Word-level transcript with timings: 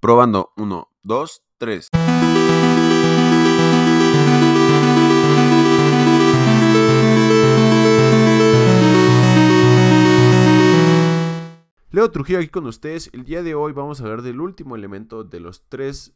Probando. 0.00 0.52
Uno, 0.56 0.90
dos, 1.02 1.42
tres. 1.58 1.88
Leo 11.90 12.10
Trujillo 12.10 12.38
aquí 12.38 12.48
con 12.48 12.66
ustedes. 12.66 13.08
El 13.14 13.24
día 13.24 13.42
de 13.42 13.54
hoy 13.54 13.72
vamos 13.72 14.00
a 14.00 14.04
hablar 14.04 14.20
del 14.20 14.40
último 14.40 14.76
elemento 14.76 15.24
de 15.24 15.40
los 15.40 15.66
tres 15.68 16.14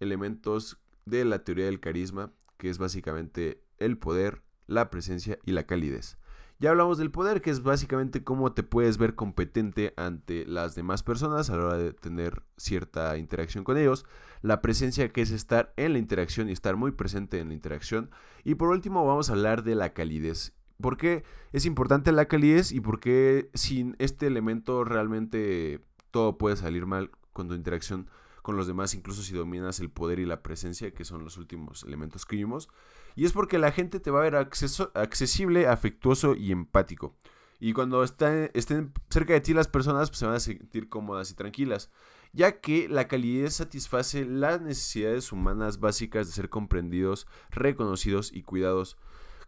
elementos 0.00 0.78
de 1.04 1.24
la 1.24 1.44
teoría 1.44 1.66
del 1.66 1.78
carisma, 1.78 2.32
que 2.56 2.68
es 2.68 2.78
básicamente 2.78 3.62
el 3.78 3.96
poder, 3.96 4.42
la 4.66 4.90
presencia 4.90 5.38
y 5.44 5.52
la 5.52 5.64
calidez. 5.64 6.18
Ya 6.60 6.68
hablamos 6.68 6.98
del 6.98 7.10
poder, 7.10 7.40
que 7.40 7.48
es 7.48 7.62
básicamente 7.62 8.22
cómo 8.22 8.52
te 8.52 8.62
puedes 8.62 8.98
ver 8.98 9.14
competente 9.14 9.94
ante 9.96 10.44
las 10.44 10.74
demás 10.74 11.02
personas 11.02 11.48
a 11.48 11.56
la 11.56 11.64
hora 11.64 11.78
de 11.78 11.94
tener 11.94 12.42
cierta 12.58 13.16
interacción 13.16 13.64
con 13.64 13.78
ellos. 13.78 14.04
La 14.42 14.60
presencia, 14.60 15.10
que 15.10 15.22
es 15.22 15.30
estar 15.30 15.72
en 15.78 15.94
la 15.94 15.98
interacción 15.98 16.50
y 16.50 16.52
estar 16.52 16.76
muy 16.76 16.92
presente 16.92 17.40
en 17.40 17.48
la 17.48 17.54
interacción. 17.54 18.10
Y 18.44 18.56
por 18.56 18.68
último 18.68 19.06
vamos 19.06 19.30
a 19.30 19.32
hablar 19.32 19.62
de 19.62 19.74
la 19.74 19.94
calidez. 19.94 20.52
¿Por 20.82 20.98
qué 20.98 21.24
es 21.52 21.64
importante 21.64 22.12
la 22.12 22.26
calidez 22.26 22.72
y 22.72 22.80
por 22.80 23.00
qué 23.00 23.48
sin 23.54 23.96
este 23.98 24.26
elemento 24.26 24.84
realmente 24.84 25.82
todo 26.10 26.36
puede 26.36 26.56
salir 26.56 26.84
mal 26.84 27.10
con 27.32 27.48
tu 27.48 27.54
interacción 27.54 28.10
con 28.42 28.56
los 28.56 28.66
demás, 28.66 28.94
incluso 28.94 29.22
si 29.22 29.34
dominas 29.34 29.80
el 29.80 29.90
poder 29.90 30.18
y 30.18 30.26
la 30.26 30.42
presencia, 30.42 30.92
que 30.92 31.06
son 31.06 31.24
los 31.24 31.38
últimos 31.38 31.84
elementos 31.84 32.26
que 32.26 32.36
vimos? 32.36 32.68
Y 33.16 33.24
es 33.24 33.32
porque 33.32 33.58
la 33.58 33.72
gente 33.72 34.00
te 34.00 34.10
va 34.10 34.20
a 34.20 34.30
ver 34.30 34.36
accesible, 34.36 35.66
afectuoso 35.66 36.34
y 36.34 36.52
empático. 36.52 37.16
Y 37.58 37.74
cuando 37.74 38.02
estén 38.02 38.92
cerca 39.10 39.34
de 39.34 39.40
ti 39.42 39.52
las 39.52 39.68
personas 39.68 40.08
pues, 40.08 40.18
se 40.18 40.26
van 40.26 40.36
a 40.36 40.40
sentir 40.40 40.88
cómodas 40.88 41.30
y 41.30 41.34
tranquilas, 41.34 41.90
ya 42.32 42.60
que 42.60 42.88
la 42.88 43.06
calidez 43.06 43.54
satisface 43.54 44.24
las 44.24 44.62
necesidades 44.62 45.30
humanas 45.30 45.78
básicas 45.78 46.26
de 46.26 46.32
ser 46.32 46.48
comprendidos, 46.48 47.26
reconocidos 47.50 48.32
y 48.32 48.42
cuidados 48.42 48.96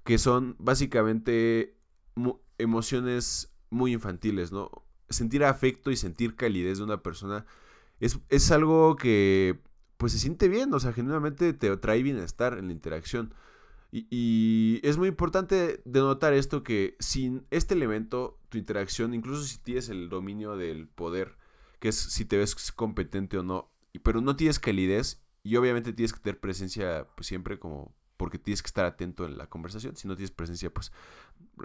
que 0.05 0.19
son 0.19 0.57
básicamente 0.59 1.79
emociones 2.59 3.55
muy 3.71 3.93
infantiles, 3.93 4.53
¿no? 4.53 4.71
Sentir 5.09 5.45
afecto 5.45 5.91
y 5.91 5.97
sentir 5.97 6.37
calidez 6.37 6.79
de 6.79 6.85
una 6.85 7.03
persona 7.03 7.47
es, 8.01 8.19
es 8.29 8.51
algo 8.51 8.97
que 8.97 9.61
pues 9.97 10.13
se 10.13 10.19
siente 10.19 10.49
bien, 10.49 10.75
o 10.75 10.81
sea, 10.81 10.93
genuinamente 10.93 11.53
te 11.53 11.77
trae 11.77 12.03
bienestar 12.03 12.59
en 12.59 12.67
la 12.67 12.73
interacción. 12.73 13.35
Y, 13.95 14.81
es 14.83 14.97
muy 14.97 15.09
importante 15.09 15.83
denotar 15.85 16.33
esto 16.33 16.63
que 16.63 16.97
sin 16.99 17.47
este 17.51 17.75
elemento, 17.75 18.41
tu 18.49 18.57
interacción, 18.57 19.13
incluso 19.13 19.45
si 19.45 19.59
tienes 19.59 19.91
el 19.91 20.09
dominio 20.09 20.57
del 20.57 20.89
poder, 20.89 21.37
que 21.79 21.89
es 21.89 21.97
si 21.97 22.25
te 22.25 22.39
ves 22.39 22.73
competente 22.73 23.37
o 23.39 23.43
no, 23.43 23.71
pero 24.03 24.23
no 24.23 24.35
tienes 24.35 24.59
calidez 24.59 25.23
y 25.43 25.57
obviamente 25.57 25.93
tienes 25.93 26.15
que 26.15 26.21
tener 26.21 26.41
presencia 26.41 27.07
pues, 27.15 27.27
siempre 27.27 27.59
como 27.59 27.95
porque 28.17 28.39
tienes 28.39 28.63
que 28.63 28.69
estar 28.69 28.85
atento 28.87 29.27
en 29.27 29.37
la 29.37 29.49
conversación. 29.49 29.97
Si 29.97 30.07
no 30.07 30.15
tienes 30.15 30.31
presencia, 30.31 30.73
pues 30.73 30.93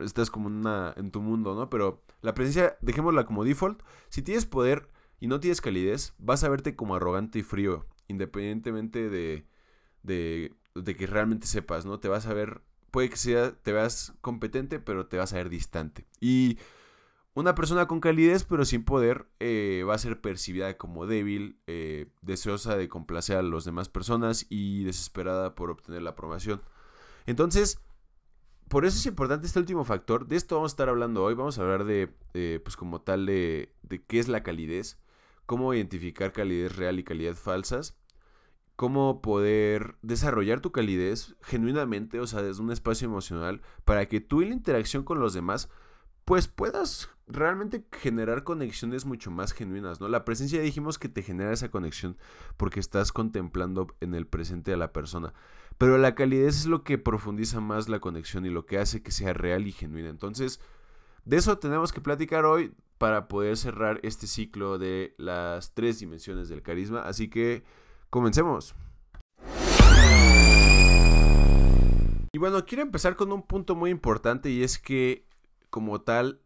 estás 0.01 0.31
como 0.31 0.47
una, 0.47 0.93
en 0.97 1.11
tu 1.11 1.21
mundo, 1.21 1.53
¿no? 1.53 1.69
Pero 1.69 2.03
la 2.21 2.33
presencia, 2.33 2.77
dejémosla 2.81 3.25
como 3.25 3.43
default. 3.43 3.83
Si 4.09 4.23
tienes 4.23 4.47
poder 4.47 4.89
y 5.19 5.27
no 5.27 5.39
tienes 5.39 5.61
calidez, 5.61 6.15
vas 6.17 6.43
a 6.43 6.49
verte 6.49 6.75
como 6.75 6.95
arrogante 6.95 7.39
y 7.39 7.43
frío, 7.43 7.85
independientemente 8.07 9.07
de, 9.07 9.45
de, 10.01 10.55
de 10.83 10.95
que 10.95 11.07
realmente 11.07 11.47
sepas, 11.47 11.85
¿no? 11.85 11.99
Te 11.99 12.07
vas 12.07 12.27
a 12.27 12.33
ver, 12.33 12.61
puede 12.91 13.09
que 13.09 13.17
sea, 13.17 13.51
te 13.51 13.71
veas 13.71 14.13
competente, 14.21 14.79
pero 14.79 15.07
te 15.07 15.17
vas 15.17 15.33
a 15.33 15.37
ver 15.37 15.49
distante. 15.49 16.05
Y 16.19 16.57
una 17.33 17.53
persona 17.53 17.87
con 17.87 17.99
calidez 17.99 18.45
pero 18.45 18.65
sin 18.65 18.83
poder 18.83 19.27
eh, 19.39 19.83
va 19.87 19.93
a 19.93 19.99
ser 19.99 20.21
percibida 20.21 20.75
como 20.77 21.05
débil, 21.05 21.59
eh, 21.67 22.07
deseosa 22.23 22.75
de 22.75 22.89
complacer 22.89 23.37
a 23.37 23.43
las 23.43 23.63
demás 23.63 23.89
personas 23.89 24.47
y 24.49 24.83
desesperada 24.83 25.53
por 25.53 25.69
obtener 25.69 26.01
la 26.01 26.11
aprobación. 26.11 26.61
Entonces, 27.27 27.79
por 28.69 28.85
eso 28.85 28.97
es 28.97 29.05
importante 29.05 29.45
este 29.47 29.59
último 29.59 29.83
factor. 29.83 30.27
De 30.27 30.35
esto 30.35 30.55
vamos 30.55 30.71
a 30.71 30.73
estar 30.73 30.89
hablando 30.89 31.23
hoy. 31.23 31.35
Vamos 31.35 31.59
a 31.59 31.61
hablar 31.61 31.85
de, 31.85 32.11
pues 32.63 32.75
como 32.75 33.01
tal, 33.01 33.25
de, 33.25 33.71
de 33.83 34.03
qué 34.03 34.19
es 34.19 34.27
la 34.27 34.43
calidez, 34.43 34.97
cómo 35.45 35.73
identificar 35.73 36.33
calidez 36.33 36.75
real 36.75 36.99
y 36.99 37.03
calidad 37.03 37.35
falsas, 37.35 37.97
cómo 38.77 39.21
poder 39.21 39.97
desarrollar 40.01 40.61
tu 40.61 40.71
calidez 40.71 41.35
genuinamente, 41.41 42.21
o 42.21 42.27
sea, 42.27 42.41
desde 42.41 42.61
un 42.61 42.71
espacio 42.71 43.07
emocional, 43.07 43.61
para 43.83 44.07
que 44.07 44.21
tú 44.21 44.41
y 44.41 44.45
la 44.47 44.53
interacción 44.53 45.03
con 45.03 45.19
los 45.19 45.33
demás 45.33 45.69
pues 46.23 46.49
puedas 46.49 47.09
realmente 47.27 47.85
generar 47.91 48.43
conexiones 48.43 49.05
mucho 49.05 49.31
más 49.31 49.53
genuinas, 49.53 50.01
¿no? 50.01 50.09
La 50.09 50.25
presencia 50.25 50.61
dijimos 50.61 50.99
que 50.99 51.07
te 51.07 51.23
genera 51.23 51.53
esa 51.53 51.71
conexión 51.71 52.17
porque 52.57 52.81
estás 52.81 53.13
contemplando 53.13 53.87
en 54.01 54.13
el 54.13 54.27
presente 54.27 54.73
a 54.73 54.77
la 54.77 54.91
persona. 54.91 55.33
Pero 55.77 55.97
la 55.97 56.15
calidez 56.15 56.57
es 56.57 56.65
lo 56.65 56.83
que 56.83 56.97
profundiza 56.97 57.61
más 57.61 57.87
la 57.87 58.01
conexión 58.01 58.45
y 58.45 58.49
lo 58.49 58.65
que 58.65 58.77
hace 58.77 59.01
que 59.01 59.11
sea 59.11 59.31
real 59.31 59.67
y 59.67 59.71
genuina. 59.71 60.09
Entonces, 60.09 60.59
de 61.23 61.37
eso 61.37 61.59
tenemos 61.59 61.93
que 61.93 62.01
platicar 62.01 62.43
hoy 62.43 62.73
para 62.97 63.29
poder 63.29 63.55
cerrar 63.55 64.01
este 64.03 64.27
ciclo 64.27 64.77
de 64.77 65.15
las 65.17 65.73
tres 65.73 65.99
dimensiones 65.99 66.49
del 66.49 66.61
carisma. 66.61 67.03
Así 67.03 67.29
que, 67.29 67.63
comencemos. 68.09 68.75
Y 72.33 72.39
bueno, 72.39 72.65
quiero 72.65 72.83
empezar 72.83 73.15
con 73.15 73.31
un 73.31 73.41
punto 73.41 73.75
muy 73.75 73.89
importante 73.89 74.49
y 74.49 74.63
es 74.63 74.77
que 74.77 75.27
como 75.69 76.01
tal, 76.01 76.41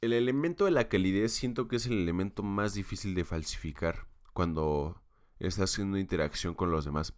el 0.00 0.12
elemento 0.12 0.64
de 0.64 0.70
la 0.70 0.88
calidez 0.88 1.32
siento 1.32 1.68
que 1.68 1.76
es 1.76 1.86
el 1.86 1.94
elemento 1.94 2.42
más 2.42 2.74
difícil 2.74 3.14
de 3.14 3.24
falsificar 3.24 4.06
cuando 4.32 5.00
estás 5.38 5.78
en 5.78 5.88
una 5.88 6.00
interacción 6.00 6.54
con 6.54 6.70
los 6.70 6.84
demás. 6.84 7.14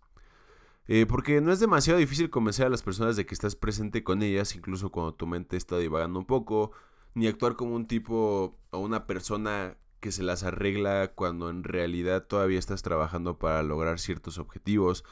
Eh, 0.89 1.07
porque 1.07 1.41
no 1.41 1.53
es 1.53 1.61
demasiado 1.61 1.99
difícil 1.99 2.31
convencer 2.31 2.67
a 2.67 2.71
las 2.71 2.83
personas 2.83 3.17
de 3.17 3.25
que 3.25 3.35
estás 3.35 3.55
presente 3.55 4.03
con 4.03 4.23
ellas, 4.23 4.57
incluso 4.57 4.91
cuando 4.91 5.15
tu 5.15 5.27
mente 5.27 5.57
está 5.57 5.79
divagando 5.79 6.19
un 6.19 6.27
poco, 6.27 6.73
ni 7.15 7.27
actuar 7.27 7.57
como 7.57 7.75
un 7.75 7.87
tipo 7.87 8.59
o 8.71 8.79
una 8.79 9.07
persona 9.07 9.77
que 10.03 10.13
se 10.13 10.25
las 10.25 10.43
arregla 10.43 11.13
cuando 11.15 11.49
en 11.49 11.63
realidad 11.63 12.27
todavía 12.27 12.59
estás 12.59 12.83
trabajando 12.83 13.39
para 13.39 13.63
lograr 13.63 14.01
ciertos 14.01 14.37
objetivos. 14.39 15.05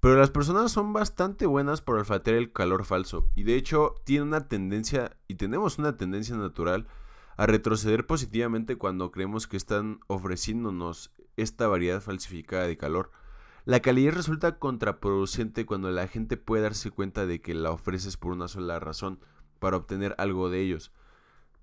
Pero 0.00 0.16
las 0.16 0.30
personas 0.30 0.72
son 0.72 0.92
bastante 0.92 1.46
buenas 1.46 1.80
por 1.80 1.96
olfatear 1.96 2.36
el 2.36 2.52
calor 2.52 2.84
falso 2.84 3.30
y 3.36 3.44
de 3.44 3.54
hecho 3.54 3.94
tienen 4.04 4.28
una 4.28 4.48
tendencia 4.48 5.16
y 5.28 5.36
tenemos 5.36 5.78
una 5.78 5.96
tendencia 5.96 6.36
natural 6.36 6.88
a 7.36 7.46
retroceder 7.46 8.06
positivamente 8.06 8.76
cuando 8.76 9.12
creemos 9.12 9.46
que 9.46 9.56
están 9.56 10.00
ofreciéndonos 10.08 11.12
esta 11.36 11.68
variedad 11.68 12.02
falsificada 12.02 12.66
de 12.66 12.76
calor. 12.76 13.12
La 13.64 13.80
calidez 13.80 14.14
resulta 14.14 14.58
contraproducente 14.58 15.64
cuando 15.64 15.90
la 15.90 16.08
gente 16.08 16.36
puede 16.36 16.64
darse 16.64 16.90
cuenta 16.90 17.24
de 17.24 17.40
que 17.40 17.54
la 17.54 17.70
ofreces 17.70 18.16
por 18.16 18.32
una 18.32 18.48
sola 18.48 18.78
razón, 18.80 19.20
para 19.58 19.76
obtener 19.76 20.14
algo 20.18 20.50
de 20.50 20.60
ellos. 20.60 20.92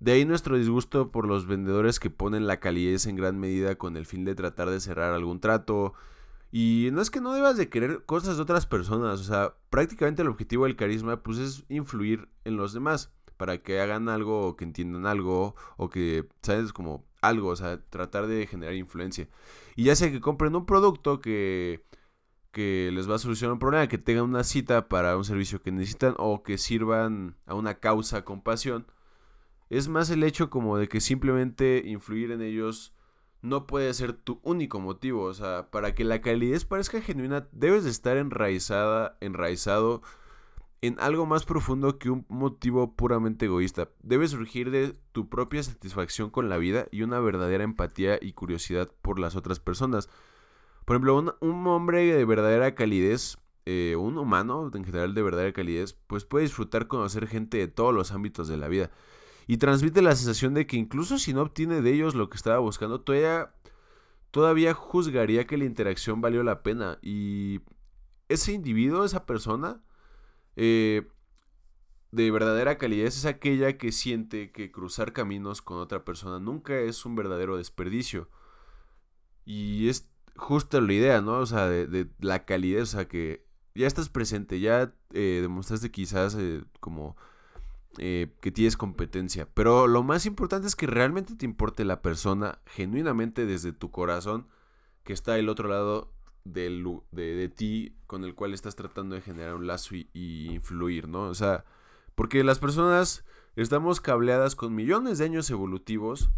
De 0.02 0.10
ahí 0.10 0.24
nuestro 0.24 0.58
disgusto 0.58 1.12
por 1.12 1.28
los 1.28 1.46
vendedores 1.46 2.00
que 2.00 2.10
ponen 2.10 2.48
la 2.48 2.58
calidez 2.58 3.06
en 3.06 3.14
gran 3.14 3.38
medida 3.38 3.76
con 3.76 3.96
el 3.96 4.04
fin 4.04 4.24
de 4.24 4.34
tratar 4.34 4.68
de 4.68 4.80
cerrar 4.80 5.14
algún 5.14 5.38
trato, 5.38 5.94
y 6.50 6.88
no 6.92 7.00
es 7.00 7.08
que 7.12 7.20
no 7.20 7.32
debas 7.32 7.56
de 7.56 7.68
querer 7.68 8.04
cosas 8.04 8.34
de 8.36 8.42
otras 8.42 8.66
personas, 8.66 9.20
o 9.20 9.22
sea, 9.22 9.54
prácticamente 9.70 10.22
el 10.22 10.28
objetivo 10.28 10.64
del 10.64 10.74
carisma 10.74 11.22
pues 11.22 11.38
es 11.38 11.64
influir 11.68 12.28
en 12.44 12.56
los 12.56 12.72
demás 12.72 13.12
para 13.36 13.58
que 13.62 13.80
hagan 13.80 14.08
algo 14.08 14.48
o 14.48 14.56
que 14.56 14.64
entiendan 14.64 15.06
algo 15.06 15.54
o 15.76 15.88
que, 15.88 16.28
¿sabes? 16.42 16.72
Como 16.72 17.04
algo, 17.20 17.50
o 17.50 17.56
sea, 17.56 17.80
tratar 17.88 18.26
de 18.26 18.48
generar 18.48 18.74
influencia. 18.74 19.28
Y 19.76 19.84
ya 19.84 19.94
sea 19.94 20.10
que 20.10 20.20
compren 20.20 20.56
un 20.56 20.66
producto 20.66 21.20
que, 21.20 21.84
que 22.50 22.90
les 22.92 23.08
va 23.08 23.14
a 23.14 23.18
solucionar 23.18 23.52
un 23.52 23.60
problema, 23.60 23.86
que 23.86 23.98
tengan 23.98 24.24
una 24.24 24.42
cita 24.42 24.88
para 24.88 25.16
un 25.16 25.24
servicio 25.24 25.62
que 25.62 25.70
necesitan 25.70 26.16
o 26.18 26.42
que 26.42 26.58
sirvan 26.58 27.36
a 27.46 27.54
una 27.54 27.78
causa 27.78 28.24
con 28.24 28.42
pasión. 28.42 28.84
Es 29.72 29.88
más 29.88 30.10
el 30.10 30.22
hecho 30.22 30.50
como 30.50 30.76
de 30.76 30.86
que 30.86 31.00
simplemente 31.00 31.82
influir 31.86 32.30
en 32.30 32.42
ellos 32.42 32.92
no 33.40 33.66
puede 33.66 33.94
ser 33.94 34.12
tu 34.12 34.38
único 34.42 34.80
motivo. 34.80 35.22
O 35.22 35.32
sea, 35.32 35.70
para 35.70 35.94
que 35.94 36.04
la 36.04 36.20
calidez 36.20 36.66
parezca 36.66 37.00
genuina, 37.00 37.48
debes 37.52 37.84
de 37.84 37.88
estar 37.88 38.18
enraizada, 38.18 39.16
enraizado 39.22 40.02
en 40.82 41.00
algo 41.00 41.24
más 41.24 41.46
profundo 41.46 41.98
que 41.98 42.10
un 42.10 42.26
motivo 42.28 42.94
puramente 42.96 43.46
egoísta. 43.46 43.88
Debe 44.02 44.28
surgir 44.28 44.70
de 44.70 44.92
tu 45.12 45.30
propia 45.30 45.62
satisfacción 45.62 46.28
con 46.28 46.50
la 46.50 46.58
vida 46.58 46.86
y 46.90 47.00
una 47.00 47.18
verdadera 47.20 47.64
empatía 47.64 48.18
y 48.20 48.34
curiosidad 48.34 48.92
por 49.00 49.18
las 49.18 49.36
otras 49.36 49.58
personas. 49.58 50.10
Por 50.84 50.96
ejemplo, 50.96 51.34
un, 51.40 51.66
hombre 51.66 52.14
de 52.14 52.24
verdadera 52.26 52.74
calidez, 52.74 53.38
eh, 53.64 53.96
un 53.98 54.18
humano 54.18 54.70
en 54.74 54.84
general 54.84 55.14
de 55.14 55.22
verdadera 55.22 55.54
calidez, 55.54 55.94
pues 55.94 56.26
puede 56.26 56.42
disfrutar 56.42 56.88
conocer 56.88 57.26
gente 57.26 57.56
de 57.56 57.68
todos 57.68 57.94
los 57.94 58.12
ámbitos 58.12 58.48
de 58.48 58.58
la 58.58 58.68
vida 58.68 58.90
y 59.46 59.56
transmite 59.56 60.02
la 60.02 60.14
sensación 60.14 60.54
de 60.54 60.66
que 60.66 60.76
incluso 60.76 61.18
si 61.18 61.32
no 61.32 61.42
obtiene 61.42 61.80
de 61.80 61.92
ellos 61.92 62.14
lo 62.14 62.30
que 62.30 62.36
estaba 62.36 62.58
buscando, 62.58 63.00
todavía, 63.00 63.54
todavía 64.30 64.74
juzgaría 64.74 65.46
que 65.46 65.56
la 65.56 65.64
interacción 65.64 66.20
valió 66.20 66.42
la 66.42 66.62
pena. 66.62 66.98
Y 67.02 67.60
ese 68.28 68.52
individuo, 68.52 69.04
esa 69.04 69.26
persona, 69.26 69.82
eh, 70.56 71.08
de 72.12 72.30
verdadera 72.30 72.76
calidad 72.78 73.06
es 73.06 73.24
aquella 73.24 73.78
que 73.78 73.90
siente 73.90 74.52
que 74.52 74.70
cruzar 74.70 75.12
caminos 75.12 75.62
con 75.62 75.78
otra 75.78 76.04
persona 76.04 76.38
nunca 76.38 76.78
es 76.78 77.04
un 77.06 77.16
verdadero 77.16 77.56
desperdicio. 77.56 78.28
Y 79.44 79.88
es, 79.88 80.10
justo 80.36 80.80
la 80.80 80.92
idea, 80.92 81.20
¿no? 81.20 81.38
O 81.38 81.46
sea, 81.46 81.68
de, 81.68 82.08
la 82.20 82.44
calidez, 82.44 82.82
o 82.82 82.86
sea, 82.86 83.08
que 83.08 83.46
ya 83.74 83.86
estás 83.86 84.08
presente, 84.08 84.60
ya 84.60 84.94
eh, 85.12 85.38
demostraste 85.42 85.90
quizás 85.90 86.36
eh, 86.38 86.62
como 86.80 87.16
eh, 87.98 88.32
que 88.40 88.50
tienes 88.50 88.76
competencia. 88.76 89.46
Pero 89.52 89.86
lo 89.86 90.02
más 90.02 90.24
importante 90.24 90.66
es 90.66 90.76
que 90.76 90.86
realmente 90.86 91.34
te 91.34 91.44
importe 91.44 91.84
la 91.84 92.00
persona 92.00 92.58
genuinamente 92.66 93.44
desde 93.44 93.72
tu 93.72 93.90
corazón 93.90 94.48
que 95.04 95.12
está 95.12 95.34
del 95.34 95.48
otro 95.48 95.68
lado 95.68 96.12
de, 96.44 96.70
de, 97.12 97.48
ti 97.48 97.94
con 98.06 98.24
el 98.24 98.34
cual 98.34 98.54
estás 98.54 98.76
tratando 98.76 99.14
de 99.14 99.20
generar 99.20 99.54
un 99.54 99.66
lazo 99.66 99.94
y, 99.94 100.08
influir, 100.14 101.06
¿no? 101.06 101.24
O 101.24 101.34
sea, 101.34 101.64
porque 102.14 102.42
las 102.44 102.58
personas 102.58 103.24
estamos 103.56 104.00
cableadas 104.00 104.56
con 104.56 104.74
millones 104.74 105.18
de 105.18 105.26
años 105.26 105.50
evolutivos 105.50 106.30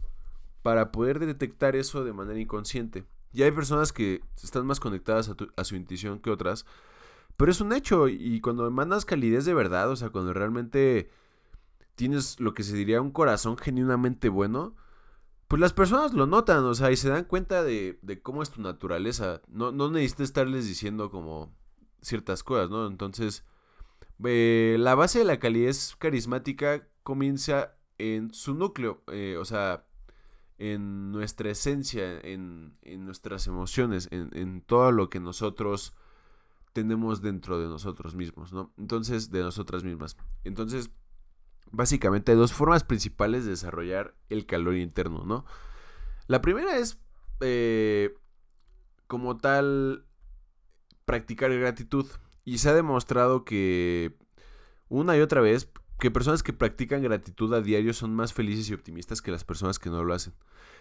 para 0.62 0.92
poder 0.92 1.18
detectar 1.20 1.76
eso 1.76 2.04
de 2.04 2.12
manera 2.12 2.40
inconsciente. 2.40 3.04
Y 3.32 3.42
hay 3.42 3.52
personas 3.52 3.92
que 3.92 4.22
están 4.42 4.66
más 4.66 4.80
conectadas 4.80 5.28
a, 5.28 5.36
a 5.56 5.64
su 5.64 5.76
intuición 5.76 6.20
que 6.20 6.30
otras, 6.30 6.66
pero 7.36 7.50
es 7.50 7.60
un 7.60 7.72
hecho 7.72 8.08
y 8.08 8.40
cuando 8.40 8.68
mandas 8.70 9.04
calidez 9.04 9.44
de 9.44 9.54
verdad, 9.54 9.90
o 9.90 9.96
sea, 9.96 10.10
cuando 10.10 10.32
realmente 10.32 11.10
tienes 11.94 12.40
lo 12.40 12.54
que 12.54 12.62
se 12.62 12.76
diría 12.76 13.00
un 13.00 13.10
corazón 13.10 13.56
genuinamente 13.56 14.28
bueno, 14.28 14.74
pues 15.48 15.60
las 15.60 15.72
personas 15.72 16.14
lo 16.14 16.26
notan, 16.26 16.64
o 16.64 16.74
sea, 16.74 16.90
y 16.90 16.96
se 16.96 17.08
dan 17.08 17.24
cuenta 17.24 17.62
de, 17.62 17.98
cómo 18.22 18.42
es 18.42 18.50
tu 18.50 18.62
naturaleza. 18.62 19.42
No, 19.48 19.72
no 19.72 19.90
necesitas 19.90 20.24
estarles 20.24 20.66
diciendo 20.66 21.10
como 21.10 21.54
ciertas 22.00 22.42
cosas, 22.42 22.70
¿no? 22.70 22.86
Entonces, 22.86 23.44
eh, 24.24 24.76
la 24.78 24.94
base 24.94 25.20
de 25.20 25.24
la 25.24 25.38
calidez 25.38 25.96
carismática 25.98 26.88
comienza 27.02 27.76
en 27.98 28.32
su 28.32 28.54
núcleo, 28.54 29.02
eh, 29.08 29.36
o 29.38 29.44
sea, 29.44 29.86
en 30.58 31.12
nuestra 31.12 31.50
esencia, 31.50 32.20
en, 32.20 32.76
en 32.82 33.04
nuestras 33.04 33.46
emociones, 33.46 34.08
en, 34.10 34.30
en, 34.34 34.60
todo 34.62 34.92
lo 34.92 35.10
que 35.10 35.20
nosotros 35.20 35.94
tenemos 36.72 37.22
dentro 37.22 37.60
de 37.60 37.68
nosotros 37.68 38.14
mismos, 38.14 38.52
¿no? 38.52 38.72
Entonces, 38.78 39.30
de 39.30 39.42
nosotras 39.42 39.84
mismas. 39.84 40.16
Entonces, 40.42 40.90
básicamente 41.74 42.32
hay 42.32 42.38
dos 42.38 42.52
formas 42.52 42.84
principales 42.84 43.44
de 43.44 43.50
desarrollar 43.50 44.14
el 44.28 44.46
calor 44.46 44.76
interno, 44.76 45.24
¿no? 45.24 45.44
La 46.26 46.40
primera 46.40 46.76
es, 46.78 46.98
eh, 47.40 48.14
como 49.06 49.36
tal, 49.36 50.06
practicar 51.04 51.52
gratitud. 51.52 52.06
Y 52.44 52.58
se 52.58 52.68
ha 52.68 52.74
demostrado 52.74 53.44
que 53.44 54.16
una 54.88 55.16
y 55.16 55.20
otra 55.20 55.40
vez 55.40 55.70
que 55.98 56.10
personas 56.10 56.42
que 56.42 56.52
practican 56.52 57.02
gratitud 57.02 57.52
a 57.54 57.60
diario 57.60 57.94
son 57.94 58.14
más 58.14 58.32
felices 58.32 58.68
y 58.68 58.74
optimistas 58.74 59.22
que 59.22 59.30
las 59.30 59.44
personas 59.44 59.78
que 59.78 59.90
no 59.90 60.04
lo 60.04 60.14
hacen. 60.14 60.34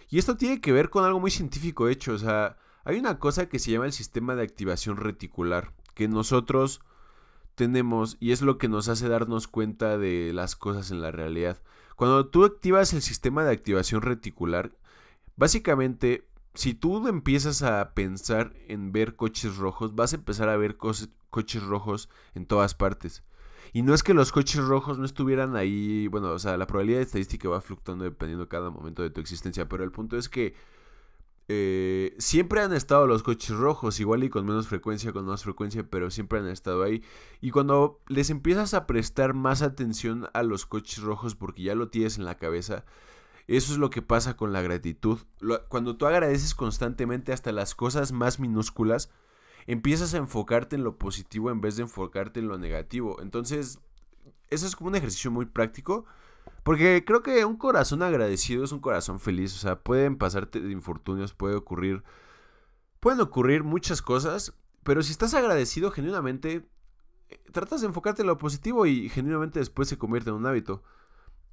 Y 0.10 0.18
esto 0.18 0.36
tiene 0.36 0.60
que 0.60 0.72
ver 0.72 0.90
con 0.90 1.06
algo 1.06 1.20
muy 1.20 1.32
científico 1.32 1.88
hecho. 1.88 2.14
O 2.14 2.18
sea, 2.18 2.58
hay 2.84 3.00
una 3.00 3.20
cosa 3.20 3.48
que 3.48 3.60
se 3.60 3.72
llama 3.72 3.86
el 3.86 3.94
sistema 3.94 4.36
de 4.36 4.44
activación 4.44 4.98
reticular, 4.98 5.74
que 5.94 6.08
nosotros 6.08 6.82
tenemos 7.56 8.18
y 8.20 8.32
es 8.32 8.42
lo 8.42 8.58
que 8.58 8.68
nos 8.68 8.88
hace 8.88 9.08
darnos 9.08 9.48
cuenta 9.48 9.98
de 9.98 10.32
las 10.34 10.56
cosas 10.56 10.92
en 10.92 11.02
la 11.02 11.12
realidad. 11.12 11.62
Cuando 11.96 12.28
tú 12.28 12.44
activas 12.46 12.94
el 12.94 13.02
sistema 13.02 13.44
de 13.44 13.52
activación 13.52 14.02
reticular, 14.02 14.72
básicamente, 15.36 16.28
si 16.54 16.74
tú 16.74 17.08
empiezas 17.08 17.62
a 17.64 17.94
pensar 17.94 18.54
en 18.68 18.92
ver 18.92 19.16
coches 19.16 19.58
rojos, 19.58 19.96
vas 19.96 20.14
a 20.14 20.18
empezar 20.18 20.50
a 20.50 20.58
ver 20.58 20.78
coches 20.78 21.64
rojos 21.64 22.10
en 22.34 22.46
todas 22.46 22.76
partes. 22.76 23.24
Y 23.72 23.82
no 23.82 23.94
es 23.96 24.04
que 24.04 24.14
los 24.14 24.32
coches 24.32 24.64
rojos 24.64 25.00
no 25.00 25.06
estuvieran 25.06 25.56
ahí, 25.56 26.08
bueno, 26.08 26.30
o 26.32 26.40
sea, 26.40 26.58
la 26.58 26.68
probabilidad 26.68 27.02
estadística 27.02 27.50
va 27.50 27.62
fluctuando 27.62 28.04
dependiendo 28.04 28.46
de 28.46 28.50
cada 28.50 28.70
momento 28.70 29.02
de 29.02 29.10
tu 29.10 29.20
existencia, 29.20 29.68
pero 29.68 29.84
el 29.84 29.92
punto 29.92 30.16
es 30.16 30.30
que 30.30 30.54
eh, 31.50 32.16
siempre 32.20 32.62
han 32.62 32.74
estado 32.74 33.06
los 33.06 33.24
coches 33.24 33.56
rojos, 33.56 34.00
igual 34.00 34.24
y 34.24 34.30
con 34.30 34.46
menos 34.46 34.68
frecuencia, 34.68 35.12
con 35.12 35.26
más 35.26 35.44
frecuencia, 35.44 35.84
pero 35.90 36.10
siempre 36.10 36.40
han 36.40 36.48
estado 36.48 36.84
ahí. 36.84 37.04
Y 37.42 37.52
cuando 37.52 38.02
les 38.08 38.30
empiezas 38.30 38.74
a 38.74 38.88
prestar 38.88 39.34
más 39.34 39.62
atención 39.62 40.30
a 40.34 40.44
los 40.44 40.66
coches 40.66 41.04
rojos 41.04 41.36
porque 41.36 41.64
ya 41.64 41.76
lo 41.76 41.90
tienes 41.90 42.18
en 42.18 42.26
la 42.26 42.38
cabeza, 42.38 42.86
eso 43.48 43.74
es 43.74 43.78
lo 43.78 43.90
que 43.90 44.02
pasa 44.02 44.38
con 44.38 44.54
la 44.54 44.62
gratitud. 44.62 45.20
Cuando 45.68 45.98
tú 45.98 46.06
agradeces 46.06 46.56
constantemente 46.56 47.34
hasta 47.34 47.52
las 47.52 47.76
cosas 47.76 48.14
más 48.14 48.40
minúsculas, 48.40 49.10
empiezas 49.68 50.14
a 50.14 50.18
enfocarte 50.18 50.78
en 50.78 50.84
lo 50.84 50.98
positivo 50.98 51.52
en 51.52 51.60
vez 51.60 51.76
de 51.76 51.84
enfocarte 51.84 52.40
en 52.40 52.48
lo 52.48 52.58
negativo. 52.58 53.22
Entonces, 53.22 53.80
eso 54.50 54.66
es 54.66 54.76
como 54.78 54.90
un 54.90 54.96
ejercicio 54.96 55.30
muy 55.30 55.46
práctico 55.46 56.06
porque 56.64 57.04
creo 57.06 57.22
que 57.22 57.44
un 57.46 57.58
corazón 57.58 58.02
agradecido 58.04 58.64
es 58.64 58.72
un 58.72 58.80
corazón 58.80 59.20
feliz. 59.20 59.54
O 59.56 59.60
sea, 59.60 59.80
pueden 59.80 60.18
pasarte 60.18 60.62
de 60.62 60.72
infortunios, 60.72 61.34
puede 61.34 61.56
ocurrir. 61.56 62.04
Pueden 63.00 63.20
ocurrir 63.20 63.64
muchas 63.64 64.02
cosas. 64.02 64.54
Pero 64.84 65.04
si 65.04 65.12
estás 65.12 65.34
agradecido 65.34 65.92
genuinamente, 65.92 66.68
eh, 67.30 67.40
tratas 67.52 67.82
de 67.82 67.88
enfocarte 67.88 68.22
en 68.22 68.28
lo 68.28 68.38
positivo 68.38 68.86
y 68.86 69.10
genuinamente 69.10 69.60
después 69.60 69.90
se 69.90 69.98
convierte 69.98 70.30
en 70.30 70.38
un 70.38 70.46
hábito. 70.46 70.84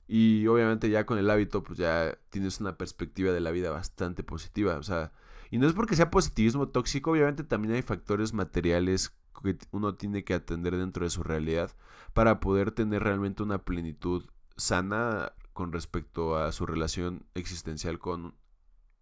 Y 0.07 0.47
obviamente 0.47 0.91
ya 0.91 1.07
con 1.07 1.19
el 1.19 1.31
hábito, 1.31 1.62
pues 1.62 1.79
ya 1.79 2.19
tienes 2.31 2.61
una 2.61 2.77
perspectiva 2.77 3.33
de 3.33 3.41
la 3.41 3.51
vida 3.51 3.71
bastante 3.71 4.23
positiva. 4.23 4.77
O 4.77 4.83
sea, 4.83 5.12
y 5.51 5.59
no 5.59 5.67
es 5.67 5.73
porque 5.73 5.97
sea 5.97 6.11
positivismo 6.11 6.69
tóxico, 6.69 7.11
obviamente 7.12 7.45
también 7.45 7.75
hay 7.75 7.83
factores 7.83 8.33
materiales 8.33 9.12
que 9.43 9.59
uno 9.73 9.95
tiene 9.95 10.25
que 10.25 10.35
atender 10.35 10.77
dentro 10.77 11.05
de 11.05 11.11
su 11.11 11.23
realidad 11.23 11.73
para 12.12 12.41
poder 12.41 12.73
tener 12.73 13.03
realmente 13.03 13.43
una 13.43 13.59
plenitud 13.59 14.25
sana 14.61 15.33
con 15.53 15.73
respecto 15.73 16.37
a 16.37 16.53
su 16.53 16.67
relación 16.67 17.27
existencial 17.35 17.99
con, 17.99 18.35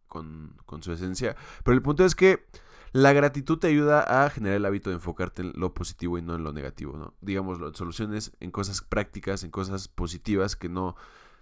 con, 0.09 0.83
su 0.83 0.93
esencia. 0.93 1.37
Pero 1.65 1.75
el 1.75 1.83
punto 1.83 2.05
es 2.05 2.15
que 2.15 2.47
la 2.93 3.13
gratitud 3.13 3.59
te 3.59 3.69
ayuda 3.69 4.25
a 4.25 4.31
generar 4.31 4.57
el 4.57 4.65
hábito 4.65 4.91
de 4.91 4.97
enfocarte 4.97 5.43
en 5.43 5.53
lo 5.55 5.75
positivo 5.75 6.19
y 6.19 6.23
no 6.23 6.35
en 6.35 6.43
lo 6.43 6.53
negativo, 6.53 6.97
¿no? 6.97 7.15
Digamos, 7.21 7.59
soluciones 7.77 8.33
en 8.41 8.51
cosas 8.51 8.81
prácticas, 8.81 9.45
en 9.45 9.51
cosas 9.51 9.89
positivas 9.89 10.57
que 10.57 10.69
no 10.69 10.97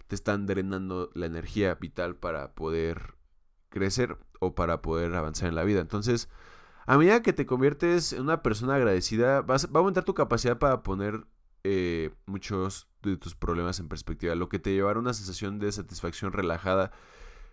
te 0.09 0.17
están 0.17 0.47
drenando 0.47 1.11
la 1.15 1.27
energía 1.27 1.75
vital 1.77 2.17
para 2.17 2.55
poder 2.55 3.15
crecer 3.69 4.19
o 4.41 4.55
para 4.55 4.83
poder 4.83 5.15
avanzar 5.15 5.49
en 5.49 5.55
la 5.55 5.65
vida. 5.65 5.81
Entonces, 5.81 6.29
a 6.87 6.99
medida 6.99 7.23
que 7.23 7.33
te 7.33 7.47
conviertes 7.47 8.13
en 8.13 8.23
una 8.23 8.43
persona 8.43 8.75
agradecida, 8.75 9.43
vas, 9.43 9.67
va 9.67 9.77
a 9.77 9.79
aumentar 9.79 10.05
tu 10.05 10.15
capacidad 10.15 10.59
para 10.59 10.83
poner 10.83 11.27
eh, 11.69 12.11
muchos 12.27 12.87
de 13.03 13.17
tus 13.17 13.35
problemas 13.35 13.81
en 13.81 13.89
perspectiva, 13.89 14.37
lo 14.37 14.49
que 14.49 14.61
te 14.61 14.73
llevará 14.73 14.99
a 14.99 15.03
una 15.03 15.15
sensación 15.15 15.59
de 15.59 15.73
satisfacción 15.73 16.33
relajada 16.33 16.93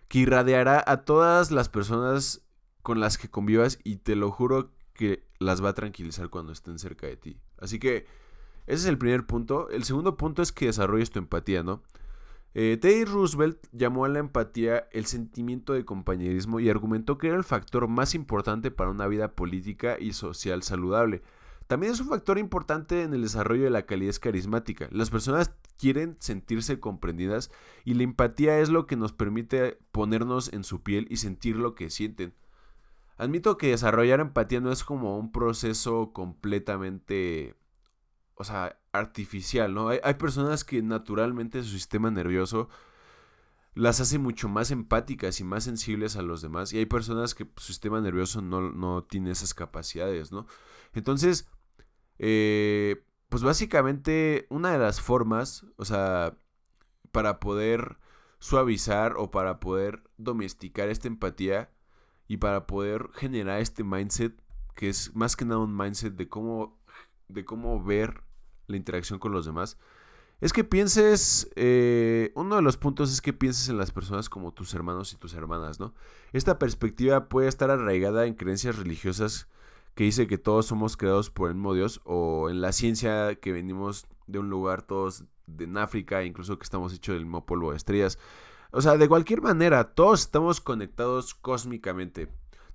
que 0.06 0.20
irradiará 0.20 0.84
a 0.86 1.04
todas 1.04 1.50
las 1.50 1.68
personas 1.68 2.42
con 2.82 3.00
las 3.00 3.18
que 3.18 3.28
convivas 3.28 3.80
y 3.82 3.96
te 3.96 4.14
lo 4.14 4.30
juro 4.30 4.70
que 4.92 5.26
las 5.40 5.64
va 5.64 5.70
a 5.70 5.74
tranquilizar 5.74 6.30
cuando 6.30 6.52
estén 6.52 6.78
cerca 6.78 7.08
de 7.08 7.16
ti. 7.16 7.40
Así 7.58 7.80
que 7.80 8.06
ese 8.66 8.82
es 8.82 8.86
el 8.86 8.98
primer 8.98 9.26
punto. 9.26 9.68
El 9.70 9.82
segundo 9.82 10.16
punto 10.16 10.42
es 10.42 10.52
que 10.52 10.66
desarrolles 10.66 11.10
tu 11.10 11.18
empatía, 11.18 11.64
¿no? 11.64 11.82
Eh, 12.54 12.78
Teddy 12.80 13.04
Roosevelt 13.04 13.58
llamó 13.72 14.04
a 14.04 14.08
la 14.08 14.20
empatía 14.20 14.86
el 14.92 15.06
sentimiento 15.06 15.72
de 15.72 15.84
compañerismo 15.84 16.60
y 16.60 16.70
argumentó 16.70 17.18
que 17.18 17.26
era 17.26 17.36
el 17.36 17.42
factor 17.42 17.88
más 17.88 18.14
importante 18.14 18.70
para 18.70 18.90
una 18.90 19.08
vida 19.08 19.32
política 19.32 19.96
y 19.98 20.12
social 20.12 20.62
saludable. 20.62 21.22
También 21.66 21.92
es 21.92 22.00
un 22.00 22.08
factor 22.08 22.38
importante 22.38 23.02
en 23.02 23.14
el 23.14 23.22
desarrollo 23.22 23.64
de 23.64 23.70
la 23.70 23.86
calidez 23.86 24.18
carismática. 24.18 24.88
Las 24.90 25.10
personas 25.10 25.50
quieren 25.78 26.16
sentirse 26.20 26.78
comprendidas 26.78 27.50
y 27.84 27.94
la 27.94 28.02
empatía 28.02 28.58
es 28.58 28.68
lo 28.68 28.86
que 28.86 28.96
nos 28.96 29.12
permite 29.12 29.78
ponernos 29.90 30.52
en 30.52 30.64
su 30.64 30.82
piel 30.82 31.06
y 31.10 31.16
sentir 31.16 31.56
lo 31.56 31.74
que 31.74 31.90
sienten. 31.90 32.34
Admito 33.16 33.56
que 33.56 33.68
desarrollar 33.68 34.20
empatía 34.20 34.60
no 34.60 34.72
es 34.72 34.84
como 34.84 35.18
un 35.18 35.32
proceso 35.32 36.12
completamente, 36.12 37.54
o 38.34 38.44
sea, 38.44 38.78
artificial, 38.92 39.72
¿no? 39.72 39.88
Hay, 39.88 40.14
personas 40.14 40.64
que 40.64 40.82
naturalmente 40.82 41.62
su 41.62 41.70
sistema 41.70 42.10
nervioso 42.10 42.68
las 43.74 44.00
hace 44.00 44.18
mucho 44.18 44.48
más 44.48 44.70
empáticas 44.70 45.40
y 45.40 45.44
más 45.44 45.64
sensibles 45.64 46.16
a 46.16 46.22
los 46.22 46.42
demás. 46.42 46.72
Y 46.72 46.78
hay 46.78 46.86
personas 46.86 47.34
que 47.34 47.46
su 47.56 47.66
sistema 47.68 48.00
nervioso 48.00 48.42
no, 48.42 48.60
no 48.70 49.04
tiene 49.04 49.30
esas 49.30 49.54
capacidades, 49.54 50.32
¿no? 50.32 50.46
Entonces, 50.92 51.48
eh, 52.18 53.04
pues 53.28 53.42
básicamente 53.42 54.46
una 54.50 54.72
de 54.72 54.78
las 54.78 55.00
formas, 55.00 55.66
o 55.76 55.84
sea, 55.84 56.36
para 57.12 57.40
poder 57.40 57.98
suavizar 58.38 59.14
o 59.16 59.30
para 59.30 59.60
poder 59.60 60.02
domesticar 60.18 60.88
esta 60.88 61.08
empatía 61.08 61.70
y 62.28 62.38
para 62.38 62.66
poder 62.66 63.08
generar 63.14 63.60
este 63.60 63.84
mindset, 63.84 64.40
que 64.74 64.88
es 64.88 65.14
más 65.14 65.36
que 65.36 65.44
nada 65.44 65.60
un 65.60 65.76
mindset 65.76 66.14
de 66.14 66.28
cómo, 66.28 66.78
de 67.28 67.44
cómo 67.44 67.82
ver 67.82 68.22
la 68.66 68.76
interacción 68.76 69.18
con 69.18 69.32
los 69.32 69.46
demás, 69.46 69.78
es 70.40 70.52
que 70.52 70.64
pienses, 70.64 71.50
eh, 71.56 72.32
uno 72.34 72.56
de 72.56 72.62
los 72.62 72.76
puntos 72.76 73.12
es 73.12 73.20
que 73.20 73.32
pienses 73.32 73.68
en 73.68 73.78
las 73.78 73.92
personas 73.92 74.28
como 74.28 74.52
tus 74.52 74.74
hermanos 74.74 75.12
y 75.12 75.16
tus 75.16 75.34
hermanas, 75.34 75.80
¿no? 75.80 75.94
Esta 76.32 76.58
perspectiva 76.58 77.28
puede 77.28 77.48
estar 77.48 77.70
arraigada 77.70 78.26
en 78.26 78.34
creencias 78.34 78.76
religiosas 78.76 79.48
que 79.94 80.04
dice 80.04 80.26
que 80.26 80.38
todos 80.38 80.66
somos 80.66 80.96
creados 80.96 81.30
por 81.30 81.48
el 81.48 81.54
mismo 81.54 81.74
Dios, 81.74 82.00
o 82.04 82.50
en 82.50 82.60
la 82.60 82.72
ciencia 82.72 83.36
que 83.36 83.52
venimos 83.52 84.06
de 84.26 84.38
un 84.38 84.50
lugar 84.50 84.82
todos 84.82 85.24
de 85.46 85.64
en 85.64 85.76
África, 85.76 86.24
incluso 86.24 86.58
que 86.58 86.64
estamos 86.64 86.92
hechos 86.92 87.14
del 87.14 87.24
mismo 87.24 87.46
polvo 87.46 87.70
de 87.70 87.76
estrellas. 87.76 88.18
O 88.70 88.80
sea, 88.80 88.96
de 88.96 89.08
cualquier 89.08 89.42
manera, 89.42 89.94
todos 89.94 90.22
estamos 90.22 90.60
conectados 90.60 91.34
cósmicamente. 91.34 92.28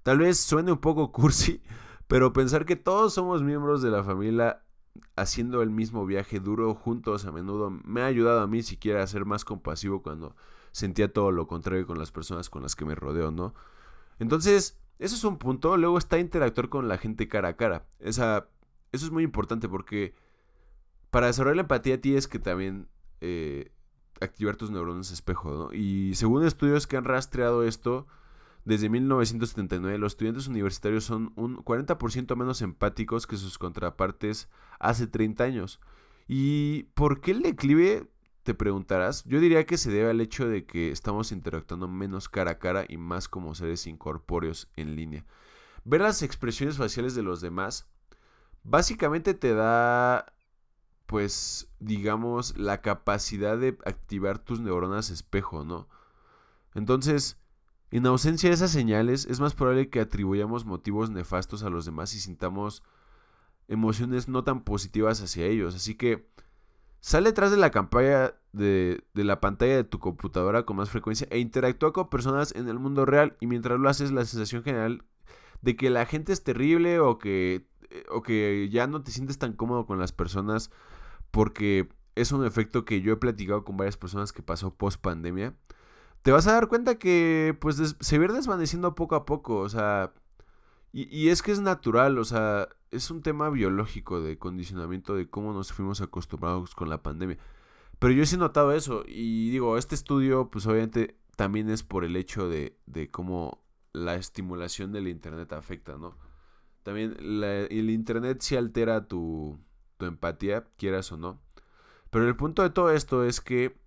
Tal 0.03 0.19
vez 0.19 0.39
suene 0.39 0.71
un 0.71 0.77
poco 0.77 1.11
cursi, 1.11 1.61
pero 2.07 2.33
pensar 2.33 2.65
que 2.65 2.75
todos 2.75 3.13
somos 3.13 3.43
miembros 3.43 3.81
de 3.81 3.89
la 3.89 4.03
familia 4.03 4.63
haciendo 5.15 5.61
el 5.61 5.69
mismo 5.69 6.05
viaje 6.05 6.39
duro 6.39 6.73
juntos 6.73 7.25
a 7.25 7.31
menudo 7.31 7.69
me 7.69 8.01
ha 8.01 8.05
ayudado 8.05 8.41
a 8.41 8.47
mí 8.47 8.63
siquiera 8.63 9.03
a 9.03 9.07
ser 9.07 9.25
más 9.25 9.45
compasivo 9.45 10.01
cuando 10.01 10.35
sentía 10.71 11.13
todo 11.13 11.31
lo 11.31 11.47
contrario 11.47 11.85
con 11.85 11.99
las 11.99 12.11
personas 12.11 12.49
con 12.49 12.63
las 12.63 12.75
que 12.75 12.85
me 12.85 12.95
rodeo, 12.95 13.31
¿no? 13.31 13.53
Entonces, 14.19 14.79
eso 14.99 15.15
es 15.15 15.23
un 15.23 15.37
punto. 15.37 15.77
Luego 15.77 15.97
está 15.97 16.19
interactuar 16.19 16.69
con 16.69 16.87
la 16.87 16.97
gente 16.97 17.27
cara 17.27 17.49
a 17.49 17.57
cara. 17.57 17.87
Esa, 17.99 18.49
eso 18.91 19.05
es 19.05 19.11
muy 19.11 19.23
importante 19.23 19.67
porque 19.67 20.13
para 21.09 21.27
desarrollar 21.27 21.55
la 21.55 21.61
empatía 21.63 22.01
tienes 22.01 22.27
que 22.27 22.37
también 22.37 22.87
eh, 23.21 23.71
activar 24.21 24.57
tus 24.57 24.71
neuronas 24.71 25.11
espejo, 25.11 25.51
¿no? 25.51 25.73
Y 25.73 26.13
según 26.15 26.45
estudios 26.45 26.85
que 26.85 26.97
han 26.97 27.05
rastreado 27.05 27.63
esto, 27.63 28.07
desde 28.65 28.89
1979 28.89 29.97
los 29.97 30.13
estudiantes 30.13 30.47
universitarios 30.47 31.05
son 31.05 31.31
un 31.35 31.57
40% 31.57 32.35
menos 32.35 32.61
empáticos 32.61 33.25
que 33.25 33.37
sus 33.37 33.57
contrapartes 33.57 34.49
hace 34.79 35.07
30 35.07 35.43
años. 35.43 35.79
¿Y 36.27 36.83
por 36.93 37.21
qué 37.21 37.31
el 37.31 37.41
declive? 37.41 38.07
Te 38.43 38.53
preguntarás. 38.53 39.23
Yo 39.25 39.39
diría 39.39 39.65
que 39.65 39.77
se 39.77 39.91
debe 39.91 40.09
al 40.09 40.21
hecho 40.21 40.47
de 40.47 40.65
que 40.65 40.91
estamos 40.91 41.31
interactuando 41.31 41.87
menos 41.87 42.29
cara 42.29 42.51
a 42.51 42.59
cara 42.59 42.85
y 42.87 42.97
más 42.97 43.27
como 43.27 43.53
seres 43.55 43.85
incorpóreos 43.87 44.69
en 44.75 44.95
línea. 44.95 45.25
Ver 45.83 46.01
las 46.01 46.21
expresiones 46.21 46.77
faciales 46.77 47.15
de 47.15 47.23
los 47.23 47.41
demás 47.41 47.87
básicamente 48.63 49.33
te 49.33 49.53
da 49.53 50.33
pues 51.05 51.67
digamos 51.79 52.55
la 52.57 52.81
capacidad 52.81 53.57
de 53.57 53.77
activar 53.85 54.37
tus 54.37 54.59
neuronas 54.59 55.09
espejo, 55.09 55.65
¿no? 55.65 55.89
Entonces, 56.75 57.39
en 57.89 58.05
ausencia 58.05 58.49
de 58.49 58.55
esas 58.55 58.69
señales, 58.69 59.25
es 59.25 59.39
más 59.39 59.55
probable 59.55 59.89
que 59.89 59.99
atribuyamos 59.99 60.65
motivos 60.65 61.09
nefastos 61.09 61.63
a 61.63 61.71
los 61.71 61.85
demás 61.85 62.13
y 62.13 62.19
sintamos 62.19 62.83
emociones 63.67 64.27
no 64.27 64.43
tan 64.43 64.63
positivas 64.63 65.21
hacia 65.21 65.45
ellos. 65.47 65.73
Así 65.73 65.95
que 65.95 66.29
sale 67.01 67.29
detrás 67.29 67.51
de 67.51 67.57
la 67.57 67.71
campaña 67.71 68.33
de, 68.53 69.03
de, 69.13 69.23
la 69.23 69.39
pantalla 69.39 69.75
de 69.75 69.83
tu 69.83 69.99
computadora 69.99 70.63
con 70.63 70.77
más 70.77 70.89
frecuencia 70.89 71.27
e 71.29 71.39
interactúa 71.39 71.93
con 71.93 72.09
personas 72.09 72.53
en 72.55 72.67
el 72.67 72.79
mundo 72.79 73.05
real 73.05 73.37
y 73.39 73.47
mientras 73.47 73.79
lo 73.79 73.89
haces 73.89 74.11
la 74.11 74.25
sensación 74.25 74.63
general 74.63 75.03
de 75.61 75.75
que 75.75 75.89
la 75.89 76.05
gente 76.05 76.33
es 76.33 76.43
terrible 76.43 76.99
o 76.99 77.19
que, 77.19 77.67
eh, 77.89 78.05
o 78.09 78.21
que 78.21 78.69
ya 78.71 78.87
no 78.87 79.03
te 79.03 79.11
sientes 79.11 79.37
tan 79.37 79.53
cómodo 79.53 79.85
con 79.85 79.99
las 79.99 80.11
personas 80.11 80.71
porque 81.31 81.89
es 82.15 82.31
un 82.31 82.45
efecto 82.45 82.85
que 82.85 83.01
yo 83.01 83.13
he 83.13 83.17
platicado 83.17 83.63
con 83.63 83.77
varias 83.77 83.97
personas 83.97 84.33
que 84.33 84.41
pasó 84.41 84.73
post 84.73 84.99
pandemia 84.99 85.53
te 86.21 86.31
vas 86.31 86.47
a 86.47 86.53
dar 86.53 86.67
cuenta 86.67 86.95
que 86.95 87.55
pues 87.59 87.95
se 87.99 88.17
va 88.17 88.33
desvaneciendo 88.33 88.95
poco 88.95 89.15
a 89.15 89.25
poco, 89.25 89.57
o 89.57 89.69
sea, 89.69 90.13
y, 90.91 91.29
es 91.29 91.41
que 91.43 91.51
es 91.51 91.59
natural, 91.59 92.17
o 92.17 92.25
sea, 92.25 92.67
es 92.91 93.11
un 93.11 93.21
tema 93.21 93.49
biológico 93.49 94.21
de 94.21 94.39
condicionamiento 94.39 95.15
de 95.15 95.29
cómo 95.29 95.53
nos 95.53 95.71
fuimos 95.71 96.01
acostumbrados 96.01 96.73
con 96.73 96.89
la 96.89 97.03
pandemia. 97.03 97.37
Pero 97.99 98.13
yo 98.13 98.25
sí 98.25 98.35
he 98.35 98.39
notado 98.39 98.71
eso 98.73 99.03
y 99.07 99.51
digo, 99.51 99.77
este 99.77 99.93
estudio 99.93 100.49
pues 100.49 100.65
obviamente 100.65 101.17
también 101.35 101.69
es 101.69 101.83
por 101.83 102.05
el 102.05 102.15
hecho 102.15 102.49
de, 102.49 102.77
de 102.87 103.09
cómo 103.11 103.61
la 103.93 104.15
estimulación 104.15 104.91
del 104.91 105.07
Internet 105.07 105.53
afecta, 105.53 105.97
¿no? 105.97 106.17
También 106.83 107.17
el 107.19 107.89
Internet 107.89 108.41
sí 108.41 108.55
altera 108.55 109.07
tu, 109.07 109.59
tu 109.97 110.05
empatía, 110.05 110.65
quieras 110.77 111.11
o 111.11 111.17
no. 111.17 111.39
Pero 112.09 112.27
el 112.27 112.35
punto 112.35 112.63
de 112.63 112.71
todo 112.71 112.91
esto 112.91 113.23
es 113.23 113.41
que 113.41 113.77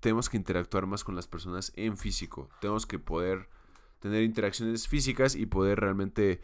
tenemos 0.00 0.28
que 0.28 0.36
interactuar 0.36 0.86
más 0.86 1.04
con 1.04 1.14
las 1.14 1.26
personas 1.26 1.72
en 1.76 1.98
físico. 1.98 2.48
Tenemos 2.60 2.86
que 2.86 2.98
poder 2.98 3.48
tener 3.98 4.22
interacciones 4.22 4.88
físicas 4.88 5.34
y 5.34 5.46
poder 5.46 5.80
realmente 5.80 6.40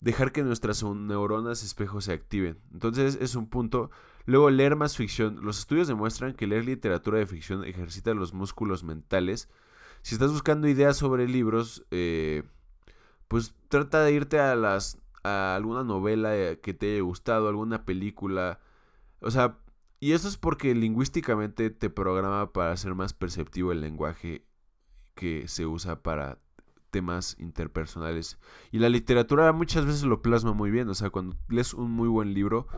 dejar 0.00 0.32
que 0.32 0.42
nuestras 0.42 0.82
neuronas 0.82 1.62
espejo 1.62 2.00
se 2.00 2.12
activen. 2.12 2.58
Entonces 2.72 3.18
es 3.20 3.34
un 3.34 3.48
punto. 3.48 3.90
Luego 4.24 4.50
leer 4.50 4.76
más 4.76 4.96
ficción. 4.96 5.38
Los 5.42 5.58
estudios 5.58 5.88
demuestran 5.88 6.34
que 6.34 6.46
leer 6.46 6.64
literatura 6.64 7.18
de 7.18 7.26
ficción 7.26 7.64
ejercita 7.64 8.14
los 8.14 8.32
músculos 8.32 8.84
mentales. 8.84 9.48
Si 10.02 10.14
estás 10.14 10.32
buscando 10.32 10.68
ideas 10.68 10.96
sobre 10.96 11.28
libros, 11.28 11.86
eh, 11.90 12.42
pues 13.28 13.54
trata 13.68 14.02
de 14.02 14.12
irte 14.12 14.40
a 14.40 14.54
las 14.56 14.98
a 15.24 15.54
alguna 15.54 15.84
novela 15.84 16.56
que 16.56 16.74
te 16.74 16.92
haya 16.92 17.02
gustado, 17.02 17.48
alguna 17.48 17.84
película. 17.84 18.60
O 19.20 19.30
sea, 19.30 19.58
y 20.00 20.12
eso 20.12 20.26
es 20.26 20.36
porque 20.36 20.74
lingüísticamente 20.74 21.70
te 21.70 21.90
programa 21.90 22.52
para 22.52 22.76
ser 22.76 22.96
más 22.96 23.12
perceptivo 23.14 23.70
el 23.70 23.80
lenguaje 23.80 24.44
que 25.14 25.46
se 25.46 25.64
usa 25.66 26.02
para 26.02 26.38
temas 26.92 27.34
interpersonales. 27.40 28.38
Y 28.70 28.78
la 28.78 28.88
literatura 28.88 29.52
muchas 29.52 29.84
veces 29.84 30.04
lo 30.04 30.22
plasma 30.22 30.52
muy 30.52 30.70
bien. 30.70 30.88
O 30.88 30.94
sea, 30.94 31.10
cuando 31.10 31.36
lees 31.48 31.74
un 31.74 31.90
muy 31.90 32.06
buen 32.06 32.32
libro, 32.34 32.68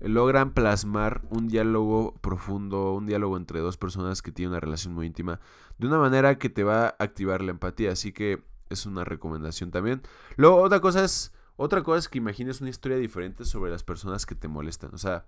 logran 0.00 0.54
plasmar 0.54 1.20
un 1.28 1.48
diálogo 1.48 2.14
profundo, 2.22 2.94
un 2.94 3.06
diálogo 3.06 3.36
entre 3.36 3.60
dos 3.60 3.76
personas 3.76 4.22
que 4.22 4.32
tienen 4.32 4.52
una 4.52 4.60
relación 4.60 4.94
muy 4.94 5.06
íntima, 5.06 5.40
de 5.76 5.88
una 5.88 5.98
manera 5.98 6.38
que 6.38 6.48
te 6.48 6.64
va 6.64 6.86
a 6.86 6.96
activar 7.00 7.42
la 7.42 7.50
empatía. 7.50 7.92
Así 7.92 8.12
que 8.12 8.42
es 8.70 8.86
una 8.86 9.04
recomendación 9.04 9.70
también. 9.70 10.00
Luego, 10.36 10.56
otra 10.62 10.80
cosa 10.80 11.04
es, 11.04 11.34
otra 11.56 11.82
cosa 11.82 11.98
es 11.98 12.08
que 12.08 12.16
imagines 12.16 12.62
una 12.62 12.70
historia 12.70 12.96
diferente 12.96 13.44
sobre 13.44 13.70
las 13.70 13.84
personas 13.84 14.24
que 14.24 14.34
te 14.34 14.48
molestan. 14.48 14.94
O 14.94 14.98
sea, 14.98 15.26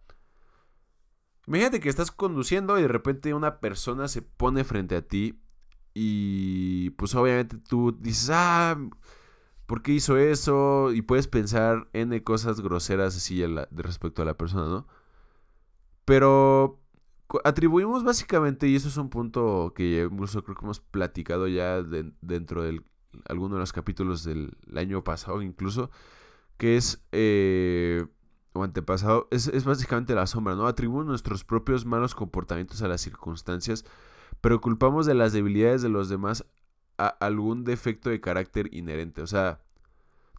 Imagínate 1.47 1.81
que 1.81 1.89
estás 1.89 2.13
conduciendo 2.13 2.79
y 2.79 2.83
de 2.83 2.89
repente 2.89 3.35
una 3.35 3.59
persona 3.59 4.07
se 4.07 4.23
pone 4.23 4.63
frente 4.63 4.95
a 4.95 5.03
ti 5.03 5.41
y 5.93 6.42
pues 6.97 7.15
obviamente 7.15 7.57
tú 7.59 7.97
dices, 8.01 8.31
ah, 8.33 8.79
¿por 9.67 9.83
qué 9.83 9.93
hizo 9.93 10.17
eso? 10.17 10.93
Y 10.93 11.03
puedes 11.03 11.29
pensar 11.29 11.89
en 11.93 12.19
cosas 12.21 12.61
groseras 12.61 13.17
así 13.17 13.39
de 13.41 13.67
respecto 13.71 14.23
a 14.23 14.25
la 14.25 14.37
persona, 14.37 14.67
¿no? 14.67 14.87
Pero 16.05 16.81
atribuimos 17.45 18.05
básicamente, 18.05 18.69
y 18.69 18.77
eso 18.77 18.89
es 18.89 18.97
un 18.97 19.11
punto 19.11 19.73
que 19.75 20.09
incluso 20.11 20.43
creo 20.45 20.57
que 20.57 20.65
hemos 20.65 20.81
platicado 20.81 21.49
ya 21.49 21.83
dentro 21.83 22.63
de 22.63 22.83
alguno 23.29 23.57
de 23.57 23.61
los 23.61 23.73
capítulos 23.73 24.25
del 24.25 24.57
año 24.77 25.05
pasado 25.05 25.43
incluso, 25.43 25.91
que 26.57 26.77
es... 26.77 27.05
Eh, 27.13 28.07
o 28.53 28.63
antepasado 28.63 29.29
es, 29.31 29.65
básicamente 29.65 30.15
la 30.15 30.27
sombra, 30.27 30.55
¿no? 30.55 30.67
Atribuimos 30.67 31.07
nuestros 31.07 31.45
propios 31.45 31.87
malos 31.87 32.15
comportamientos 32.15 32.83
a 32.83 32.89
las 32.89 33.01
circunstancias, 33.01 33.85
pero 34.41 34.61
culpamos 34.61 35.07
de 35.07 35.15
las 35.15 35.33
debilidades 35.33 35.83
de 35.83 35.89
los 35.89 36.09
demás 36.09 36.45
a 37.03 37.09
algún 37.09 37.65
defecto 37.65 38.11
de 38.11 38.21
carácter 38.21 38.73
inherente. 38.73 39.23
O 39.23 39.27
sea, 39.27 39.61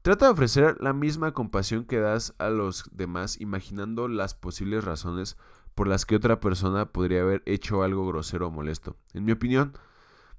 trata 0.01 0.25
de 0.25 0.32
ofrecer 0.32 0.77
la 0.79 0.93
misma 0.93 1.34
compasión 1.34 1.84
que 1.84 2.00
das 2.00 2.34
a 2.38 2.50
los 2.50 2.89
demás, 2.93 3.39
imaginando 3.41 4.08
las 4.08 4.34
posibles 4.34 4.84
razones 4.84 5.38
por 5.75 5.88
las 5.88 6.05
que 6.05 6.15
otra 6.15 6.39
persona 6.39 6.91
podría 6.91 7.22
haber 7.22 7.43
hecho 7.46 7.84
algo 7.84 8.08
grosero 8.08 8.48
o 8.48 8.51
molesto. 8.51 8.96
En 9.13 9.25
mi 9.25 9.34
opinión, 9.34 9.74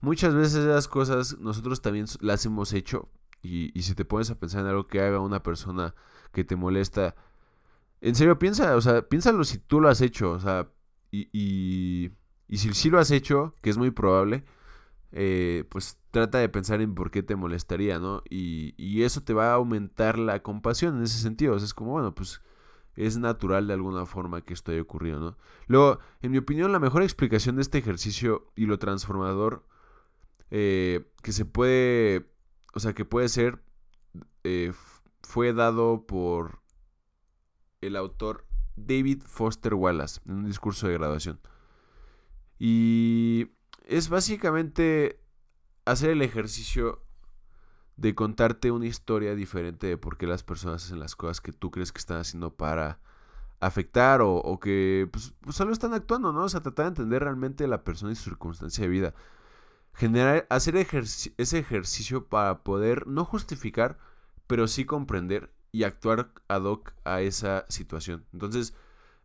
muchas 0.00 0.34
veces 0.34 0.64
esas 0.64 0.88
cosas 0.88 1.38
nosotros 1.38 1.82
también 1.82 2.06
las 2.20 2.46
hemos 2.46 2.72
hecho. 2.72 3.10
Y, 3.42 3.82
si 3.82 3.94
te 3.94 4.06
pones 4.06 4.30
a 4.30 4.38
pensar 4.38 4.62
en 4.62 4.68
algo 4.68 4.86
que 4.86 5.02
haga 5.02 5.20
una 5.20 5.42
persona 5.42 5.94
que 6.32 6.44
te 6.44 6.56
molesta, 6.56 7.14
en 8.00 8.14
serio, 8.14 8.38
piensa, 8.38 8.74
o 8.74 8.80
sea, 8.80 9.02
piénsalo 9.06 9.44
si 9.44 9.58
tú 9.58 9.82
lo 9.82 9.90
has 9.90 10.00
hecho, 10.00 10.30
o 10.30 10.40
sea, 10.40 10.70
y, 11.10 11.28
y, 11.32 12.10
y 12.48 12.56
si 12.56 12.72
sí 12.72 12.88
lo 12.88 12.98
has 12.98 13.10
hecho, 13.10 13.52
que 13.60 13.68
es 13.68 13.76
muy 13.76 13.90
probable, 13.90 14.44
eh, 15.16 15.64
pues 15.70 15.98
trata 16.10 16.38
de 16.38 16.48
pensar 16.48 16.80
en 16.80 16.94
por 16.94 17.12
qué 17.12 17.22
te 17.22 17.36
molestaría, 17.36 18.00
¿no? 18.00 18.22
Y, 18.28 18.74
y 18.76 19.04
eso 19.04 19.22
te 19.22 19.32
va 19.32 19.52
a 19.52 19.54
aumentar 19.54 20.18
la 20.18 20.42
compasión 20.42 20.96
en 20.96 21.04
ese 21.04 21.18
sentido, 21.18 21.56
es 21.56 21.72
como, 21.72 21.92
bueno, 21.92 22.14
pues 22.14 22.42
es 22.96 23.16
natural 23.16 23.68
de 23.68 23.74
alguna 23.74 24.06
forma 24.06 24.42
que 24.42 24.54
esto 24.54 24.72
haya 24.72 24.82
ocurrido, 24.82 25.20
¿no? 25.20 25.36
Luego, 25.66 26.00
en 26.20 26.32
mi 26.32 26.38
opinión, 26.38 26.72
la 26.72 26.80
mejor 26.80 27.02
explicación 27.02 27.56
de 27.56 27.62
este 27.62 27.78
ejercicio 27.78 28.52
y 28.56 28.66
lo 28.66 28.78
transformador 28.78 29.66
eh, 30.50 31.08
que 31.22 31.32
se 31.32 31.44
puede, 31.44 32.26
o 32.74 32.80
sea, 32.80 32.92
que 32.92 33.04
puede 33.04 33.28
ser, 33.28 33.62
eh, 34.42 34.72
fue 35.22 35.52
dado 35.52 36.06
por 36.06 36.60
el 37.80 37.96
autor 37.96 38.46
David 38.76 39.22
Foster 39.26 39.74
Wallace 39.74 40.20
en 40.26 40.34
un 40.34 40.44
discurso 40.46 40.88
de 40.88 40.94
graduación. 40.94 41.40
Y 42.58 43.48
es 43.84 44.08
básicamente 44.08 45.20
hacer 45.84 46.10
el 46.10 46.22
ejercicio 46.22 47.02
de 47.96 48.14
contarte 48.14 48.70
una 48.70 48.86
historia 48.86 49.34
diferente 49.34 49.86
de 49.86 49.96
por 49.96 50.16
qué 50.16 50.26
las 50.26 50.42
personas 50.42 50.84
hacen 50.84 50.98
las 50.98 51.14
cosas 51.14 51.40
que 51.40 51.52
tú 51.52 51.70
crees 51.70 51.92
que 51.92 51.98
están 51.98 52.18
haciendo 52.18 52.54
para 52.54 52.98
afectar 53.60 54.20
o, 54.22 54.58
que 54.60 55.08
pues, 55.12 55.34
pues, 55.40 55.56
solo 55.56 55.72
están 55.72 55.94
actuando, 55.94 56.32
¿no? 56.32 56.44
O 56.44 56.48
sea, 56.48 56.60
tratar 56.60 56.86
de 56.86 56.88
entender 56.88 57.22
realmente 57.22 57.66
la 57.68 57.84
persona 57.84 58.12
y 58.12 58.16
su 58.16 58.24
circunstancia 58.24 58.82
de 58.82 58.88
vida. 58.88 59.14
Generar, 59.94 60.46
hacer 60.50 60.76
ese 60.76 61.58
ejercicio 61.58 62.26
para 62.26 62.64
poder 62.64 63.06
no 63.06 63.24
justificar, 63.24 63.98
pero 64.46 64.66
sí 64.66 64.84
comprender 64.84 65.52
y 65.70 65.84
actuar 65.84 66.32
ad 66.48 66.62
hoc 66.62 66.92
a 67.04 67.20
esa 67.20 67.64
situación. 67.68 68.26
Entonces, 68.32 68.74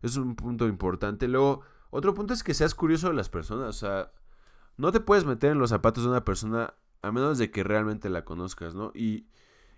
es 0.02 0.16
un 0.16 0.36
punto 0.36 0.68
importante. 0.68 1.28
Luego, 1.28 1.62
otro 1.90 2.14
punto 2.14 2.32
es 2.32 2.42
que 2.42 2.54
seas 2.54 2.74
curioso 2.74 3.08
de 3.08 3.14
las 3.14 3.28
personas. 3.28 3.68
O 3.68 3.72
sea, 3.72 4.12
no 4.80 4.92
te 4.92 5.00
puedes 5.00 5.24
meter 5.24 5.52
en 5.52 5.58
los 5.58 5.70
zapatos 5.70 6.04
de 6.04 6.10
una 6.10 6.24
persona 6.24 6.74
a 7.02 7.12
menos 7.12 7.38
de 7.38 7.50
que 7.50 7.62
realmente 7.64 8.10
la 8.10 8.24
conozcas, 8.24 8.74
¿no? 8.74 8.92
Y, 8.94 9.26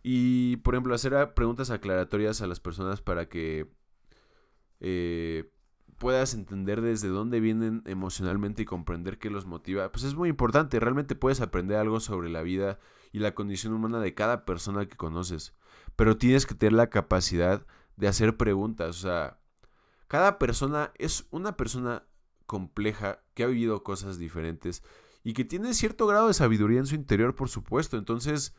Y, 0.05 0.57
por 0.59 0.75
ejemplo, 0.75 0.95
hacer 0.95 1.35
preguntas 1.35 1.71
aclaratorias 1.71 2.43
a 2.43 2.47
las 2.49 2.59
personas 2.61 3.01
para 3.01 3.29
que 3.29 3.71
eh, 4.81 5.53
puedas 5.99 6.35
entender 6.35 6.81
desde 6.81 7.09
dónde 7.09 7.39
vienen 7.39 7.83
emocionalmente 7.87 8.63
y 8.63 8.65
comprender 8.65 9.19
qué 9.19 9.31
los 9.31 9.47
motiva, 9.47 9.93
pues 9.93 10.05
es 10.05 10.15
muy 10.17 10.29
importante. 10.29 10.81
Realmente 10.81 11.15
puedes 11.15 11.41
aprender 11.41 11.77
algo 11.79 12.01
sobre 12.01 12.31
la 12.31 12.43
vida 12.43 12.81
y 13.13 13.21
la 13.21 13.35
condición 13.35 13.73
humana 13.75 14.01
de 14.01 14.15
cada 14.15 14.45
persona 14.45 14.87
que 14.87 14.97
conoces. 14.97 15.55
Pero 15.95 16.17
tienes 16.17 16.47
que 16.47 16.57
tener 16.57 16.73
la 16.73 16.91
capacidad 16.91 17.65
de 17.97 18.09
hacer 18.09 18.37
preguntas. 18.37 18.91
O 18.99 19.01
sea, 19.03 19.39
cada 20.09 20.39
persona 20.39 20.91
es 20.99 21.29
una 21.31 21.57
persona 21.57 22.05
compleja 22.47 23.21
que 23.35 23.45
ha 23.45 23.47
vivido 23.47 23.83
cosas 23.83 24.19
diferentes 24.19 24.83
y 25.25 25.35
que 25.35 25.45
tiene 25.45 25.75
cierto 25.75 26.07
grado 26.07 26.29
de 26.29 26.35
sabiduría 26.35 26.81
en 26.81 26.87
su 26.87 26.95
interior, 26.95 27.35
por 27.35 27.49
supuesto. 27.49 27.97
Entonces, 27.97 28.55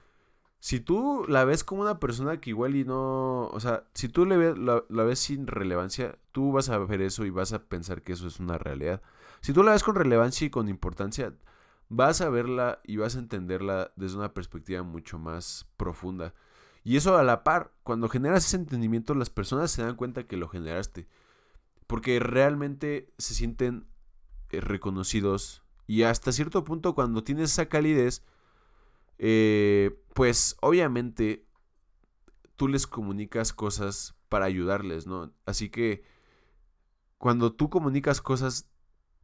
si 0.60 0.80
tú 0.80 1.26
la 1.28 1.44
ves 1.44 1.64
como 1.66 1.82
una 1.82 2.00
persona 2.00 2.40
que 2.40 2.52
igual 2.52 2.76
y 2.76 2.86
no, 2.86 3.48
o 3.48 3.60
sea, 3.60 3.84
si 3.94 4.08
tú 4.08 4.26
le 4.26 4.38
ves, 4.38 4.58
la, 4.58 5.04
ves 5.04 5.20
sin 5.20 5.46
relevancia, 5.46 6.18
tú 6.32 6.54
vas 6.54 6.70
a 6.70 6.78
ver 6.78 7.02
eso 7.02 7.26
y 7.26 7.30
vas 7.32 7.52
a 7.52 7.66
pensar 7.66 8.02
que 8.02 8.14
eso 8.14 8.28
es 8.28 8.40
una 8.40 8.58
realidad. 8.58 9.02
Si 9.42 9.52
tú 9.52 9.62
la 9.62 9.74
ves 9.74 9.84
con 9.84 9.96
relevancia 9.96 10.48
y 10.48 10.50
con 10.50 10.70
importancia, 10.70 11.34
vas 11.90 12.22
a 12.22 12.30
verla 12.30 12.80
y 12.86 12.96
vas 12.96 13.18
a 13.18 13.20
entenderla 13.20 13.92
desde 13.98 14.18
una 14.18 14.34
perspectiva 14.34 14.84
mucho 14.84 15.20
más 15.20 15.68
profunda. 15.76 16.34
Y 16.86 16.98
eso 16.98 17.18
a 17.18 17.24
la 17.24 17.44
par, 17.44 17.74
cuando 17.84 18.08
generas 18.10 18.46
ese 18.46 18.58
entendimiento, 18.58 19.16
las 19.16 19.30
personas 19.30 19.72
se 19.72 19.84
dan 19.84 19.96
cuenta 19.96 20.28
que 20.28 20.38
lo 20.38 20.48
generaste. 20.48 21.08
Porque 21.88 22.20
realmente 22.20 23.14
se 23.18 23.34
sienten 23.34 23.88
eh, 24.50 24.62
reconocidos. 24.62 25.64
Y 25.88 26.04
hasta 26.04 26.32
cierto 26.32 26.64
punto, 26.64 26.96
cuando 26.96 27.24
tienes 27.24 27.52
esa 27.52 27.68
calidez, 27.68 28.24
eh, 29.18 30.00
pues 30.14 30.58
obviamente 30.62 31.46
tú 32.56 32.68
les 32.68 32.88
comunicas 32.88 33.54
cosas 33.54 34.16
para 34.30 34.46
ayudarles, 34.46 35.08
¿no? 35.08 35.34
Así 35.46 35.70
que 35.70 36.04
cuando 37.18 37.54
tú 37.54 37.70
comunicas 37.70 38.22
cosas 38.22 38.70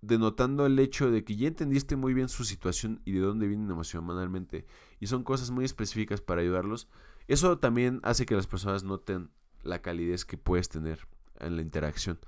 denotando 0.01 0.65
el 0.65 0.79
hecho 0.79 1.11
de 1.11 1.23
que 1.23 1.35
ya 1.35 1.47
entendiste 1.47 1.95
muy 1.95 2.13
bien 2.13 2.29
su 2.29 2.45
situación 2.45 3.01
y 3.05 3.11
de 3.11 3.19
dónde 3.19 3.47
vienen 3.47 3.69
emocionalmente 3.69 4.65
y 4.99 5.07
son 5.07 5.23
cosas 5.23 5.51
muy 5.51 5.65
específicas 5.65 6.21
para 6.21 6.41
ayudarlos, 6.41 6.87
eso 7.27 7.57
también 7.59 7.99
hace 8.03 8.25
que 8.25 8.35
las 8.35 8.47
personas 8.47 8.83
noten 8.83 9.31
la 9.61 9.81
calidez 9.81 10.25
que 10.25 10.37
puedes 10.37 10.69
tener 10.69 11.07
en 11.39 11.55
la 11.55 11.61
interacción. 11.61 12.19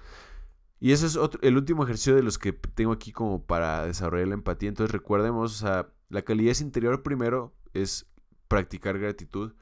Y 0.79 0.93
ese 0.93 1.05
es 1.05 1.15
otro, 1.15 1.39
el 1.43 1.57
último 1.57 1.83
ejercicio 1.83 2.15
de 2.15 2.23
los 2.23 2.39
que 2.39 2.53
tengo 2.53 2.91
aquí 2.91 3.11
como 3.11 3.45
para 3.45 3.85
desarrollar 3.85 4.29
la 4.29 4.33
empatía. 4.33 4.69
Entonces 4.69 4.91
recuerdemos, 4.91 5.53
o 5.53 5.65
sea, 5.65 5.89
la 6.09 6.23
calidez 6.23 6.59
interior 6.61 7.03
primero 7.03 7.53
es 7.73 8.07
practicar 8.47 8.97
gratitud 8.97 9.53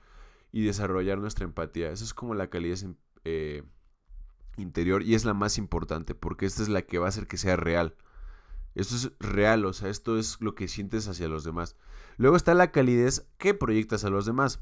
y 0.51 0.63
desarrollar 0.63 1.19
nuestra 1.19 1.45
empatía. 1.45 1.91
Eso 1.91 2.05
es 2.05 2.13
como 2.13 2.35
la 2.35 2.49
calidez 2.49 2.85
eh, 3.25 3.63
interior 4.57 5.03
y 5.03 5.13
es 5.13 5.25
la 5.25 5.33
más 5.33 5.57
importante 5.57 6.15
porque 6.15 6.45
esta 6.45 6.63
es 6.63 6.69
la 6.69 6.83
que 6.83 6.99
va 6.99 7.07
a 7.07 7.09
hacer 7.09 7.27
que 7.27 7.37
sea 7.37 7.55
real. 7.55 7.95
Esto 8.75 8.95
es 8.95 9.11
real, 9.19 9.65
o 9.65 9.73
sea, 9.73 9.89
esto 9.89 10.17
es 10.17 10.39
lo 10.39 10.55
que 10.55 10.67
sientes 10.67 11.07
hacia 11.07 11.27
los 11.27 11.43
demás. 11.43 11.75
Luego 12.17 12.37
está 12.37 12.53
la 12.53 12.71
calidez 12.71 13.27
que 13.37 13.53
proyectas 13.53 14.05
a 14.05 14.09
los 14.09 14.25
demás. 14.25 14.61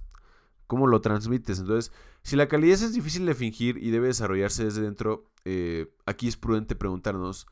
¿Cómo 0.67 0.87
lo 0.87 1.01
transmites? 1.01 1.59
Entonces, 1.59 1.91
si 2.23 2.35
la 2.35 2.47
calidez 2.47 2.81
es 2.81 2.93
difícil 2.93 3.25
de 3.25 3.33
fingir 3.33 3.77
y 3.77 3.89
debe 3.89 4.07
desarrollarse 4.07 4.65
desde 4.65 4.81
dentro, 4.81 5.25
eh, 5.45 5.93
aquí 6.05 6.27
es 6.27 6.37
prudente 6.37 6.75
preguntarnos, 6.75 7.47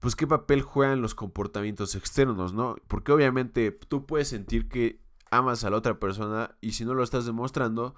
pues, 0.00 0.16
¿qué 0.16 0.26
papel 0.26 0.62
juegan 0.62 1.02
los 1.02 1.14
comportamientos 1.14 1.94
externos, 1.94 2.54
no? 2.54 2.76
Porque 2.88 3.12
obviamente 3.12 3.70
tú 3.70 4.06
puedes 4.06 4.28
sentir 4.28 4.68
que 4.68 5.00
amas 5.30 5.64
a 5.64 5.70
la 5.70 5.76
otra 5.76 5.98
persona 6.00 6.56
y 6.60 6.72
si 6.72 6.84
no 6.84 6.94
lo 6.94 7.02
estás 7.02 7.24
demostrando, 7.24 7.94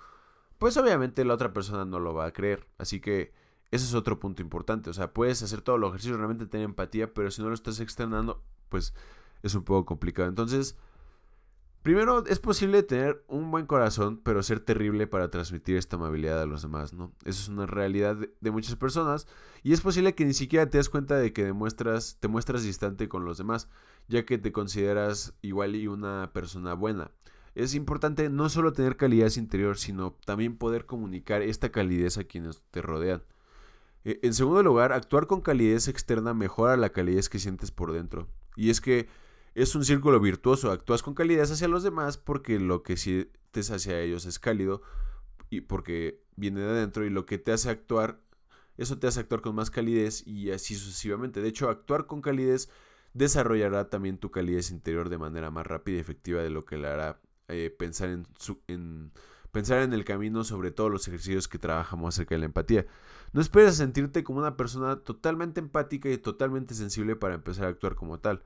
pues 0.59 0.76
obviamente 0.76 1.25
la 1.25 1.35
otra 1.35 1.53
persona 1.53 1.85
no 1.85 1.99
lo 1.99 2.14
va 2.14 2.26
a 2.26 2.33
creer. 2.33 2.67
Así 2.79 3.00
que 3.00 3.33
ese 3.70 3.85
es 3.85 3.94
otro 3.94 4.20
punto 4.20 4.42
importante. 4.42 4.90
O 4.90 4.92
sea, 4.92 5.12
puedes 5.12 5.42
hacer 5.42 5.61
todo 5.61 5.79
los 5.79 5.90
ejercicios, 5.90 6.18
realmente 6.18 6.47
tener 6.47 6.64
empatía, 6.64 7.12
pero 7.12 7.31
si 7.31 7.42
no 7.42 7.49
lo 7.49 7.55
estás 7.55 7.81
externando, 7.81 8.42
pues 8.68 8.94
es 9.42 9.55
un 9.55 9.64
poco 9.64 9.85
complicado. 9.85 10.29
Entonces, 10.29 10.77
primero 11.85 12.25
es 12.27 12.40
posible 12.40 12.83
tener 12.83 13.23
un 13.29 13.51
buen 13.51 13.66
corazón, 13.66 14.18
pero 14.25 14.42
ser 14.42 14.59
terrible 14.59 15.07
para 15.07 15.31
transmitir 15.31 15.77
esta 15.77 15.97
amabilidad 15.97 16.40
a 16.40 16.47
los 16.47 16.62
demás, 16.62 16.94
¿no? 16.94 17.12
Eso 17.27 17.42
es 17.42 17.49
una 17.49 17.66
realidad 17.66 18.16
de, 18.16 18.51
muchas 18.51 18.75
personas 18.75 19.29
y 19.62 19.75
es 19.75 19.83
posible 19.83 20.14
que 20.14 20.25
ni 20.25 20.33
siquiera 20.33 20.68
te 20.68 20.79
des 20.79 20.88
cuenta 20.88 21.16
de 21.18 21.35
que 21.35 21.44
demuestras, 21.44 22.16
te 22.20 22.27
muestras 22.27 22.64
distante 22.64 23.07
con 23.07 23.27
los 23.27 23.37
demás, 23.37 23.68
ya 24.09 24.25
que 24.25 24.38
te 24.38 24.51
consideras 24.51 25.35
igual 25.42 25.77
y 25.77 25.87
una 25.87 26.31
persona 26.33 26.73
buena. 26.73 27.11
Es 27.55 27.75
importante 27.75 28.31
no 28.31 28.49
solo 28.49 28.73
tener 28.73 28.97
calidez 28.97 29.37
interior, 29.37 29.77
sino 29.77 30.16
también 30.25 30.57
poder 30.57 30.87
comunicar 30.87 31.42
esta 31.42 31.70
calidez 31.70 32.16
a 32.16 32.25
quienes 32.25 32.62
te 32.70 32.81
rodean. 32.81 33.23
E, 34.07 34.20
en 34.23 34.33
segundo 34.33 34.62
lugar, 34.62 34.94
actuar 34.94 35.27
con 35.27 35.42
calidez 35.42 35.88
externa 35.88 36.33
mejora 36.33 36.79
la 36.79 36.92
calidez 36.92 37.29
que 37.29 37.38
sientes 37.38 37.70
por 37.70 37.92
dentro. 37.92 38.27
Y 38.57 38.70
es 38.70 38.81
que 38.81 39.07
es 39.55 39.75
un 39.75 39.85
círculo 39.85 40.21
virtuoso. 40.21 40.71
Actúas 40.71 41.03
con 41.03 41.14
calidez 41.14 41.51
hacia 41.51 41.69
los 41.69 41.83
demás 41.83 42.19
porque 42.19 42.59
lo 42.59 42.83
que 42.83 42.97
sientes 42.97 43.71
hacia 43.71 44.01
ellos 44.01 44.27
es 44.27 44.38
cálido 44.38 44.83
y 45.51 45.62
porque 45.62 46.23
viene 46.37 46.61
de 46.61 46.71
adentro 46.71 47.05
y 47.05 47.11
lo 47.11 47.27
que 47.27 47.38
te 47.38 47.53
hace 47.53 47.71
actuar, 47.71 48.21
eso 48.77 48.99
te 48.99 49.07
hace 49.07 49.21
actuar 49.21 49.40
con 49.40 49.55
más 49.55 49.71
calidez 49.71 50.27
y 50.27 50.51
así 50.51 50.75
sucesivamente. 50.75 51.40
De 51.40 51.49
hecho, 51.49 51.69
actuar 51.69 52.07
con 52.07 52.21
calidez 52.21 52.69
desarrollará 53.12 53.88
también 53.88 54.19
tu 54.19 54.31
calidez 54.31 54.71
interior 54.71 55.09
de 55.09 55.19
manera 55.19 55.51
más 55.51 55.67
rápida 55.67 55.99
y 55.99 56.01
efectiva 56.01 56.43
de 56.43 56.51
lo 56.51 56.64
que 56.64 56.77
le 56.77 56.88
hará 56.88 57.21
eh, 57.49 57.75
pensar 57.79 58.09
en, 58.09 58.27
su, 58.38 58.61
en 58.67 59.12
pensar 59.53 59.83
en 59.83 59.93
el 59.93 60.05
camino 60.05 60.43
sobre 60.43 60.73
todos 60.73 60.90
los 60.90 61.07
ejercicios 61.07 61.47
que 61.47 61.59
trabajamos 61.59 62.14
acerca 62.14 62.35
de 62.35 62.40
la 62.40 62.47
empatía. 62.47 62.87
No 63.33 63.40
esperes 63.40 63.77
sentirte 63.77 64.25
como 64.25 64.40
una 64.40 64.57
persona 64.57 64.97
totalmente 64.97 65.61
empática 65.61 66.09
y 66.09 66.19
totalmente 66.19 66.75
sensible 66.75 67.14
para 67.14 67.37
empezar 67.37 67.67
a 67.67 67.69
actuar 67.69 67.95
como 67.95 68.19
tal. 68.19 68.43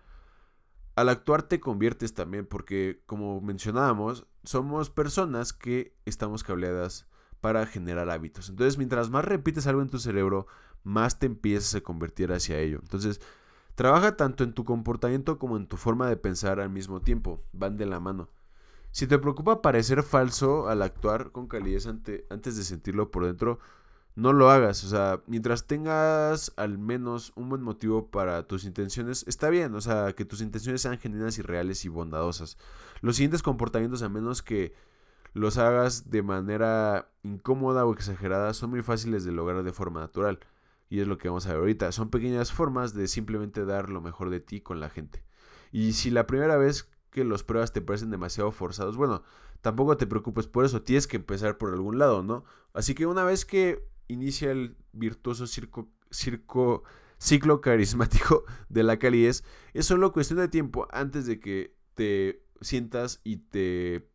Al 0.98 1.08
actuar 1.10 1.44
te 1.44 1.60
conviertes 1.60 2.12
también 2.12 2.44
porque, 2.44 3.04
como 3.06 3.40
mencionábamos, 3.40 4.26
somos 4.42 4.90
personas 4.90 5.52
que 5.52 5.96
estamos 6.06 6.42
cableadas 6.42 7.06
para 7.40 7.66
generar 7.66 8.10
hábitos. 8.10 8.48
Entonces, 8.48 8.78
mientras 8.78 9.08
más 9.08 9.24
repites 9.24 9.68
algo 9.68 9.80
en 9.80 9.90
tu 9.90 10.00
cerebro, 10.00 10.48
más 10.82 11.20
te 11.20 11.26
empiezas 11.26 11.76
a 11.76 11.82
convertir 11.82 12.32
hacia 12.32 12.58
ello. 12.58 12.80
Entonces, 12.82 13.20
trabaja 13.76 14.16
tanto 14.16 14.42
en 14.42 14.54
tu 14.54 14.64
comportamiento 14.64 15.38
como 15.38 15.56
en 15.56 15.68
tu 15.68 15.76
forma 15.76 16.08
de 16.08 16.16
pensar 16.16 16.58
al 16.58 16.70
mismo 16.70 17.00
tiempo. 17.00 17.44
Van 17.52 17.76
de 17.76 17.86
la 17.86 18.00
mano. 18.00 18.28
Si 18.90 19.06
te 19.06 19.20
preocupa 19.20 19.62
parecer 19.62 20.02
falso 20.02 20.68
al 20.68 20.82
actuar 20.82 21.30
con 21.30 21.46
calidez 21.46 21.86
antes 21.86 22.56
de 22.56 22.64
sentirlo 22.64 23.12
por 23.12 23.24
dentro, 23.24 23.60
no 24.18 24.32
lo 24.32 24.50
hagas. 24.50 24.82
O 24.82 24.88
sea, 24.88 25.22
mientras 25.26 25.68
tengas 25.68 26.52
al 26.56 26.76
menos 26.76 27.32
un 27.36 27.48
buen 27.48 27.62
motivo 27.62 28.10
para 28.10 28.48
tus 28.48 28.64
intenciones, 28.64 29.24
está 29.28 29.48
bien. 29.48 29.76
O 29.76 29.80
sea, 29.80 30.12
que 30.14 30.24
tus 30.24 30.40
intenciones 30.40 30.82
sean 30.82 30.98
genuinas 30.98 31.38
y 31.38 31.42
reales 31.42 31.84
y 31.84 31.88
bondadosas. 31.88 32.58
Los 33.00 33.14
siguientes 33.14 33.44
comportamientos, 33.44 34.02
a 34.02 34.08
menos 34.08 34.42
que 34.42 34.74
los 35.34 35.56
hagas 35.56 36.10
de 36.10 36.22
manera 36.22 37.12
incómoda 37.22 37.86
o 37.86 37.92
exagerada, 37.94 38.54
son 38.54 38.70
muy 38.70 38.82
fáciles 38.82 39.24
de 39.24 39.30
lograr 39.30 39.62
de 39.62 39.72
forma 39.72 40.00
natural. 40.00 40.40
Y 40.90 40.98
es 40.98 41.06
lo 41.06 41.16
que 41.16 41.28
vamos 41.28 41.46
a 41.46 41.50
ver 41.50 41.58
ahorita. 41.58 41.92
Son 41.92 42.10
pequeñas 42.10 42.50
formas 42.50 42.94
de 42.94 43.06
simplemente 43.06 43.64
dar 43.64 43.88
lo 43.88 44.00
mejor 44.00 44.30
de 44.30 44.40
ti 44.40 44.60
con 44.60 44.80
la 44.80 44.90
gente. 44.90 45.22
Y 45.70 45.92
si 45.92 46.10
la 46.10 46.26
primera 46.26 46.56
vez 46.56 46.90
que 47.10 47.22
los 47.22 47.44
pruebas 47.44 47.72
te 47.72 47.82
parecen 47.82 48.10
demasiado 48.10 48.50
forzados, 48.50 48.96
bueno, 48.96 49.22
tampoco 49.60 49.96
te 49.96 50.08
preocupes 50.08 50.48
por 50.48 50.64
eso, 50.64 50.82
tienes 50.82 51.06
que 51.06 51.18
empezar 51.18 51.56
por 51.56 51.72
algún 51.72 52.00
lado, 52.00 52.24
¿no? 52.24 52.44
Así 52.72 52.96
que 52.96 53.06
una 53.06 53.22
vez 53.22 53.44
que 53.44 53.86
inicia 54.08 54.50
el 54.50 54.76
virtuoso 54.92 55.46
circo, 55.46 55.88
ciclo 57.18 57.60
carismático 57.60 58.44
de 58.68 58.82
la 58.82 58.98
calidez, 58.98 59.44
es 59.74 59.86
solo 59.86 60.12
cuestión 60.12 60.38
de 60.38 60.48
tiempo 60.48 60.88
antes 60.90 61.26
de 61.26 61.40
que 61.40 61.74
te 61.94 62.42
sientas 62.60 63.20
y 63.24 63.36
te 63.36 64.08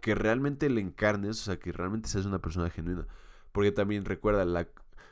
que 0.00 0.14
realmente 0.14 0.70
le 0.70 0.80
encarnes, 0.80 1.40
o 1.40 1.44
sea, 1.44 1.58
que 1.58 1.72
realmente 1.72 2.08
seas 2.08 2.24
una 2.24 2.40
persona 2.40 2.70
genuina. 2.70 3.06
Porque 3.52 3.72
también 3.72 4.04
recuerda, 4.04 4.44
la, 4.44 4.66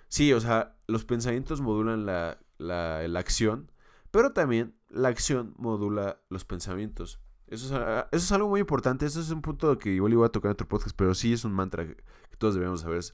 sí, 0.09 0.33
o 0.33 0.41
sea, 0.41 0.77
los 0.87 1.05
pensamientos 1.05 1.61
modulan 1.61 2.07
la, 2.07 2.39
la, 2.59 3.07
la 3.07 3.21
acción, 3.21 3.71
pero 4.11 4.33
también 4.33 4.75
la 4.89 5.09
acción 5.09 5.55
modula 5.59 6.21
los 6.31 6.45
pensamientos. 6.45 7.21
Eso 7.47 7.67
es, 7.67 7.73
ah, 7.73 8.09
eso 8.13 8.25
es, 8.25 8.33
algo 8.33 8.49
muy 8.49 8.61
importante. 8.61 9.07
Eso 9.07 9.21
es 9.21 9.31
un 9.31 9.43
punto 9.43 9.77
que 9.79 9.91
igual 9.91 10.13
iba 10.13 10.27
a 10.27 10.31
tocar 10.31 10.51
en 10.51 10.53
otro 10.53 10.69
podcast, 10.69 10.97
pero 10.97 11.15
sí 11.15 11.33
es 11.33 11.45
un 11.45 11.53
mantra 11.53 11.87
que, 11.87 11.97
todos 12.39 12.55
debemos 12.55 12.81
saber. 12.81 13.05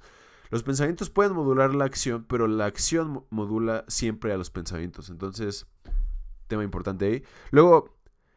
Los 0.51 0.63
pensamientos 0.63 1.11
pueden 1.11 1.33
modular 1.33 1.75
la 1.75 1.85
acción, 1.85 2.25
pero 2.29 2.47
la 2.47 2.67
acción 2.67 3.25
modula 3.31 3.85
siempre 3.89 4.33
a 4.33 4.37
los 4.37 4.51
pensamientos. 4.51 5.11
Entonces, 5.11 5.67
tema 6.47 6.65
importante 6.65 7.07
ahí. 7.07 7.25
Luego, 7.51 7.97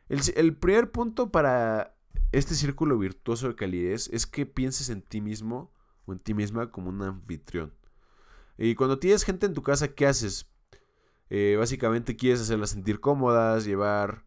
el, 0.09 0.55
primer 0.55 0.91
punto 0.91 1.31
para 1.31 1.95
este 2.31 2.55
círculo 2.55 2.97
virtuoso 2.97 3.47
de 3.47 3.55
calidez 3.55 4.09
es 4.11 4.25
que 4.25 4.45
pienses 4.45 4.89
en 4.89 5.01
ti 5.01 5.21
mismo 5.21 5.71
o 6.05 6.13
en 6.13 6.19
ti 6.19 6.33
misma 6.33 6.71
como 6.71 6.89
un 6.89 7.01
anfitrión. 7.01 7.73
Y 8.57 8.75
cuando 8.75 8.99
tienes 8.99 9.23
gente 9.23 9.45
en 9.45 9.53
tu 9.53 9.61
casa, 9.61 9.89
¿qué 9.89 10.07
haces? 10.07 10.47
Eh, 11.29 11.55
básicamente 11.59 12.15
quieres 12.15 12.41
hacerlas 12.41 12.71
sentir 12.71 12.99
cómodas, 12.99 13.65
llevar, 13.65 14.25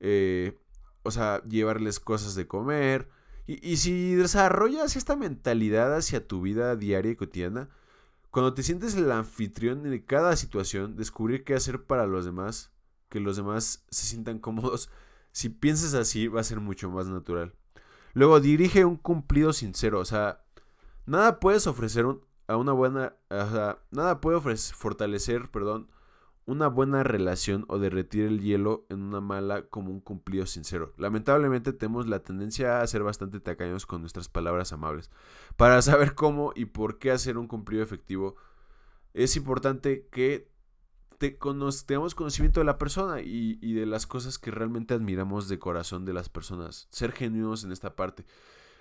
eh, 0.00 0.58
o 1.02 1.10
sea, 1.10 1.42
llevarles 1.44 2.00
cosas 2.00 2.34
de 2.34 2.46
comer. 2.46 3.08
Y, 3.48 3.78
si 3.78 4.14
desarrollas 4.14 4.94
esta 4.94 5.16
mentalidad 5.16 5.96
hacia 5.96 6.28
tu 6.28 6.42
vida 6.42 6.76
diaria 6.76 7.12
y 7.12 7.16
cotidiana, 7.16 7.70
cuando 8.30 8.52
te 8.52 8.62
sientes 8.62 8.94
el 8.94 9.10
anfitrión 9.10 9.82
de 9.84 10.04
cada 10.04 10.36
situación, 10.36 10.96
descubrir 10.96 11.44
qué 11.44 11.54
hacer 11.54 11.82
para 11.84 12.06
los 12.06 12.26
demás, 12.26 12.72
que 13.08 13.20
los 13.20 13.38
demás 13.38 13.86
se 13.88 14.06
sientan 14.06 14.38
cómodos, 14.40 14.90
si 15.32 15.48
piensas 15.48 15.94
así 15.94 16.28
va 16.28 16.42
a 16.42 16.44
ser 16.44 16.60
mucho 16.60 16.90
más 16.90 17.06
natural. 17.06 17.54
Luego 18.12 18.38
dirige 18.38 18.84
un 18.84 18.98
cumplido 18.98 19.54
sincero, 19.54 19.98
o 19.98 20.04
sea, 20.04 20.44
nada 21.06 21.40
puedes 21.40 21.66
ofrecer 21.66 22.04
a 22.48 22.56
una 22.58 22.72
buena, 22.72 23.14
o 23.30 23.50
sea, 23.50 23.78
nada 23.90 24.20
puede 24.20 24.36
ofrecer, 24.36 24.76
fortalecer, 24.76 25.50
perdón, 25.50 25.88
una 26.48 26.66
buena 26.68 27.02
relación 27.02 27.66
o 27.68 27.78
derretir 27.78 28.24
el 28.24 28.40
hielo 28.40 28.86
en 28.88 29.02
una 29.02 29.20
mala 29.20 29.66
como 29.66 29.90
un 29.90 30.00
cumplido 30.00 30.46
sincero. 30.46 30.94
Lamentablemente 30.96 31.74
tenemos 31.74 32.08
la 32.08 32.20
tendencia 32.20 32.80
a 32.80 32.86
ser 32.86 33.02
bastante 33.02 33.38
tacaños 33.38 33.84
con 33.84 34.00
nuestras 34.00 34.30
palabras 34.30 34.72
amables. 34.72 35.10
Para 35.58 35.82
saber 35.82 36.14
cómo 36.14 36.52
y 36.56 36.64
por 36.64 36.98
qué 36.98 37.10
hacer 37.10 37.36
un 37.36 37.48
cumplido 37.48 37.82
efectivo, 37.82 38.36
es 39.12 39.36
importante 39.36 40.08
que 40.10 40.50
te 41.18 41.36
tengamos 41.86 42.14
conocimiento 42.14 42.60
de 42.60 42.64
la 42.64 42.78
persona 42.78 43.20
y, 43.20 43.58
y 43.60 43.74
de 43.74 43.84
las 43.84 44.06
cosas 44.06 44.38
que 44.38 44.50
realmente 44.50 44.94
admiramos 44.94 45.50
de 45.50 45.58
corazón 45.58 46.06
de 46.06 46.14
las 46.14 46.30
personas. 46.30 46.88
Ser 46.90 47.12
genuinos 47.12 47.62
en 47.62 47.72
esta 47.72 47.94
parte. 47.94 48.24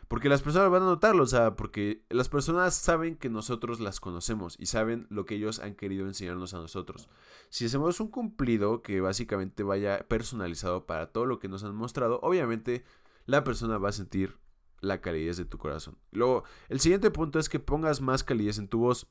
Porque 0.07 0.29
las 0.29 0.41
personas 0.41 0.69
van 0.71 0.83
a 0.83 0.85
notarlo, 0.85 1.23
o 1.23 1.27
sea, 1.27 1.55
porque 1.55 2.05
las 2.09 2.29
personas 2.29 2.73
saben 2.75 3.17
que 3.17 3.29
nosotros 3.29 3.81
las 3.81 3.99
conocemos 3.99 4.55
y 4.57 4.67
saben 4.67 5.05
lo 5.09 5.25
que 5.25 5.35
ellos 5.35 5.59
han 5.59 5.75
querido 5.75 6.07
enseñarnos 6.07 6.53
a 6.53 6.59
nosotros. 6.59 7.09
Si 7.49 7.65
hacemos 7.65 7.99
un 7.99 8.07
cumplido 8.07 8.81
que 8.81 9.01
básicamente 9.01 9.63
vaya 9.63 10.05
personalizado 10.07 10.85
para 10.85 11.07
todo 11.07 11.25
lo 11.25 11.39
que 11.39 11.49
nos 11.49 11.63
han 11.65 11.75
mostrado, 11.75 12.19
obviamente 12.21 12.85
la 13.25 13.43
persona 13.43 13.77
va 13.77 13.89
a 13.89 13.93
sentir 13.93 14.37
la 14.79 15.01
calidez 15.01 15.37
de 15.37 15.45
tu 15.45 15.57
corazón. 15.57 15.97
Luego, 16.11 16.43
el 16.69 16.79
siguiente 16.79 17.11
punto 17.11 17.39
es 17.39 17.49
que 17.49 17.59
pongas 17.59 17.99
más 17.99 18.23
calidez 18.23 18.59
en 18.59 18.69
tu 18.69 18.79
voz. 18.79 19.07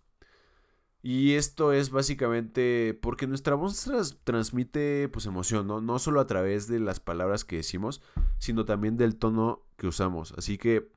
Y 1.02 1.34
esto 1.34 1.72
es 1.72 1.90
básicamente 1.90 2.98
porque 3.00 3.26
nuestra 3.26 3.54
voz 3.54 3.86
transmite 4.24 5.08
pues 5.08 5.26
emoción, 5.26 5.66
¿no? 5.66 5.80
No 5.80 5.98
solo 6.00 6.20
a 6.20 6.26
través 6.26 6.66
de 6.66 6.80
las 6.80 6.98
palabras 6.98 7.44
que 7.44 7.56
decimos, 7.56 8.02
sino 8.38 8.64
también 8.64 8.96
del 8.96 9.16
tono 9.16 9.65
que 9.76 9.86
usamos. 9.86 10.32
Así 10.36 10.58
que, 10.58 10.88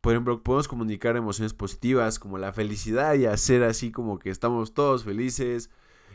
por 0.00 0.12
ejemplo, 0.12 0.42
podemos 0.42 0.68
comunicar 0.68 1.16
emociones 1.16 1.54
positivas 1.54 2.18
como 2.18 2.38
la 2.38 2.52
felicidad 2.52 3.14
y 3.14 3.26
hacer 3.26 3.62
así 3.62 3.90
como 3.92 4.18
que 4.18 4.30
estamos 4.30 4.74
todos 4.74 5.04
felices 5.04 5.70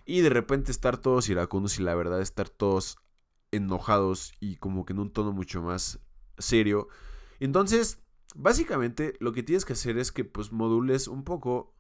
y 0.06 0.22
de 0.22 0.30
repente 0.30 0.72
estar 0.72 0.98
todos 0.98 1.30
iracundos 1.30 1.80
y 1.80 1.84
la 1.84 1.96
verdad 1.96 2.22
estar 2.22 2.50
todos 2.50 2.98
enojados 3.52 4.34
y 4.40 4.58
como 4.58 4.86
que 4.86 4.94
en 4.94 5.00
un 5.00 5.12
tono 5.12 5.32
mucho 5.32 5.62
más 5.62 6.00
serio. 6.38 6.88
Entonces, 7.40 8.00
básicamente 8.36 9.16
lo 9.20 9.32
que 9.34 9.44
tienes 9.44 9.66
que 9.66 9.74
hacer 9.74 9.98
es 9.98 10.12
que 10.12 10.26
pues 10.26 10.52
modules 10.52 11.08
un 11.08 11.24
poco 11.24 11.74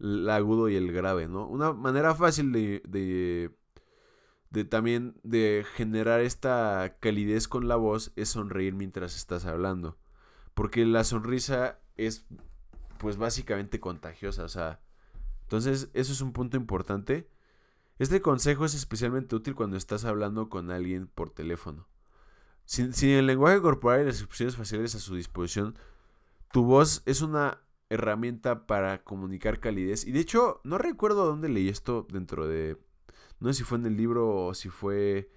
el 0.00 0.28
agudo 0.30 0.68
y 0.68 0.76
el 0.76 0.92
grave, 0.92 1.28
¿no? 1.28 1.46
Una 1.46 1.72
manera 1.72 2.14
fácil 2.14 2.52
de, 2.52 2.82
de, 2.86 3.50
de, 4.50 4.64
también 4.64 5.18
de 5.22 5.64
generar 5.74 6.20
esta 6.20 6.96
calidez 7.00 7.48
con 7.48 7.68
la 7.68 7.76
voz 7.76 8.12
es 8.16 8.30
sonreír 8.30 8.74
mientras 8.74 9.16
estás 9.16 9.44
hablando. 9.46 9.98
Porque 10.54 10.84
la 10.84 11.04
sonrisa 11.04 11.78
es 11.96 12.26
pues 12.98 13.16
básicamente 13.16 13.78
contagiosa, 13.78 14.42
o 14.42 14.48
sea, 14.48 14.80
entonces 15.42 15.88
eso 15.94 16.12
es 16.12 16.20
un 16.20 16.32
punto 16.32 16.56
importante. 16.56 17.28
Este 17.98 18.20
consejo 18.20 18.64
es 18.64 18.74
especialmente 18.74 19.34
útil 19.34 19.54
cuando 19.54 19.76
estás 19.76 20.04
hablando 20.04 20.48
con 20.48 20.70
alguien 20.70 21.06
por 21.06 21.30
teléfono. 21.30 21.88
Sin, 22.64 22.92
sin 22.92 23.10
el 23.10 23.26
lenguaje 23.26 23.60
corporal 23.60 24.02
y 24.02 24.06
las 24.06 24.18
expresiones 24.18 24.56
faciales 24.56 24.94
a 24.94 24.98
su 24.98 25.16
disposición, 25.16 25.74
tu 26.52 26.64
voz 26.64 27.02
es 27.06 27.22
una 27.22 27.62
herramienta 27.88 28.66
para 28.66 29.02
comunicar 29.04 29.60
calidez. 29.60 30.06
Y 30.06 30.12
de 30.12 30.20
hecho, 30.20 30.60
no 30.64 30.78
recuerdo 30.78 31.24
dónde 31.24 31.48
leí 31.48 31.68
esto 31.68 32.06
dentro 32.10 32.46
de... 32.46 32.76
No 33.40 33.48
sé 33.48 33.58
si 33.58 33.64
fue 33.64 33.78
en 33.78 33.86
el 33.86 33.96
libro 33.96 34.46
o 34.46 34.54
si 34.54 34.68
fue... 34.68 35.30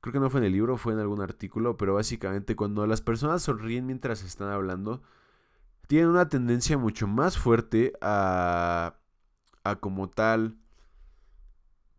Creo 0.00 0.12
que 0.12 0.20
no 0.20 0.30
fue 0.30 0.40
en 0.40 0.46
el 0.46 0.52
libro, 0.52 0.76
fue 0.76 0.92
en 0.92 0.98
algún 0.98 1.20
artículo, 1.20 1.76
pero 1.76 1.94
básicamente 1.94 2.56
cuando 2.56 2.86
las 2.86 3.00
personas 3.00 3.42
sonríen 3.42 3.86
mientras 3.86 4.24
están 4.24 4.48
hablando, 4.48 5.02
tienen 5.86 6.08
una 6.08 6.28
tendencia 6.28 6.76
mucho 6.76 7.06
más 7.06 7.38
fuerte 7.38 7.92
a, 8.00 8.96
a 9.62 9.76
como 9.76 10.10
tal 10.10 10.58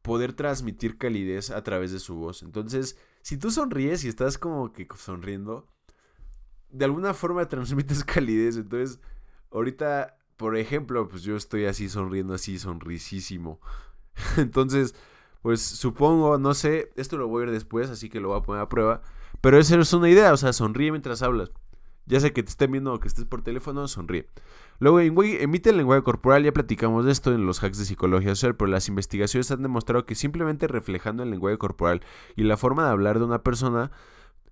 poder 0.02 0.34
transmitir 0.34 0.98
calidez 0.98 1.50
a 1.50 1.64
través 1.64 1.94
de 1.94 2.00
su 2.00 2.16
voz. 2.16 2.44
Entonces, 2.44 2.98
si 3.22 3.38
tú 3.38 3.52
sonríes 3.52 4.04
y 4.04 4.10
estás 4.10 4.38
como 4.38 4.74
que 4.74 4.86
sonriendo, 4.98 5.66
de 6.70 6.84
alguna 6.84 7.14
forma 7.14 7.46
transmites 7.48 8.04
calidez. 8.04 8.58
Entonces, 8.58 9.00
Ahorita, 9.54 10.18
por 10.36 10.58
ejemplo, 10.58 11.08
pues 11.08 11.22
yo 11.22 11.36
estoy 11.36 11.66
así 11.66 11.88
sonriendo, 11.88 12.34
así 12.34 12.58
sonrisísimo. 12.58 13.62
Entonces, 14.38 14.96
pues 15.44 15.62
supongo, 15.62 16.38
no 16.38 16.54
sé, 16.54 16.92
esto 16.96 17.18
lo 17.18 17.28
voy 17.28 17.44
a 17.44 17.46
ver 17.46 17.54
después, 17.54 17.90
así 17.90 18.10
que 18.10 18.22
lo 18.22 18.30
voy 18.30 18.40
a 18.40 18.42
poner 18.42 18.64
a 18.64 18.70
prueba. 18.70 19.02
Pero 19.42 19.60
esa 19.60 19.78
es 19.78 19.94
una 19.94 20.10
idea, 20.10 20.32
o 20.32 20.38
sea, 20.38 20.54
sonríe 20.54 20.90
mientras 20.90 21.22
hablas. 21.22 21.52
Ya 22.06 22.22
sea 22.22 22.34
que 22.34 22.44
te 22.44 22.50
estén 22.50 22.72
viendo 22.72 22.94
o 22.94 23.00
que 23.02 23.10
estés 23.10 23.26
por 23.26 23.42
teléfono, 23.42 23.88
sonríe. 23.90 24.26
Luego, 24.80 25.02
emite 25.02 25.70
el 25.70 25.78
lenguaje 25.78 26.02
corporal, 26.02 26.46
ya 26.46 26.54
platicamos 26.54 27.04
de 27.04 27.12
esto 27.12 27.34
en 27.34 27.46
los 27.46 27.62
hacks 27.62 27.78
de 27.78 27.84
psicología 27.84 28.36
social, 28.36 28.56
pero 28.56 28.72
las 28.72 28.88
investigaciones 28.88 29.52
han 29.52 29.64
demostrado 29.64 30.06
que 30.06 30.16
simplemente 30.16 30.68
reflejando 30.70 31.24
el 31.24 31.32
lenguaje 31.32 31.58
corporal 31.58 32.02
y 32.38 32.44
la 32.44 32.56
forma 32.56 32.86
de 32.86 32.92
hablar 32.92 33.20
de 33.20 33.26
una 33.26 33.44
persona, 33.44 33.92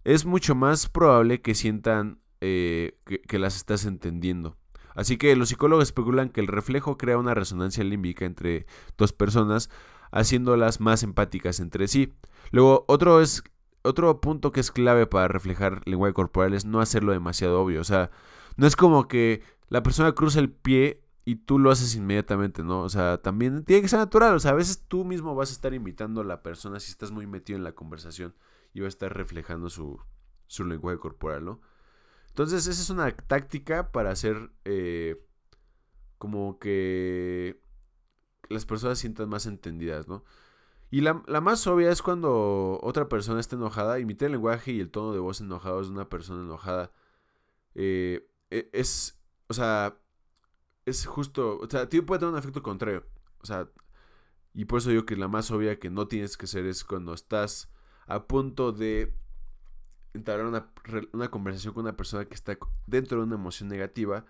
es 0.04 0.26
mucho 0.26 0.56
más 0.56 0.90
probable 0.90 1.42
que 1.42 1.56
sientan 1.56 2.20
eh, 2.42 2.98
que 3.30 3.40
las 3.40 3.56
estás 3.56 3.86
entendiendo. 3.86 4.58
Así 4.94 5.18
que 5.18 5.36
los 5.38 5.50
psicólogos 5.50 5.84
especulan 5.84 6.30
que 6.30 6.42
el 6.42 6.48
reflejo 6.48 6.98
crea 6.98 7.18
una 7.18 7.34
resonancia 7.34 7.84
límbica 7.84 8.26
entre 8.26 8.66
dos 8.98 9.14
personas, 9.14 9.70
haciéndolas 10.12 10.80
más 10.80 11.04
empáticas 11.04 11.60
entre 11.60 11.88
sí. 11.88 12.14
Luego, 12.52 12.86
otro 12.88 13.22
es 13.22 13.44
otro 13.84 14.22
punto 14.22 14.52
que 14.52 14.60
es 14.60 14.72
clave 14.72 15.08
para 15.08 15.28
reflejar 15.28 15.82
lenguaje 15.88 16.14
corporal 16.14 16.54
es 16.54 16.66
no 16.66 16.82
hacerlo 16.82 17.14
demasiado 17.14 17.62
obvio. 17.62 17.82
O 17.82 17.84
sea, 17.84 18.12
no 18.58 18.68
es 18.68 18.76
como 18.76 19.08
que 19.08 19.42
la 19.70 19.84
persona 19.84 20.14
cruza 20.14 20.40
el 20.40 20.52
pie 20.52 21.04
y 21.26 21.36
tú 21.38 21.60
lo 21.60 21.72
haces 21.72 21.96
inmediatamente, 21.96 22.64
¿no? 22.64 22.82
O 22.82 22.90
sea, 22.90 23.22
también 23.22 23.64
tiene 23.64 23.82
que 23.82 23.88
ser 23.88 24.00
natural. 24.00 24.36
O 24.36 24.40
sea, 24.40 24.52
a 24.52 24.56
veces 24.56 24.84
tú 24.88 25.06
mismo 25.06 25.36
vas 25.36 25.50
a 25.50 25.54
estar 25.54 25.74
invitando 25.74 26.22
a 26.22 26.26
la 26.26 26.44
persona 26.44 26.80
si 26.80 26.92
estás 26.92 27.12
muy 27.12 27.28
metido 27.28 27.58
en 27.58 27.64
la 27.64 27.74
conversación 27.74 28.36
y 28.74 28.82
va 28.82 28.86
a 28.86 28.90
estar 28.90 29.16
reflejando 29.16 29.70
su, 29.70 30.00
su 30.48 30.66
lenguaje 30.66 31.00
corporal, 31.00 31.46
¿no? 31.46 31.62
Entonces, 32.30 32.68
esa 32.68 32.82
es 32.82 32.90
una 32.90 33.12
táctica 33.12 33.92
para 33.92 34.12
hacer 34.12 34.52
eh, 34.64 35.22
como 36.18 36.60
que 36.60 37.62
las 38.52 38.66
personas 38.66 39.00
sientan 39.00 39.30
más 39.30 39.46
entendidas, 39.46 40.08
¿no? 40.08 40.24
Y 40.92 41.02
la, 41.02 41.14
más 41.14 41.66
obvia 41.68 41.90
es 41.90 42.02
cuando 42.02 42.78
otra 42.84 43.08
persona 43.08 43.40
está 43.40 43.56
enojada, 43.56 44.00
imitar 44.00 44.26
el 44.28 44.34
lenguaje 44.34 44.74
y 44.74 44.82
el 44.82 44.92
tono 44.92 45.14
de 45.14 45.20
voz 45.20 45.40
enojado 45.40 45.82
de 45.82 45.90
una 45.90 46.10
persona 46.10 46.44
enojada. 46.44 46.92
Eh, 47.76 48.28
e, 48.50 48.70
es, 48.74 49.18
o 49.48 49.54
sea, 49.54 49.98
es 50.86 51.06
justo, 51.06 51.60
o 51.60 51.70
sea, 51.70 51.88
puede 51.88 52.20
tener 52.20 52.34
un 52.34 52.38
efecto 52.38 52.62
contrario. 52.62 53.06
O 53.42 53.46
sea, 53.46 53.70
y 54.54 54.66
por 54.66 54.80
eso 54.80 54.90
digo 54.90 55.06
que 55.06 55.16
la 55.16 55.30
más 55.30 55.50
obvia 55.52 55.80
que 55.80 55.90
no 55.90 56.08
tienes 56.08 56.38
que 56.38 56.46
hacer 56.46 56.66
es 56.66 56.84
cuando 56.84 57.14
estás 57.14 57.72
a 58.08 58.28
punto 58.28 58.74
de 58.74 59.14
entablar 60.14 60.48
una, 60.48 60.72
una 61.14 61.32
conversación 61.32 61.74
con 61.74 61.84
una 61.86 61.96
persona 61.96 62.26
que 62.26 62.36
está 62.36 62.58
dentro 62.86 63.20
de 63.20 63.24
una 63.24 63.36
emoción 63.36 63.70
negativa, 63.70 64.26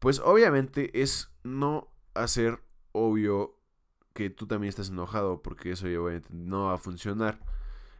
pues 0.00 0.18
obviamente 0.18 1.02
es 1.02 1.30
no 1.44 1.88
hacer 2.14 2.60
obvio 2.92 3.56
que 4.14 4.30
tú 4.30 4.46
también 4.46 4.68
estás 4.68 4.90
enojado, 4.90 5.42
porque 5.42 5.72
eso 5.72 5.86
obviamente 5.86 6.28
no 6.32 6.66
va 6.66 6.74
a 6.74 6.78
funcionar. 6.78 7.40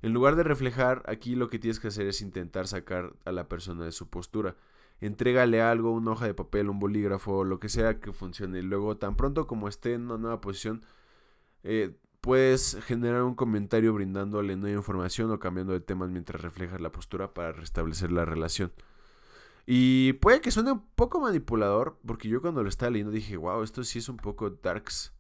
En 0.03 0.13
lugar 0.13 0.37
de 0.37 0.43
reflejar, 0.43 1.03
aquí 1.07 1.37
lo 1.37 1.49
que 1.49 1.59
tienes 1.59 1.81
que 1.81 1.89
hacer 1.89 2.07
es 2.07 2.21
intentar 2.23 2.67
sacar 2.67 3.15
a 3.25 3.33
la 3.33 3.49
persona 3.49 3.85
de 3.85 3.93
su 3.93 4.09
postura. 4.09 4.57
Entrégale 5.01 5.63
algo, 5.63 5.93
una 5.93 6.13
hoja 6.13 6.27
de 6.27 6.35
papel, 6.35 6.69
un 6.69 6.79
bolígrafo, 6.79 7.45
lo 7.45 7.61
que 7.61 7.69
sea 7.69 8.01
que 8.01 8.13
funcione. 8.13 8.63
Luego, 8.63 8.97
tan 8.97 9.17
pronto 9.17 9.47
como 9.47 9.69
esté 9.69 9.95
en 9.95 10.03
una 10.03 10.19
nueva 10.19 10.41
posición, 10.41 10.85
eh, 11.65 11.97
Puedes 12.23 12.79
generar 12.85 13.25
un 13.25 13.35
comentario 13.35 13.93
brindándole 13.93 14.55
nueva 14.55 14.77
información 14.77 15.33
o 15.33 15.41
cambiando 15.41 15.73
de 15.73 15.81
temas 15.81 16.09
mientras 16.09 16.41
reflejas 16.41 16.81
la 16.81 16.93
postura 16.93 17.35
para 17.35 17.51
restablecer 17.51 18.13
la 18.13 18.25
relación. 18.25 18.71
Y 19.67 20.15
puede 20.15 20.41
que 20.41 20.51
suene 20.51 20.73
un 20.73 20.87
poco 20.95 21.21
manipulador, 21.21 21.99
porque 22.07 22.29
yo 22.29 22.41
cuando 22.41 22.63
lo 22.63 22.69
estaba 22.69 22.91
leyendo 22.91 23.13
dije, 23.13 23.37
wow, 23.37 23.63
esto 23.63 23.85
sí 23.85 24.01
es 24.01 24.09
un 24.09 24.17
poco 24.17 24.51
darks. 24.51 25.15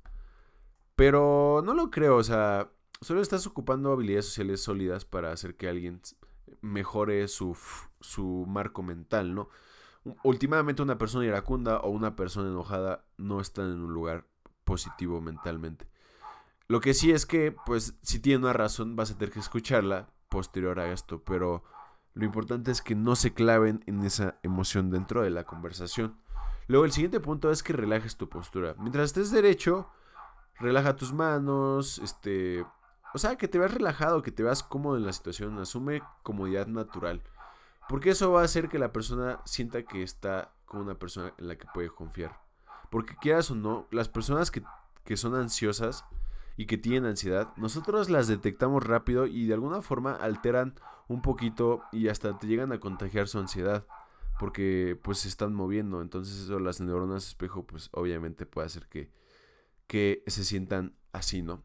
Pero 0.96 1.62
no 1.64 1.74
lo 1.74 1.90
creo, 1.90 2.16
o 2.16 2.24
sea, 2.24 2.70
solo 3.00 3.20
estás 3.20 3.46
ocupando 3.46 3.92
habilidades 3.92 4.26
sociales 4.26 4.62
sólidas 4.62 5.04
para 5.04 5.32
hacer 5.32 5.56
que 5.56 5.68
alguien 5.68 6.00
mejore 6.60 7.26
su, 7.28 7.56
su 8.00 8.44
marco 8.48 8.82
mental, 8.82 9.34
¿no? 9.34 9.48
Últimamente 10.24 10.82
una 10.82 10.98
persona 10.98 11.24
iracunda 11.24 11.78
o 11.78 11.90
una 11.90 12.16
persona 12.16 12.48
enojada 12.48 13.04
no 13.16 13.40
están 13.40 13.66
en 13.66 13.80
un 13.80 13.94
lugar 13.94 14.26
positivo 14.64 15.20
mentalmente. 15.20 15.86
Lo 16.66 16.80
que 16.80 16.94
sí 16.94 17.12
es 17.12 17.26
que, 17.26 17.54
pues, 17.66 17.94
si 18.02 18.18
tiene 18.18 18.44
una 18.44 18.52
razón, 18.52 18.96
vas 18.96 19.10
a 19.10 19.18
tener 19.18 19.32
que 19.32 19.40
escucharla 19.40 20.08
posterior 20.28 20.80
a 20.80 20.92
esto. 20.92 21.22
Pero 21.22 21.62
Lo 22.14 22.24
importante 22.24 22.70
es 22.70 22.82
que 22.82 22.94
no 22.94 23.16
se 23.16 23.32
claven 23.32 23.82
en 23.86 24.04
esa 24.04 24.36
emoción 24.42 24.90
dentro 24.90 25.22
de 25.22 25.30
la 25.30 25.44
conversación. 25.44 26.16
Luego 26.68 26.84
el 26.84 26.92
siguiente 26.92 27.20
punto 27.20 27.50
es 27.50 27.62
que 27.62 27.72
relajes 27.72 28.16
tu 28.16 28.28
postura. 28.28 28.74
Mientras 28.78 29.06
estés 29.06 29.30
derecho, 29.30 29.88
relaja 30.58 30.96
tus 30.96 31.12
manos, 31.12 31.98
este, 31.98 32.64
o 33.14 33.18
sea, 33.18 33.36
que 33.36 33.48
te 33.48 33.58
veas 33.58 33.74
relajado, 33.74 34.22
que 34.22 34.30
te 34.30 34.42
veas 34.42 34.62
cómodo 34.62 34.96
en 34.96 35.06
la 35.06 35.12
situación, 35.12 35.58
asume 35.58 36.02
comodidad 36.22 36.66
natural. 36.66 37.22
Porque 37.88 38.10
eso 38.10 38.30
va 38.30 38.42
a 38.42 38.44
hacer 38.44 38.68
que 38.68 38.78
la 38.78 38.92
persona 38.92 39.40
sienta 39.44 39.82
que 39.82 40.02
está 40.02 40.52
con 40.66 40.80
una 40.80 40.94
persona 40.94 41.32
en 41.38 41.48
la 41.48 41.56
que 41.56 41.66
puede 41.74 41.90
confiar. 41.90 42.40
Porque 42.90 43.16
quieras 43.16 43.50
o 43.50 43.54
no, 43.54 43.86
las 43.90 44.08
personas 44.08 44.50
que, 44.50 44.62
que 45.04 45.16
son 45.16 45.34
ansiosas 45.34 46.04
y 46.56 46.66
que 46.66 46.78
tienen 46.78 47.06
ansiedad, 47.06 47.52
nosotros 47.56 48.10
las 48.10 48.28
detectamos 48.28 48.84
rápido 48.84 49.26
y 49.26 49.46
de 49.46 49.54
alguna 49.54 49.82
forma 49.82 50.14
alteran 50.14 50.74
un 51.08 51.22
poquito 51.22 51.82
y 51.92 52.08
hasta 52.08 52.38
te 52.38 52.46
llegan 52.46 52.72
a 52.72 52.80
contagiar 52.80 53.28
su 53.28 53.38
ansiedad 53.38 53.86
porque 54.38 54.98
pues 55.02 55.18
se 55.18 55.28
están 55.28 55.54
moviendo. 55.54 56.02
Entonces 56.02 56.36
eso 56.42 56.58
las 56.58 56.80
neuronas 56.80 57.26
espejo 57.28 57.66
pues 57.66 57.88
obviamente 57.92 58.46
puede 58.46 58.66
hacer 58.66 58.86
que, 58.88 59.10
que 59.86 60.22
se 60.26 60.44
sientan 60.44 60.94
así 61.12 61.42
no 61.42 61.62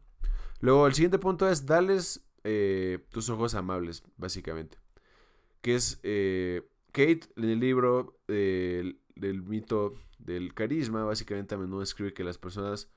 luego 0.60 0.86
el 0.86 0.94
siguiente 0.94 1.18
punto 1.18 1.48
es 1.48 1.66
darles 1.66 2.28
eh, 2.44 3.04
tus 3.10 3.30
ojos 3.30 3.54
amables 3.54 4.02
básicamente 4.16 4.78
que 5.62 5.74
es 5.74 5.98
eh, 6.02 6.68
Kate 6.92 7.22
en 7.36 7.44
el 7.44 7.60
libro 7.60 8.18
del, 8.28 9.00
del 9.16 9.42
mito 9.42 9.94
del 10.18 10.54
carisma 10.54 11.04
básicamente 11.04 11.54
a 11.54 11.58
menudo 11.58 11.82
escribe 11.82 12.12
que 12.12 12.24
las 12.24 12.38
personas 12.38 12.90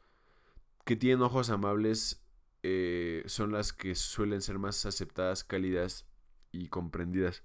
que 0.85 0.95
tienen 0.95 1.21
ojos 1.21 1.49
amables 1.49 2.21
eh, 2.63 3.23
son 3.25 3.51
las 3.51 3.73
que 3.73 3.95
suelen 3.95 4.41
ser 4.41 4.59
más 4.59 4.85
aceptadas, 4.85 5.43
cálidas 5.43 6.05
y 6.51 6.67
comprendidas. 6.67 7.43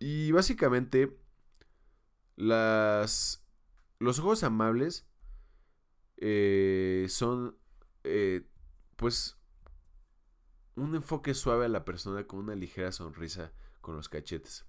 Y 0.00 0.32
básicamente, 0.32 1.18
las, 2.36 3.44
los 3.98 4.18
ojos 4.18 4.44
amables 4.44 5.06
eh, 6.18 7.06
son, 7.08 7.56
eh, 8.04 8.46
pues, 8.96 9.36
un 10.76 10.94
enfoque 10.94 11.34
suave 11.34 11.64
a 11.64 11.68
la 11.68 11.84
persona 11.84 12.26
con 12.26 12.40
una 12.40 12.54
ligera 12.54 12.92
sonrisa 12.92 13.52
con 13.80 13.96
los 13.96 14.08
cachetes. 14.08 14.64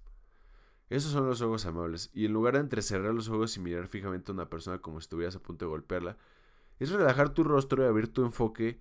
Esos 0.88 1.12
son 1.12 1.26
los 1.26 1.40
ojos 1.40 1.66
amables. 1.66 2.10
Y 2.12 2.24
en 2.26 2.32
lugar 2.32 2.54
de 2.54 2.60
entrecerrar 2.60 3.14
los 3.14 3.28
ojos 3.28 3.56
y 3.56 3.60
mirar 3.60 3.86
fijamente 3.86 4.32
a 4.32 4.34
una 4.34 4.50
persona 4.50 4.80
como 4.80 5.00
si 5.00 5.04
estuvieras 5.04 5.36
a 5.36 5.42
punto 5.42 5.66
de 5.66 5.68
golpearla, 5.68 6.18
es 6.80 6.90
relajar 6.90 7.32
tu 7.34 7.44
rostro 7.44 7.84
y 7.84 7.86
abrir 7.86 8.08
tu 8.08 8.24
enfoque 8.24 8.80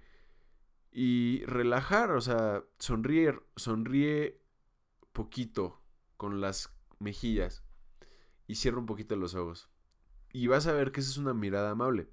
y 0.92 1.44
relajar, 1.46 2.12
o 2.12 2.22
sea, 2.22 2.64
sonríe, 2.80 3.40
sonríe 3.56 4.42
poquito 5.12 5.82
con 6.18 6.42
las 6.42 6.74
mejillas 7.00 7.64
y 8.48 8.56
cierra 8.56 8.80
un 8.80 8.86
poquito 8.86 9.16
los 9.16 9.36
ojos. 9.36 9.70
Y 10.32 10.48
vas 10.48 10.66
a 10.66 10.74
ver 10.74 10.92
que 10.92 11.02
esa 11.02 11.10
es 11.10 11.18
una 11.18 11.34
mirada 11.34 11.72
amable. 11.72 12.08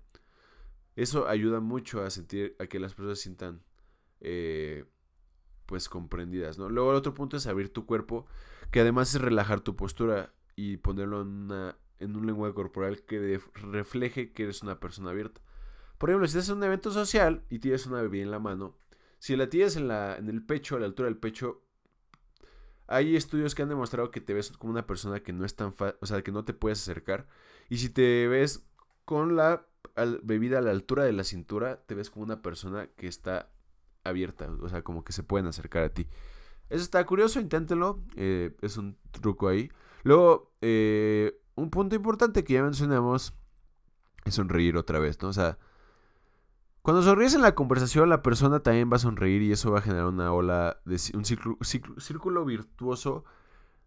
Eso 0.97 1.29
ayuda 1.29 1.61
mucho 1.61 2.03
a 2.03 2.11
sentir, 2.11 2.57
a 2.59 2.67
que 2.67 2.81
las 2.81 2.95
personas 2.95 3.21
sientan, 3.21 3.63
eh, 4.21 4.87
pues, 5.67 5.89
comprendidas, 5.89 6.59
¿no? 6.59 6.69
Luego 6.69 6.91
el 6.91 6.97
otro 6.97 7.15
punto 7.15 7.37
es 7.37 7.47
abrir 7.47 7.73
tu 7.73 7.87
cuerpo, 7.87 8.27
que 8.73 8.81
además 8.81 9.15
es 9.15 9.21
relajar 9.21 9.61
tu 9.61 9.77
postura 9.77 10.35
y 10.57 10.79
ponerlo 10.79 11.23
en, 11.23 11.29
una, 11.29 11.79
en 11.99 12.17
un 12.17 12.27
lenguaje 12.27 12.55
corporal 12.55 13.05
que 13.05 13.41
refleje 13.55 14.33
que 14.33 14.45
eres 14.45 14.63
una 14.63 14.81
persona 14.81 15.11
abierta. 15.11 15.43
Por 15.99 16.11
ejemplo, 16.11 16.27
si 16.27 16.39
estás 16.39 16.51
en 16.51 16.59
un 16.59 16.65
evento 16.65 16.91
social 16.91 17.43
y 17.49 17.59
tienes 17.59 17.87
una 17.87 18.03
bebida 18.03 18.23
en 18.23 18.31
la 18.31 18.39
mano, 18.39 18.77
si 19.19 19.37
la 19.37 19.49
tienes 19.49 19.77
en, 19.77 19.89
la, 19.89 20.17
en 20.17 20.29
el 20.29 20.45
pecho, 20.45 20.77
a 20.77 20.81
la 20.81 20.87
altura 20.87 21.09
del 21.09 21.19
pecho, 21.19 21.63
hay 22.87 23.17
estudios 23.17 23.55
que 23.55 23.63
han 23.63 23.69
demostrado 23.69 24.11
que 24.11 24.21
te 24.21 24.35
ves 24.35 24.53
como 24.53 24.73
una 24.73 24.87
persona 24.87 25.21
que 25.21 25.33
no 25.33 25.45
es 25.45 25.57
tan 25.57 25.73
fácil, 25.73 25.97
o 26.01 26.07
sea, 26.07 26.23
que 26.23 26.33
no 26.33 26.45
te 26.45 26.55
puedes 26.55 26.81
acercar. 26.81 27.27
Y 27.69 27.79
si 27.79 27.89
te 27.91 28.29
ves 28.29 28.67
con 29.05 29.37
la 29.37 29.67
bebida 30.23 30.59
a 30.59 30.63
la 30.63 30.71
altura 30.71 31.05
de 31.05 31.13
la 31.13 31.25
cintura, 31.25 31.83
te 31.87 31.95
ves 31.95 32.11
como 32.11 32.25
una 32.25 32.43
persona 32.43 32.89
que 32.89 33.09
está 33.09 33.51
abierta, 34.05 34.49
o 34.61 34.69
sea, 34.69 34.83
como 34.83 35.05
que 35.05 35.13
se 35.13 35.23
pueden 35.23 35.47
acercar 35.47 35.83
a 35.85 35.89
ti. 35.89 36.07
Eso 36.69 36.83
está 36.83 37.05
curioso, 37.07 37.41
inténtelo, 37.41 38.03
eh, 38.17 38.57
es 38.61 38.77
un 38.77 38.97
truco 39.13 39.49
ahí. 39.49 39.71
Luego, 40.03 40.53
eh, 40.61 41.41
un 41.55 41.71
punto 41.71 41.97
importante 41.97 42.45
que 42.45 42.55
ya 42.55 42.63
mencionamos 42.63 43.35
es 44.25 44.35
sonreír 44.35 44.77
otra 44.77 44.99
vez, 44.99 45.21
¿no? 45.23 45.29
O 45.29 45.33
sea, 45.33 45.59
cuando 46.87 47.03
sonríes 47.03 47.35
en 47.35 47.43
la 47.43 47.57
conversación, 47.57 48.09
la 48.09 48.23
persona 48.23 48.61
también 48.61 48.89
va 48.89 48.95
a 48.95 49.01
sonreír 49.01 49.43
y 49.43 49.51
eso 49.51 49.73
va 49.73 49.81
a 49.81 49.83
generar 49.83 50.07
una 50.07 50.33
ola, 50.33 50.79
de, 50.85 51.01
un 51.15 51.25
círculo, 51.25 52.45
virtuoso 52.45 53.25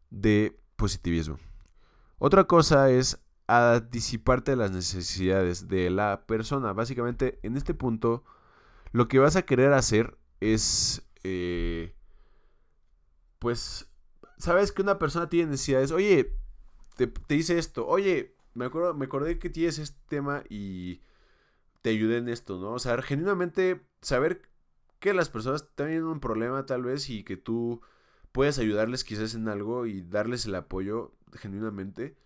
de 0.10 0.60
positivismo. 0.76 1.38
Otra 2.18 2.44
cosa 2.44 2.92
es 2.92 3.24
disiparte 3.90 4.52
de 4.52 4.58
las 4.58 4.72
necesidades 4.72 5.70
de 5.70 5.90
la 5.90 6.26
persona. 6.26 6.74
Básicamente, 6.74 7.40
en 7.42 7.56
este 7.56 7.74
punto, 7.74 8.26
lo 8.92 9.08
que 9.08 9.20
vas 9.20 9.38
a 9.38 9.44
querer 9.44 9.72
hacer 9.72 10.18
es, 10.42 11.10
eh, 11.24 11.96
pues, 13.40 13.90
sabes 14.40 14.74
que 14.74 14.82
una 14.82 15.00
persona 15.00 15.30
tiene 15.30 15.52
necesidades. 15.52 15.94
Oye, 15.94 16.36
te, 16.98 17.08
te 17.08 17.36
dice 17.36 17.58
esto. 17.58 17.88
Oye, 17.88 18.36
me, 18.56 18.66
acuerdo, 18.66 18.94
me 18.94 19.06
acordé 19.06 19.40
que 19.40 19.50
tienes 19.50 19.80
este 19.80 20.02
tema 20.10 20.44
y 20.50 21.00
te 21.82 21.92
ayude 21.92 22.18
en 22.18 22.30
esto, 22.30 22.60
¿no? 22.60 22.74
O 22.74 22.80
sea, 22.80 23.02
genuinamente 23.02 23.82
saber 24.02 24.42
que 25.00 25.14
las 25.14 25.30
personas 25.30 25.68
tienen 25.76 26.04
un 26.04 26.20
problema 26.20 26.66
tal 26.66 26.84
vez 26.84 27.10
y 27.10 27.24
que 27.24 27.38
tú 27.38 27.82
puedes 28.32 28.60
ayudarles 28.60 29.04
quizás 29.04 29.34
en 29.34 29.48
algo 29.48 29.86
y 29.86 30.02
darles 30.02 30.46
el 30.46 30.56
apoyo 30.56 31.16
genuinamente, 31.34 32.18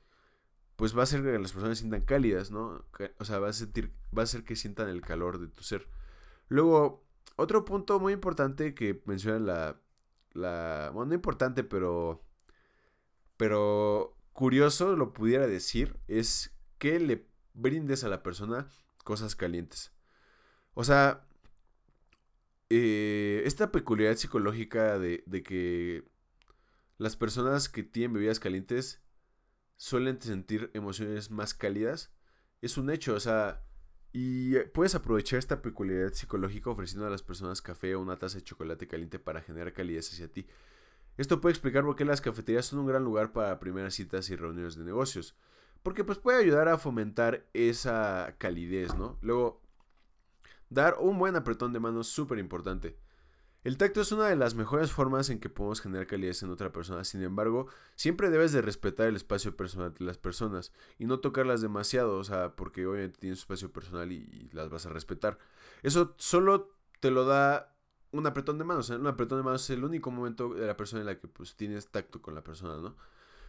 pues 0.76 0.96
va 0.96 1.02
a 1.02 1.04
hacer 1.04 1.22
que 1.22 1.38
las 1.38 1.54
personas 1.54 1.78
sientan 1.78 2.02
cálidas, 2.02 2.52
¿no? 2.52 2.84
O 3.20 3.26
sea, 3.26 3.40
va 3.40 3.50
a 3.50 3.54
sentir, 3.54 3.94
va 4.16 4.22
a 4.22 4.24
hacer 4.24 4.44
que 4.44 4.56
sientan 4.56 4.90
el 4.90 5.02
calor 5.02 5.40
de 5.40 5.48
tu 5.48 5.64
ser. 5.64 5.88
Luego, 6.50 7.06
otro 7.36 7.66
punto 7.66 8.00
muy 8.00 8.14
importante 8.14 8.74
que 8.74 9.02
menciona 9.06 9.40
la, 9.40 9.82
la, 10.34 10.92
bueno, 10.94 11.10
no 11.10 11.16
importante, 11.16 11.64
pero, 11.64 12.24
pero 13.38 14.18
curioso 14.34 14.96
lo 14.96 15.14
pudiera 15.14 15.48
decir, 15.48 15.98
es 16.08 16.56
que 16.80 17.00
le 17.00 17.28
brindes 17.54 18.04
a 18.04 18.10
la 18.10 18.24
persona 18.24 18.68
cosas 19.04 19.36
calientes. 19.36 19.92
O 20.74 20.84
sea, 20.84 21.28
eh, 22.70 23.44
esta 23.46 23.72
peculiaridad 23.72 24.18
psicológica 24.18 24.98
de, 24.98 25.24
de, 25.28 25.44
que 25.44 26.04
las 26.98 27.16
personas 27.16 27.70
que 27.70 27.84
tienen 27.84 28.14
bebidas 28.14 28.40
calientes 28.40 29.02
suelen 29.76 30.22
sentir 30.22 30.72
emociones 30.74 31.30
más 31.30 31.54
cálidas 31.54 32.12
es 32.62 32.78
un 32.78 32.90
hecho, 32.90 33.14
o 33.16 33.20
sea, 33.20 33.64
y 34.14 34.58
puedes 34.74 34.96
aprovechar 34.96 35.40
esta 35.40 35.62
peculiaridad 35.62 36.14
psicológica 36.14 36.70
ofreciendo 36.70 37.08
a 37.08 37.10
las 37.10 37.24
personas 37.24 37.62
café 37.62 37.96
o 37.96 38.02
una 38.02 38.18
taza 38.18 38.38
de 38.38 38.44
chocolate 38.44 38.88
caliente 38.88 39.18
para 39.20 39.42
generar 39.42 39.74
calidez 39.74 40.12
hacia 40.14 40.32
ti. 40.32 40.48
Esto 41.18 41.42
puede 41.42 41.54
explicar 41.54 41.84
por 41.84 41.96
qué 41.96 42.06
las 42.06 42.22
cafeterías 42.22 42.68
son 42.68 42.80
un 42.80 42.88
gran 42.88 43.04
lugar 43.04 43.34
para 43.34 43.60
primeras 43.60 43.96
citas 43.96 44.30
y 44.30 44.36
reuniones 44.36 44.76
de 44.76 44.84
negocios. 44.84 45.36
Porque 45.84 46.04
pues 46.04 46.18
puede 46.18 46.40
ayudar 46.40 46.70
a 46.70 46.78
fomentar 46.78 47.46
esa 47.54 48.36
calidez, 48.38 48.96
¿no? 48.96 49.18
Luego, 49.22 49.62
dar 50.70 50.96
un 51.00 51.20
buen 51.20 51.36
apretón 51.36 51.74
de 51.74 51.80
manos 51.80 52.08
súper 52.08 52.40
importante. 52.40 52.98
El 53.64 53.78
tacto 53.78 54.02
es 54.02 54.12
una 54.12 54.28
de 54.28 54.36
las 54.36 54.56
mejores 54.56 54.92
formas 54.92 55.30
en 55.30 55.40
que 55.40 55.50
podemos 55.50 55.80
generar 55.80 56.06
calidez 56.06 56.44
en 56.44 56.52
otra 56.52 56.74
persona. 56.74 57.06
Sin 57.06 57.24
embargo, 57.24 57.68
siempre 57.96 58.30
debes 58.30 58.52
de 58.52 58.62
respetar 58.62 59.08
el 59.08 59.16
espacio 59.16 59.56
personal 59.56 59.94
de 59.94 60.04
las 60.04 60.18
personas 60.18 60.74
y 61.00 61.06
no 61.06 61.20
tocarlas 61.20 61.62
demasiado, 61.62 62.18
o 62.18 62.24
sea, 62.26 62.58
porque 62.58 62.86
obviamente 62.86 63.20
tienes 63.20 63.40
su 63.40 63.44
espacio 63.44 63.72
personal 63.72 64.12
y, 64.12 64.50
las 64.52 64.70
vas 64.70 64.86
a 64.86 64.90
respetar. 64.90 65.38
Eso 65.82 66.14
solo 66.18 66.76
te 67.00 67.10
lo 67.10 67.24
da 67.24 67.74
un 68.12 68.28
apretón 68.28 68.58
de 68.58 68.66
manos. 68.66 68.90
Un 68.90 69.08
apretón 69.08 69.40
de 69.40 69.44
manos 69.44 69.64
es 69.64 69.70
el 69.70 69.86
único 69.86 70.12
momento 70.12 70.54
de 70.54 70.68
la 70.68 70.76
persona 70.76 71.02
en 71.02 71.06
la 71.08 71.20
que 71.20 71.30
pues 71.30 71.56
tienes 71.56 71.88
tacto 71.88 72.22
con 72.22 72.36
la 72.36 72.44
persona, 72.44 72.78
¿no? 72.78 72.98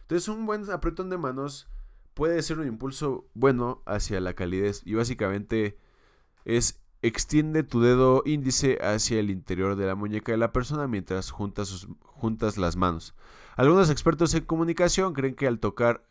Entonces, 0.01 0.29
un 0.29 0.45
buen 0.45 0.69
apretón 0.69 1.09
de 1.09 1.17
manos 1.17 1.67
puede 2.15 2.41
ser 2.41 2.57
un 2.57 2.67
impulso 2.67 3.29
bueno 3.35 3.83
hacia 3.85 4.19
la 4.19 4.33
calidez 4.33 4.81
y 4.85 4.95
básicamente 4.95 5.77
es 6.45 6.81
extiende 7.03 7.61
tu 7.61 7.81
dedo 7.81 8.23
índice 8.25 8.79
hacia 8.81 9.19
el 9.19 9.29
interior 9.29 9.75
de 9.75 9.85
la 9.85 9.93
muñeca 9.93 10.31
de 10.31 10.39
la 10.39 10.51
persona 10.51 10.87
mientras 10.87 11.29
juntas, 11.29 11.87
juntas 12.01 12.57
las 12.57 12.77
manos. 12.77 13.13
Algunos 13.55 13.91
expertos 13.91 14.33
en 14.33 14.45
comunicación 14.45 15.13
creen 15.13 15.35
que 15.35 15.45
al 15.45 15.59
tocar 15.59 16.03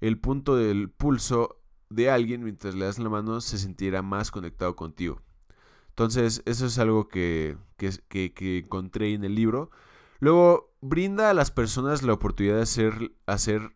el 0.00 0.18
punto 0.18 0.56
del 0.56 0.90
pulso 0.90 1.60
de 1.90 2.10
alguien 2.10 2.42
mientras 2.42 2.74
le 2.74 2.86
das 2.86 2.98
la 2.98 3.08
mano 3.08 3.40
se 3.40 3.56
sentirá 3.56 4.02
más 4.02 4.32
conectado 4.32 4.74
contigo. 4.74 5.22
Entonces, 5.90 6.42
eso 6.46 6.66
es 6.66 6.78
algo 6.78 7.06
que, 7.06 7.56
que, 7.76 8.32
que, 8.32 8.58
encontré 8.58 9.12
en 9.12 9.24
el 9.24 9.34
libro. 9.34 9.70
Luego, 10.18 10.74
brinda 10.80 11.30
a 11.30 11.34
las 11.34 11.50
personas 11.50 12.02
la 12.02 12.14
oportunidad 12.14 12.56
de 12.56 12.62
hacer, 12.62 13.12
hacer 13.26 13.74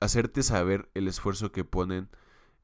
hacerte 0.00 0.42
saber 0.42 0.88
el 0.94 1.08
esfuerzo 1.08 1.52
que 1.52 1.64
ponen 1.64 2.08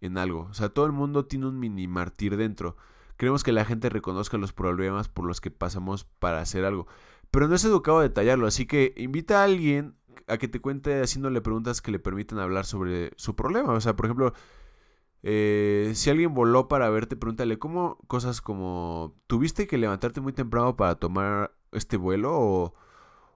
en 0.00 0.18
algo. 0.18 0.48
O 0.50 0.54
sea, 0.54 0.68
todo 0.68 0.86
el 0.86 0.92
mundo 0.92 1.26
tiene 1.26 1.46
un 1.46 1.58
mini 1.58 1.88
martir 1.88 2.36
dentro. 2.36 2.76
Queremos 3.16 3.44
que 3.44 3.52
la 3.52 3.64
gente 3.64 3.88
reconozca 3.88 4.38
los 4.38 4.52
problemas 4.52 5.08
por 5.08 5.24
los 5.26 5.40
que 5.40 5.50
pasamos 5.50 6.04
para 6.04 6.40
hacer 6.40 6.64
algo. 6.64 6.86
pero 7.30 7.48
no 7.48 7.56
es 7.56 7.64
educado 7.64 7.98
a 7.98 8.02
detallarlo, 8.02 8.46
así 8.46 8.66
que 8.66 8.94
invita 8.96 9.40
a 9.40 9.44
alguien 9.44 9.96
a 10.28 10.38
que 10.38 10.48
te 10.48 10.60
cuente 10.60 11.02
haciéndole 11.02 11.40
preguntas 11.40 11.82
que 11.82 11.90
le 11.90 11.98
permitan 11.98 12.38
hablar 12.38 12.64
sobre 12.66 13.12
su 13.16 13.34
problema. 13.36 13.72
O 13.72 13.80
sea, 13.80 13.96
por 13.96 14.06
ejemplo, 14.06 14.34
eh, 15.22 15.92
si 15.94 16.10
alguien 16.10 16.34
voló 16.34 16.68
para 16.68 16.90
verte, 16.90 17.16
pregúntale 17.16 17.58
cómo 17.58 17.98
cosas 18.08 18.40
como, 18.40 19.14
¿tuviste 19.26 19.66
que 19.66 19.78
levantarte 19.78 20.20
muy 20.20 20.32
temprano 20.32 20.76
para 20.76 20.96
tomar 20.96 21.54
este 21.72 21.96
vuelo? 21.96 22.32
¿O, 22.38 22.74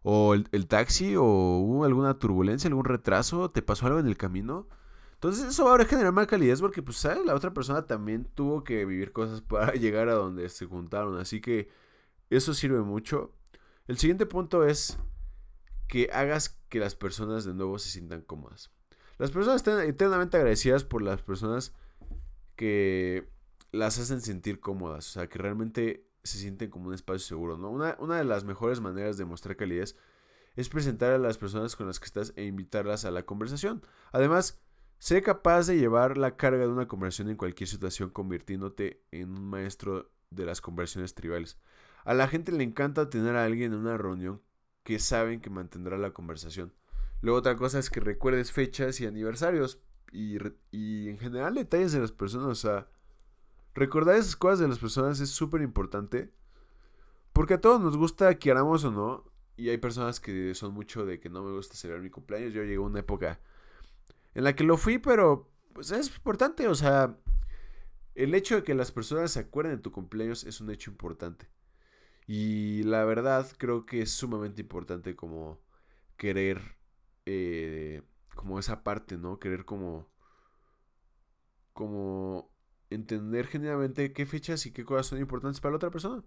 el, 0.05 0.49
el, 0.53 0.67
taxi? 0.67 1.17
¿O 1.17 1.23
hubo 1.25 1.85
alguna 1.85 2.19
turbulencia, 2.19 2.69
algún 2.69 2.85
retraso? 2.85 3.51
¿Te 3.51 3.63
pasó 3.63 3.87
algo 3.87 3.99
en 3.99 4.07
el 4.07 4.17
camino? 4.17 4.69
Entonces 5.15 5.47
eso 5.47 5.65
va 5.65 5.75
a 5.75 5.85
generar 5.85 6.13
más 6.13 6.29
calidez 6.29 6.61
porque, 6.61 6.83
pues, 6.83 6.99
¿sabes? 6.99 7.25
La 7.25 7.35
otra 7.35 7.53
persona 7.53 7.87
también 7.87 8.25
tuvo 8.35 8.63
que 8.63 8.85
vivir 8.85 9.13
cosas 9.13 9.41
para 9.41 9.73
llegar 9.75 10.09
a 10.09 10.15
donde 10.15 10.49
se 10.49 10.67
juntaron. 10.67 11.19
Así 11.19 11.41
que 11.41 11.69
eso 12.31 12.55
sirve 12.55 12.81
mucho. 12.83 13.33
El 13.89 13.99
siguiente 13.99 14.27
punto 14.27 14.65
es 14.65 14.99
que 15.89 16.11
hagas 16.13 16.61
que 16.69 16.79
las 16.79 16.95
personas 16.95 17.45
de 17.45 17.55
nuevo 17.55 17.79
se 17.79 17.91
sientan 17.91 18.21
cómodas. 18.21 18.71
Las 19.19 19.33
personas 19.33 19.57
están 19.57 19.81
eternamente 19.81 20.37
agradecidas 20.37 20.85
por 20.85 21.03
las 21.03 21.23
personas 21.23 21.73
que 22.55 23.29
las 23.73 23.99
hacen 23.99 24.21
sentir 24.21 24.61
cómodas, 24.61 25.09
o 25.09 25.11
sea, 25.13 25.29
que 25.29 25.39
realmente 25.39 26.08
se 26.29 26.39
sienten 26.39 26.71
como 26.71 26.89
un 26.89 26.95
espacio 26.95 27.27
seguro, 27.27 27.59
¿no? 27.59 27.71
Una, 27.71 27.97
una 27.99 28.17
de 28.17 28.25
las 28.25 28.45
mejores 28.45 28.81
maneras 28.81 29.17
de 29.17 29.25
mostrar 29.25 29.57
calidez 29.57 29.97
es 30.57 30.69
presentar 30.69 31.13
a 31.13 31.19
las 31.19 31.39
personas 31.39 31.77
con 31.77 31.87
las 31.87 32.01
que 32.01 32.07
estás 32.07 32.33
e 32.37 32.45
invitarlas 32.45 33.05
a 33.05 33.11
la 33.11 33.25
conversación. 33.25 33.83
Además, 34.13 34.61
sé 34.99 35.23
capaz 35.23 35.67
de 35.67 35.79
llevar 35.79 36.17
la 36.19 36.37
carga 36.37 36.65
de 36.65 36.73
una 36.73 36.89
conversación 36.89 37.29
en 37.31 37.37
cualquier 37.37 37.69
situación 37.69 38.11
convirtiéndote 38.11 39.03
en 39.13 39.31
un 39.31 39.45
maestro 39.45 40.11
de 40.31 40.45
las 40.45 40.61
conversiones 40.61 41.15
tribales. 41.15 41.59
A 42.05 42.15
la 42.15 42.29
gente 42.29 42.53
le 42.53 42.65
encanta 42.65 43.11
tener 43.11 43.37
a 43.37 43.45
alguien 43.45 43.73
en 43.73 43.79
una 43.79 43.97
reunión 43.97 44.43
que 44.83 44.99
saben 44.99 45.41
que 45.41 45.51
mantendrá 45.51 45.99
la 45.99 46.13
conversación. 46.13 46.73
Luego 47.21 47.39
otra 47.39 47.57
cosa 47.57 47.79
es 47.79 47.91
que 47.91 48.01
recuerdes 48.01 48.53
fechas 48.53 49.01
y 49.01 49.07
aniversarios 49.07 49.81
y, 50.11 50.39
en 51.09 51.19
general 51.19 51.55
detalles 51.55 51.93
de 51.93 52.01
las 52.01 52.13
personas. 52.13 52.67
Recordar 53.79 54.17
esas 54.17 54.37
cosas 54.37 54.61
de 54.61 54.69
las 54.69 54.79
personas 54.79 55.21
es 55.21 55.31
súper 55.31 55.63
importante. 55.63 56.33
Porque 57.33 57.55
a 57.55 57.61
todos 57.61 57.81
nos 57.81 57.97
gusta, 57.97 58.39
queramos 58.39 58.85
o 58.85 58.91
no. 58.91 59.25
Y 59.57 59.71
hay 59.71 59.79
personas 59.79 60.21
que 60.21 60.55
son 60.55 60.73
mucho 60.73 61.05
de 61.05 61.21
que 61.21 61.29
no 61.29 61.43
me 61.43 61.53
gusta 61.53 61.75
celebrar 61.75 62.03
mi 62.03 62.11
cumpleaños. 62.11 62.53
Yo 62.53 62.63
llegué 62.63 62.77
a 62.77 62.81
una 62.81 63.01
época 63.01 63.41
en 64.35 64.45
la 64.45 64.55
que 64.55 64.65
lo 64.65 64.77
fui, 64.77 64.99
pero 64.99 65.51
pues 65.73 65.91
es 65.91 66.15
importante. 66.15 66.69
O 66.69 66.75
sea, 66.75 67.17
el 68.15 68.35
hecho 68.35 68.57
de 68.57 68.63
que 68.65 68.75
las 68.75 68.93
personas 68.93 69.33
se 69.33 69.41
acuerden 69.41 69.77
de 69.77 69.83
tu 69.83 69.93
cumpleaños 69.93 70.45
es 70.45 70.61
un 70.61 70.71
hecho 70.71 70.91
importante. 70.91 71.49
Y 72.27 72.83
la 72.83 73.05
verdad 73.05 73.47
creo 73.59 73.87
que 73.87 74.03
es 74.03 74.11
sumamente 74.11 74.61
importante 74.61 75.17
como 75.17 75.61
querer, 76.17 76.77
eh, 77.27 78.03
como 78.35 78.59
esa 78.59 78.85
parte, 78.85 79.17
¿no? 79.17 79.39
Querer 79.39 79.65
como, 79.65 80.09
como 81.73 82.51
entender 82.91 83.47
generalmente 83.47 84.13
qué 84.13 84.27
fechas 84.27 84.67
y 84.67 84.73
qué 84.73 84.85
cosas 84.85 85.07
son 85.07 85.19
importantes 85.19 85.61
para 85.61 85.73
la 85.73 85.77
otra 85.77 85.91
persona. 85.91 86.23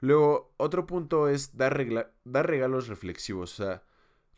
Luego, 0.00 0.54
otro 0.58 0.86
punto 0.86 1.28
es 1.28 1.56
dar, 1.56 2.12
dar 2.24 2.46
regalos 2.46 2.88
reflexivos. 2.88 3.52
O 3.54 3.64
sea, 3.64 3.82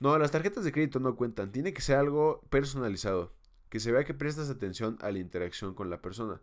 no, 0.00 0.18
las 0.18 0.30
tarjetas 0.30 0.64
de 0.64 0.72
crédito 0.72 1.00
no 1.00 1.16
cuentan. 1.16 1.52
Tiene 1.52 1.72
que 1.72 1.82
ser 1.82 1.96
algo 1.96 2.42
personalizado. 2.50 3.34
Que 3.68 3.80
se 3.80 3.92
vea 3.92 4.04
que 4.04 4.14
prestas 4.14 4.50
atención 4.50 4.98
a 5.00 5.10
la 5.10 5.18
interacción 5.18 5.74
con 5.74 5.90
la 5.90 6.00
persona. 6.00 6.40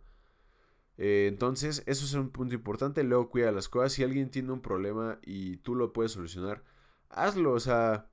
Eh, 0.98 1.26
entonces, 1.28 1.82
eso 1.86 2.04
es 2.04 2.14
un 2.14 2.30
punto 2.30 2.54
importante. 2.54 3.02
Luego 3.04 3.30
cuida 3.30 3.52
las 3.52 3.68
cosas. 3.68 3.92
Si 3.92 4.04
alguien 4.04 4.30
tiene 4.30 4.52
un 4.52 4.62
problema 4.62 5.18
y 5.22 5.56
tú 5.58 5.74
lo 5.74 5.92
puedes 5.92 6.12
solucionar, 6.12 6.62
hazlo. 7.10 7.52
O 7.52 7.60
sea, 7.60 8.08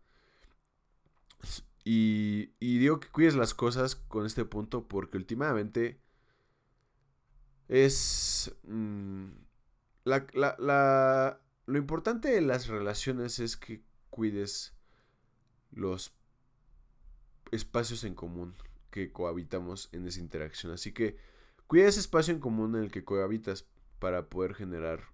y, 1.83 2.47
digo 2.59 2.99
que 2.99 3.09
cuides 3.09 3.35
las 3.35 3.53
cosas 3.53 3.95
con 3.95 4.25
este 4.25 4.45
punto 4.45 4.87
porque 4.87 5.17
últimamente 5.17 5.99
es... 7.67 8.53
Mm, 8.63 9.27
la, 10.05 11.39
lo 11.65 11.77
importante 11.77 12.29
de 12.29 12.41
las 12.41 12.67
relaciones 12.67 13.39
es 13.39 13.55
que 13.55 13.81
cuides 14.09 14.73
los 15.71 16.13
espacios 17.51 18.03
en 18.03 18.15
común 18.15 18.53
que 18.91 19.11
cohabitamos 19.11 19.89
en 19.93 20.05
esa 20.07 20.19
interacción. 20.19 20.73
Así 20.73 20.91
que 20.91 21.17
Cuida 21.73 21.87
ese 21.87 22.01
espacio 22.01 22.33
en 22.33 22.39
común 22.39 22.75
en 22.75 22.83
el 22.83 22.91
que 22.91 23.03
cohabitas 23.03 23.67
para 23.97 24.29
poder 24.29 24.53
generar 24.53 25.05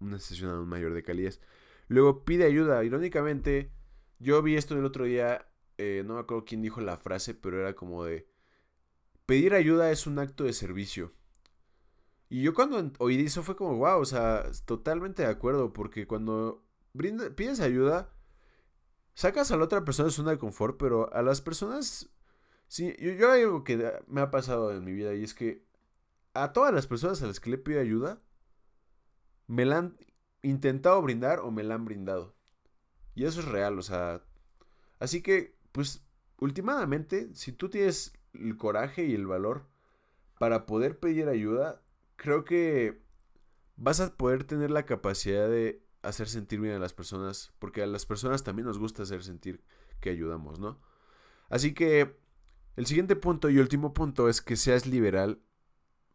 una 0.00 0.18
sesión 0.18 0.50
aún 0.50 0.68
mayor 0.68 0.94
de 0.94 1.02
calidez. 1.02 1.40
Luego 1.86 2.24
pide 2.24 2.44
ayuda. 2.44 2.82
Irónicamente, 2.82 3.70
yo 4.18 4.42
vi 4.42 4.56
esto 4.56 4.76
el 4.76 4.84
otro 4.84 5.04
día, 5.04 5.48
eh, 5.76 6.02
no 6.04 6.14
me 6.14 6.20
acuerdo 6.20 6.44
quién 6.44 6.62
dijo 6.62 6.80
la 6.80 6.96
frase, 6.96 7.34
pero 7.34 7.60
era 7.60 7.74
como 7.74 8.04
de, 8.04 8.26
pedir 9.26 9.54
ayuda 9.54 9.90
es 9.92 10.08
un 10.08 10.18
acto 10.18 10.42
de 10.42 10.52
servicio. 10.52 11.12
Y 12.28 12.42
yo 12.42 12.54
cuando 12.54 12.92
oí 12.98 13.20
eso 13.24 13.42
fue 13.42 13.56
como, 13.56 13.76
wow, 13.76 14.00
o 14.00 14.04
sea, 14.04 14.50
totalmente 14.66 15.22
de 15.22 15.28
acuerdo, 15.28 15.72
porque 15.72 16.06
cuando 16.06 16.64
pides 17.36 17.60
ayuda, 17.60 18.12
sacas 19.14 19.50
a 19.50 19.56
la 19.56 19.64
otra 19.64 19.84
persona 19.84 20.08
de 20.08 20.14
zona 20.14 20.30
de 20.32 20.38
confort, 20.38 20.76
pero 20.78 21.12
a 21.14 21.22
las 21.22 21.40
personas, 21.40 22.10
sí, 22.66 22.94
yo, 22.98 23.12
yo 23.12 23.32
hay 23.32 23.42
algo 23.42 23.64
que 23.64 24.02
me 24.06 24.20
ha 24.20 24.30
pasado 24.30 24.72
en 24.72 24.84
mi 24.84 24.92
vida 24.92 25.14
y 25.14 25.24
es 25.24 25.34
que 25.34 25.66
a 26.34 26.52
todas 26.52 26.72
las 26.72 26.86
personas 26.86 27.22
a 27.22 27.26
las 27.26 27.40
que 27.40 27.50
le 27.50 27.58
pido 27.58 27.80
ayuda, 27.80 28.20
me 29.46 29.64
la 29.64 29.78
han 29.78 29.96
intentado 30.42 31.00
brindar 31.02 31.40
o 31.40 31.50
me 31.50 31.64
la 31.64 31.74
han 31.74 31.84
brindado. 31.84 32.34
Y 33.14 33.24
eso 33.24 33.40
es 33.40 33.46
real, 33.46 33.78
o 33.78 33.82
sea. 33.82 34.22
Así 35.00 35.22
que, 35.22 35.56
pues, 35.72 36.04
últimamente, 36.38 37.34
si 37.34 37.52
tú 37.52 37.68
tienes 37.68 38.12
el 38.34 38.56
coraje 38.56 39.04
y 39.04 39.14
el 39.14 39.26
valor 39.26 39.66
para 40.38 40.66
poder 40.66 41.00
pedir 41.00 41.28
ayuda, 41.28 41.82
creo 42.18 42.44
que 42.44 43.00
vas 43.76 44.00
a 44.00 44.14
poder 44.14 44.44
tener 44.44 44.70
la 44.70 44.84
capacidad 44.84 45.48
de 45.48 45.82
hacer 46.02 46.28
sentir 46.28 46.60
bien 46.60 46.74
a 46.74 46.78
las 46.78 46.92
personas, 46.92 47.54
porque 47.58 47.82
a 47.82 47.86
las 47.86 48.04
personas 48.04 48.44
también 48.44 48.66
nos 48.66 48.78
gusta 48.78 49.04
hacer 49.04 49.22
sentir 49.22 49.64
que 50.00 50.10
ayudamos, 50.10 50.58
¿no? 50.58 50.80
Así 51.48 51.72
que 51.72 52.18
el 52.76 52.86
siguiente 52.86 53.16
punto 53.16 53.48
y 53.48 53.58
último 53.58 53.94
punto 53.94 54.28
es 54.28 54.42
que 54.42 54.56
seas 54.56 54.84
liberal 54.86 55.40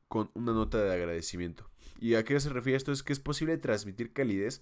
con 0.08 0.30
una 0.36 0.52
nota 0.52 0.84
de 0.84 0.94
agradecimiento. 0.94 1.70
¿Y 2.00 2.16
a 2.16 2.24
qué 2.24 2.39
se 2.39 2.50
refiere 2.50 2.78
esto? 2.78 2.92
Es 2.92 3.02
que 3.02 3.13
es 3.13 3.20
posible 3.20 3.58
transmitir 3.58 4.13
calidez 4.13 4.62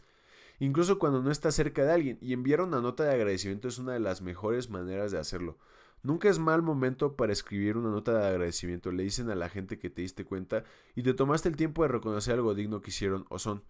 incluso 0.60 1.00
cuando 1.00 1.24
no 1.24 1.32
estás 1.32 1.56
cerca 1.56 1.84
de 1.84 1.92
alguien 1.92 2.18
y 2.22 2.34
enviar 2.34 2.62
una 2.62 2.82
nota 2.82 3.04
de 3.04 3.12
agradecimiento 3.12 3.68
es 3.68 3.80
una 3.80 3.94
de 3.94 4.00
las 4.00 4.22
mejores 4.22 4.70
maneras 4.70 5.12
de 5.12 5.18
hacerlo. 5.18 5.58
Nunca 6.04 6.30
es 6.30 6.40
mal 6.40 6.62
momento 6.64 7.16
para 7.16 7.32
escribir 7.32 7.78
una 7.78 7.90
nota 7.90 8.18
de 8.18 8.28
agradecimiento. 8.28 8.92
Le 8.92 9.04
dicen 9.04 9.30
a 9.30 9.36
la 9.36 9.50
gente 9.50 9.78
que 9.78 9.90
te 9.90 10.02
diste 10.02 10.26
cuenta 10.26 10.64
y 10.96 11.04
te 11.04 11.14
tomaste 11.14 11.50
el 11.50 11.56
tiempo 11.56 11.84
de 11.84 11.90
reconocer 11.90 12.34
algo 12.34 12.56
digno 12.56 12.82
que 12.82 12.90
hicieron 12.90 13.26
o 13.30 13.38
son. 13.38 13.64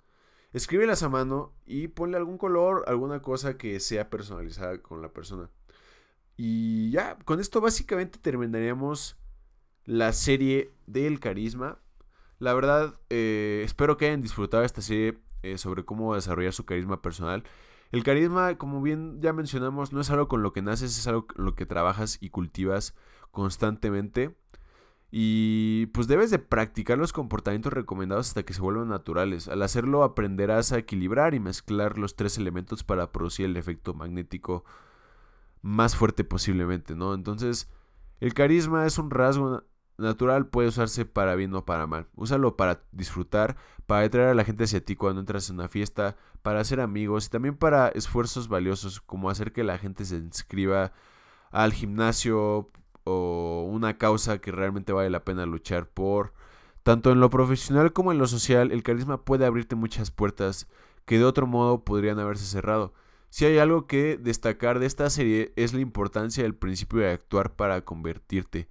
Escríbelas 0.54 1.04
a 1.04 1.10
mano 1.10 1.54
y 1.66 1.88
ponle 1.90 2.18
algún 2.18 2.38
color, 2.38 2.84
alguna 2.88 3.22
cosa 3.22 3.58
que 3.58 3.80
sea 3.80 4.10
personalizada 4.10 4.82
con 4.82 5.02
la 5.02 5.14
persona. 5.14 5.50
Y 6.38 6.92
ya, 6.92 7.18
con 7.20 7.40
esto 7.40 7.62
básicamente 7.62 8.20
terminaríamos 8.20 9.18
la 9.86 10.14
serie 10.14 10.74
del 10.88 11.20
carisma. 11.20 11.80
La 12.40 12.54
verdad, 12.54 13.00
eh, 13.10 13.62
espero 13.66 13.98
que 13.98 14.08
hayan 14.08 14.22
disfrutado 14.22 14.64
esta 14.64 14.82
serie 14.82 15.20
eh, 15.44 15.58
sobre 15.58 15.86
cómo 15.86 16.16
desarrollar 16.16 16.54
su 16.54 16.66
carisma 16.66 17.02
personal. 17.02 17.44
El 17.92 18.04
carisma, 18.04 18.58
como 18.58 18.82
bien 18.82 19.20
ya 19.22 19.34
mencionamos, 19.34 19.92
no 19.92 20.02
es 20.02 20.10
algo 20.10 20.28
con 20.28 20.44
lo 20.44 20.54
que 20.54 20.62
naces, 20.62 20.98
es 20.98 21.08
algo 21.08 21.28
con 21.28 21.44
lo 21.46 21.56
que 21.56 21.66
trabajas 21.66 22.18
y 22.22 22.30
cultivas 22.30 22.96
constantemente. 23.32 24.36
Y 25.12 25.88
pues 25.88 26.08
debes 26.08 26.32
de 26.32 26.40
practicar 26.40 26.98
los 26.98 27.12
comportamientos 27.12 27.74
recomendados 27.74 28.30
hasta 28.30 28.44
que 28.44 28.54
se 28.54 28.62
vuelvan 28.62 28.88
naturales. 28.88 29.50
Al 29.50 29.62
hacerlo 29.62 30.04
aprenderás 30.04 30.72
a 30.72 30.78
equilibrar 30.78 31.34
y 31.34 31.42
mezclar 31.42 31.98
los 31.98 32.16
tres 32.16 32.38
elementos 32.38 32.86
para 32.86 33.12
producir 33.12 33.46
el 33.46 33.58
efecto 33.58 33.94
magnético 33.94 34.64
más 35.62 35.98
fuerte 35.98 36.24
posiblemente, 36.24 36.96
¿no? 36.96 37.14
Entonces, 37.14 37.70
el 38.22 38.34
carisma 38.34 38.86
es 38.86 38.98
un 38.98 39.12
rasgo 39.12 39.64
natural 40.02 40.48
puede 40.48 40.70
usarse 40.70 41.06
para 41.06 41.36
bien 41.36 41.54
o 41.54 41.66
para 41.66 41.88
mal. 41.88 42.08
Úsalo 42.16 42.58
para 42.58 42.84
disfrutar, 42.92 43.58
para 43.86 44.06
atraer 44.06 44.30
a 44.30 44.34
la 44.34 44.44
gente 44.44 44.66
hacia 44.66 44.84
ti 44.84 44.96
cuando 44.96 45.22
entras 45.22 45.50
en 45.50 45.56
una 45.56 45.68
fiesta, 45.68 46.16
para 46.42 46.60
hacer 46.60 46.80
amigos 46.80 47.28
y 47.28 47.30
también 47.30 47.56
para 47.56 47.90
esfuerzos 47.90 48.48
valiosos 48.48 49.02
como 49.02 49.30
hacer 49.30 49.54
que 49.54 49.64
la 49.64 49.78
gente 49.78 50.06
se 50.06 50.18
inscriba 50.18 50.92
al 51.52 51.74
gimnasio 51.74 52.70
o 53.04 53.68
una 53.70 53.98
causa 53.98 54.40
que 54.40 54.52
realmente 54.52 54.94
vale 54.94 55.10
la 55.10 55.24
pena 55.24 55.46
luchar 55.46 55.88
por. 55.88 56.34
Tanto 56.84 57.12
en 57.12 57.20
lo 57.20 57.30
profesional 57.30 57.94
como 57.94 58.12
en 58.12 58.18
lo 58.18 58.28
social, 58.28 58.72
el 58.72 58.84
carisma 58.84 59.24
puede 59.24 59.46
abrirte 59.46 59.76
muchas 59.76 60.10
puertas 60.12 60.68
que 61.06 61.18
de 61.18 61.26
otro 61.26 61.46
modo 61.46 61.84
podrían 61.84 62.20
haberse 62.20 62.46
cerrado. 62.46 62.94
Si 63.30 63.46
hay 63.46 63.60
algo 63.60 63.88
que 63.88 64.18
destacar 64.18 64.80
de 64.80 64.88
esta 64.88 65.10
serie 65.10 65.54
es 65.56 65.74
la 65.74 65.80
importancia 65.80 66.44
del 66.44 66.56
principio 66.56 67.00
de 67.00 67.12
actuar 67.12 67.56
para 67.56 67.86
convertirte. 67.86 68.68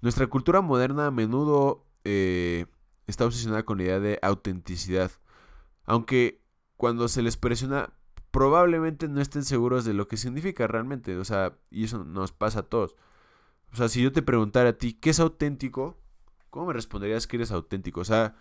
Nuestra 0.00 0.26
cultura 0.28 0.60
moderna 0.60 1.06
a 1.06 1.10
menudo 1.10 1.86
eh, 2.04 2.66
está 3.06 3.24
obsesionada 3.24 3.64
con 3.64 3.78
la 3.78 3.84
idea 3.84 4.00
de 4.00 4.18
autenticidad, 4.22 5.10
aunque 5.84 6.42
cuando 6.76 7.08
se 7.08 7.22
les 7.22 7.36
presiona 7.36 7.92
probablemente 8.30 9.08
no 9.08 9.20
estén 9.20 9.44
seguros 9.44 9.84
de 9.84 9.94
lo 9.94 10.06
que 10.08 10.16
significa 10.16 10.66
realmente. 10.66 11.16
O 11.16 11.24
sea, 11.24 11.58
y 11.70 11.84
eso 11.84 12.04
nos 12.04 12.32
pasa 12.32 12.60
a 12.60 12.62
todos. 12.62 12.94
O 13.72 13.76
sea, 13.76 13.88
si 13.88 14.02
yo 14.02 14.12
te 14.12 14.22
preguntara 14.22 14.70
a 14.70 14.72
ti, 14.74 14.94
¿qué 14.94 15.10
es 15.10 15.20
auténtico? 15.20 15.98
¿Cómo 16.50 16.66
me 16.66 16.72
responderías 16.72 17.26
que 17.26 17.36
eres 17.36 17.50
auténtico? 17.50 18.00
O 18.00 18.04
sea, 18.04 18.36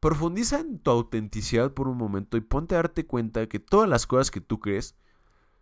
profundiza 0.00 0.60
en 0.60 0.78
tu 0.78 0.90
autenticidad 0.90 1.74
por 1.74 1.88
un 1.88 1.96
momento 1.96 2.36
y 2.36 2.40
ponte 2.40 2.74
a 2.74 2.78
darte 2.78 3.06
cuenta 3.06 3.48
que 3.48 3.58
todas 3.58 3.88
las 3.88 4.06
cosas 4.06 4.30
que 4.30 4.40
tú 4.40 4.60
crees 4.60 4.96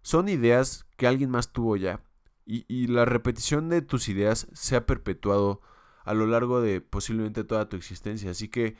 son 0.02 0.28
ideas 0.28 0.86
que 0.96 1.06
alguien 1.06 1.30
más 1.30 1.52
tuvo 1.52 1.76
ya. 1.76 2.02
Y, 2.46 2.88
la 2.88 3.06
repetición 3.06 3.68
de 3.70 3.80
tus 3.80 4.08
ideas 4.08 4.48
se 4.52 4.76
ha 4.76 4.84
perpetuado 4.86 5.60
a 6.04 6.12
lo 6.12 6.26
largo 6.26 6.60
de 6.60 6.82
posiblemente 6.82 7.44
toda 7.44 7.68
tu 7.68 7.76
existencia. 7.76 8.30
Así 8.30 8.48
que 8.48 8.76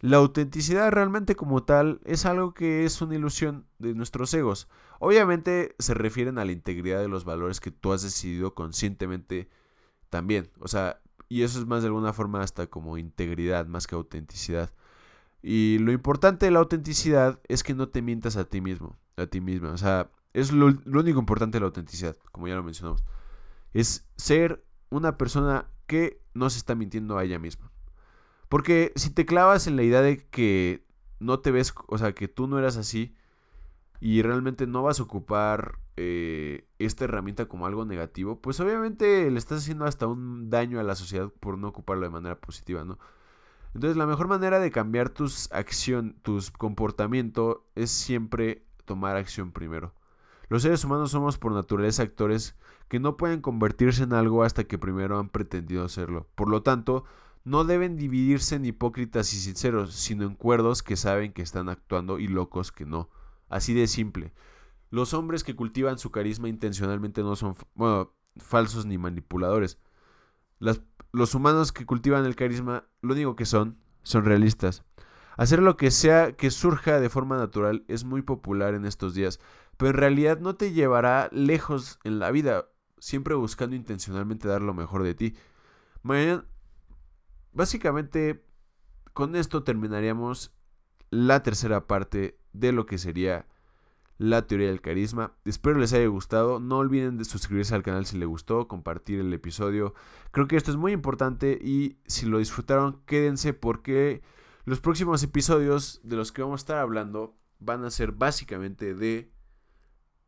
la 0.00 0.16
autenticidad 0.16 0.90
realmente 0.90 1.36
como 1.36 1.62
tal 1.64 2.00
es 2.04 2.26
algo 2.26 2.54
que 2.54 2.84
es 2.84 3.00
una 3.00 3.14
ilusión 3.14 3.66
de 3.78 3.94
nuestros 3.94 4.34
egos. 4.34 4.68
Obviamente 4.98 5.76
se 5.78 5.94
refieren 5.94 6.38
a 6.38 6.44
la 6.44 6.52
integridad 6.52 7.00
de 7.00 7.08
los 7.08 7.24
valores 7.24 7.60
que 7.60 7.70
tú 7.70 7.92
has 7.92 8.02
decidido 8.02 8.54
conscientemente 8.54 9.48
también. 10.10 10.50
O 10.58 10.68
sea, 10.68 11.00
y 11.28 11.42
eso 11.42 11.60
es 11.60 11.66
más 11.66 11.82
de 11.82 11.88
alguna 11.88 12.12
forma 12.12 12.42
hasta 12.42 12.66
como 12.68 12.98
integridad 12.98 13.66
más 13.66 13.86
que 13.86 13.94
autenticidad. 13.94 14.72
Y 15.42 15.78
lo 15.78 15.92
importante 15.92 16.46
de 16.46 16.52
la 16.52 16.58
autenticidad 16.58 17.40
es 17.48 17.62
que 17.62 17.74
no 17.74 17.88
te 17.88 18.02
mientas 18.02 18.36
a 18.36 18.44
ti 18.44 18.60
mismo, 18.60 18.96
a 19.16 19.26
ti 19.26 19.40
misma. 19.40 19.70
O 19.70 19.78
sea, 19.78 20.10
es 20.32 20.52
lo, 20.52 20.70
lo 20.70 21.00
único 21.00 21.18
importante 21.18 21.56
de 21.56 21.60
la 21.60 21.66
autenticidad, 21.66 22.16
como 22.32 22.48
ya 22.48 22.54
lo 22.54 22.62
mencionamos. 22.62 23.04
Es 23.72 24.08
ser 24.16 24.64
una 24.90 25.18
persona 25.18 25.66
que 25.86 26.22
no 26.34 26.50
se 26.50 26.58
está 26.58 26.74
mintiendo 26.74 27.18
a 27.18 27.24
ella 27.24 27.38
misma. 27.38 27.70
Porque 28.48 28.92
si 28.96 29.10
te 29.10 29.26
clavas 29.26 29.66
en 29.66 29.76
la 29.76 29.82
idea 29.82 30.00
de 30.00 30.26
que 30.28 30.86
no 31.20 31.40
te 31.40 31.50
ves, 31.50 31.74
o 31.88 31.98
sea, 31.98 32.12
que 32.12 32.28
tú 32.28 32.46
no 32.46 32.58
eras 32.58 32.76
así 32.76 33.14
y 34.00 34.22
realmente 34.22 34.66
no 34.66 34.82
vas 34.82 35.00
a 35.00 35.02
ocupar 35.02 35.78
eh, 35.96 36.66
esta 36.78 37.04
herramienta 37.04 37.46
como 37.46 37.66
algo 37.66 37.84
negativo, 37.84 38.40
pues 38.40 38.60
obviamente 38.60 39.30
le 39.30 39.38
estás 39.38 39.62
haciendo 39.62 39.84
hasta 39.84 40.06
un 40.06 40.50
daño 40.50 40.78
a 40.80 40.84
la 40.84 40.94
sociedad 40.94 41.30
por 41.40 41.58
no 41.58 41.68
ocuparlo 41.68 42.04
de 42.04 42.10
manera 42.10 42.40
positiva, 42.40 42.84
¿no? 42.84 42.98
Entonces 43.74 43.96
la 43.96 44.06
mejor 44.06 44.28
manera 44.28 44.60
de 44.60 44.70
cambiar 44.70 45.10
tus 45.10 45.52
acción, 45.52 46.16
tus 46.22 46.50
comportamiento 46.50 47.66
es 47.74 47.90
siempre 47.90 48.64
tomar 48.84 49.16
acción 49.16 49.52
primero. 49.52 49.92
Los 50.48 50.62
seres 50.62 50.84
humanos 50.84 51.10
somos 51.10 51.38
por 51.38 51.52
naturaleza 51.52 52.02
actores 52.02 52.56
que 52.88 53.00
no 53.00 53.16
pueden 53.16 53.42
convertirse 53.42 54.04
en 54.04 54.14
algo 54.14 54.44
hasta 54.44 54.64
que 54.64 54.78
primero 54.78 55.18
han 55.18 55.28
pretendido 55.28 55.84
hacerlo. 55.84 56.26
Por 56.34 56.48
lo 56.48 56.62
tanto, 56.62 57.04
no 57.44 57.64
deben 57.64 57.96
dividirse 57.96 58.56
en 58.56 58.64
hipócritas 58.64 59.32
y 59.34 59.38
sinceros, 59.38 59.94
sino 59.94 60.24
en 60.24 60.34
cuerdos 60.34 60.82
que 60.82 60.96
saben 60.96 61.32
que 61.32 61.42
están 61.42 61.68
actuando 61.68 62.18
y 62.18 62.28
locos 62.28 62.72
que 62.72 62.86
no. 62.86 63.10
Así 63.48 63.74
de 63.74 63.86
simple. 63.86 64.32
Los 64.90 65.12
hombres 65.12 65.44
que 65.44 65.56
cultivan 65.56 65.98
su 65.98 66.10
carisma 66.10 66.48
intencionalmente 66.48 67.22
no 67.22 67.36
son 67.36 67.54
falsos 68.36 68.86
ni 68.86 68.98
manipuladores. 68.98 69.78
los 71.12 71.34
humanos 71.34 71.72
que 71.72 71.86
cultivan 71.86 72.24
el 72.24 72.36
carisma, 72.36 72.84
lo 73.02 73.14
único 73.14 73.36
que 73.36 73.46
son, 73.46 73.78
son 74.02 74.24
realistas. 74.24 74.84
Hacer 75.36 75.62
lo 75.62 75.76
que 75.76 75.90
sea 75.90 76.32
que 76.32 76.50
surja 76.50 76.98
de 76.98 77.08
forma 77.08 77.36
natural 77.36 77.84
es 77.86 78.04
muy 78.04 78.22
popular 78.22 78.74
en 78.74 78.84
estos 78.84 79.14
días, 79.14 79.38
pero 79.78 79.92
en 79.92 79.96
realidad 79.96 80.40
no 80.40 80.54
te 80.54 80.72
llevará 80.72 81.30
lejos 81.32 81.98
en 82.04 82.18
la 82.18 82.30
vida, 82.30 82.66
siempre 82.98 83.34
buscando 83.34 83.74
intencionalmente 83.74 84.46
dar 84.46 84.60
lo 84.60 84.74
mejor 84.74 85.02
de 85.02 85.14
ti. 85.14 85.34
Mañana, 86.02 86.44
Básicamente, 87.58 88.44
con 89.14 89.34
esto 89.34 89.64
terminaríamos 89.64 90.54
la 91.10 91.42
tercera 91.42 91.88
parte 91.88 92.38
de 92.52 92.70
lo 92.70 92.86
que 92.86 92.98
sería 92.98 93.48
la 94.16 94.46
teoría 94.46 94.68
del 94.68 94.80
carisma. 94.80 95.32
Espero 95.44 95.78
les 95.78 95.92
haya 95.92 96.06
gustado. 96.06 96.60
No 96.60 96.78
olviden 96.78 97.18
de 97.18 97.24
suscribirse 97.24 97.74
al 97.74 97.82
canal 97.82 98.06
si 98.06 98.16
les 98.16 98.28
gustó, 98.28 98.68
compartir 98.68 99.18
el 99.18 99.32
episodio. 99.32 99.94
Creo 100.30 100.46
que 100.46 100.56
esto 100.56 100.70
es 100.70 100.76
muy 100.76 100.92
importante 100.92 101.58
y 101.60 101.98
si 102.06 102.26
lo 102.26 102.38
disfrutaron, 102.38 103.00
quédense 103.06 103.54
porque 103.54 104.22
los 104.64 104.80
próximos 104.80 105.22
episodios 105.24 106.00
de 106.04 106.14
los 106.14 106.30
que 106.30 106.42
vamos 106.42 106.60
a 106.60 106.62
estar 106.62 106.78
hablando 106.78 107.36
van 107.58 107.84
a 107.84 107.90
ser 107.90 108.12
básicamente 108.12 108.94
de 108.94 109.32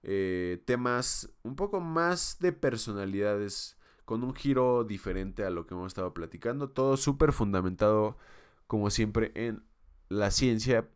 eh, 0.02 0.62
temas 0.66 1.30
un 1.42 1.56
poco 1.56 1.80
más 1.80 2.38
de 2.40 2.52
personalidades 2.52 3.76
con 4.04 4.24
un 4.24 4.34
giro 4.34 4.84
diferente 4.84 5.44
a 5.44 5.50
lo 5.50 5.66
que 5.66 5.74
hemos 5.74 5.88
estado 5.88 6.12
platicando. 6.14 6.70
Todo 6.70 6.96
súper 6.96 7.32
fundamentado, 7.32 8.16
como 8.66 8.90
siempre, 8.90 9.32
en 9.34 9.62
la 10.08 10.30
ciencia, 10.30 10.88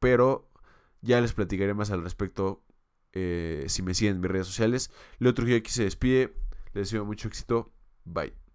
pero 0.00 0.50
ya 1.00 1.20
les 1.20 1.32
platicaré 1.32 1.74
más 1.74 1.90
al 1.90 2.02
respecto 2.02 2.62
eh, 3.12 3.64
si 3.68 3.82
me 3.82 3.94
siguen 3.94 4.16
en 4.16 4.20
mis 4.20 4.30
redes 4.30 4.46
sociales. 4.46 4.90
Leo 5.18 5.34
Trujillo 5.34 5.58
aquí 5.58 5.70
se 5.70 5.84
despide. 5.84 6.34
Les 6.74 6.88
deseo 6.90 7.04
mucho 7.04 7.28
éxito. 7.28 7.72
Bye. 8.04 8.47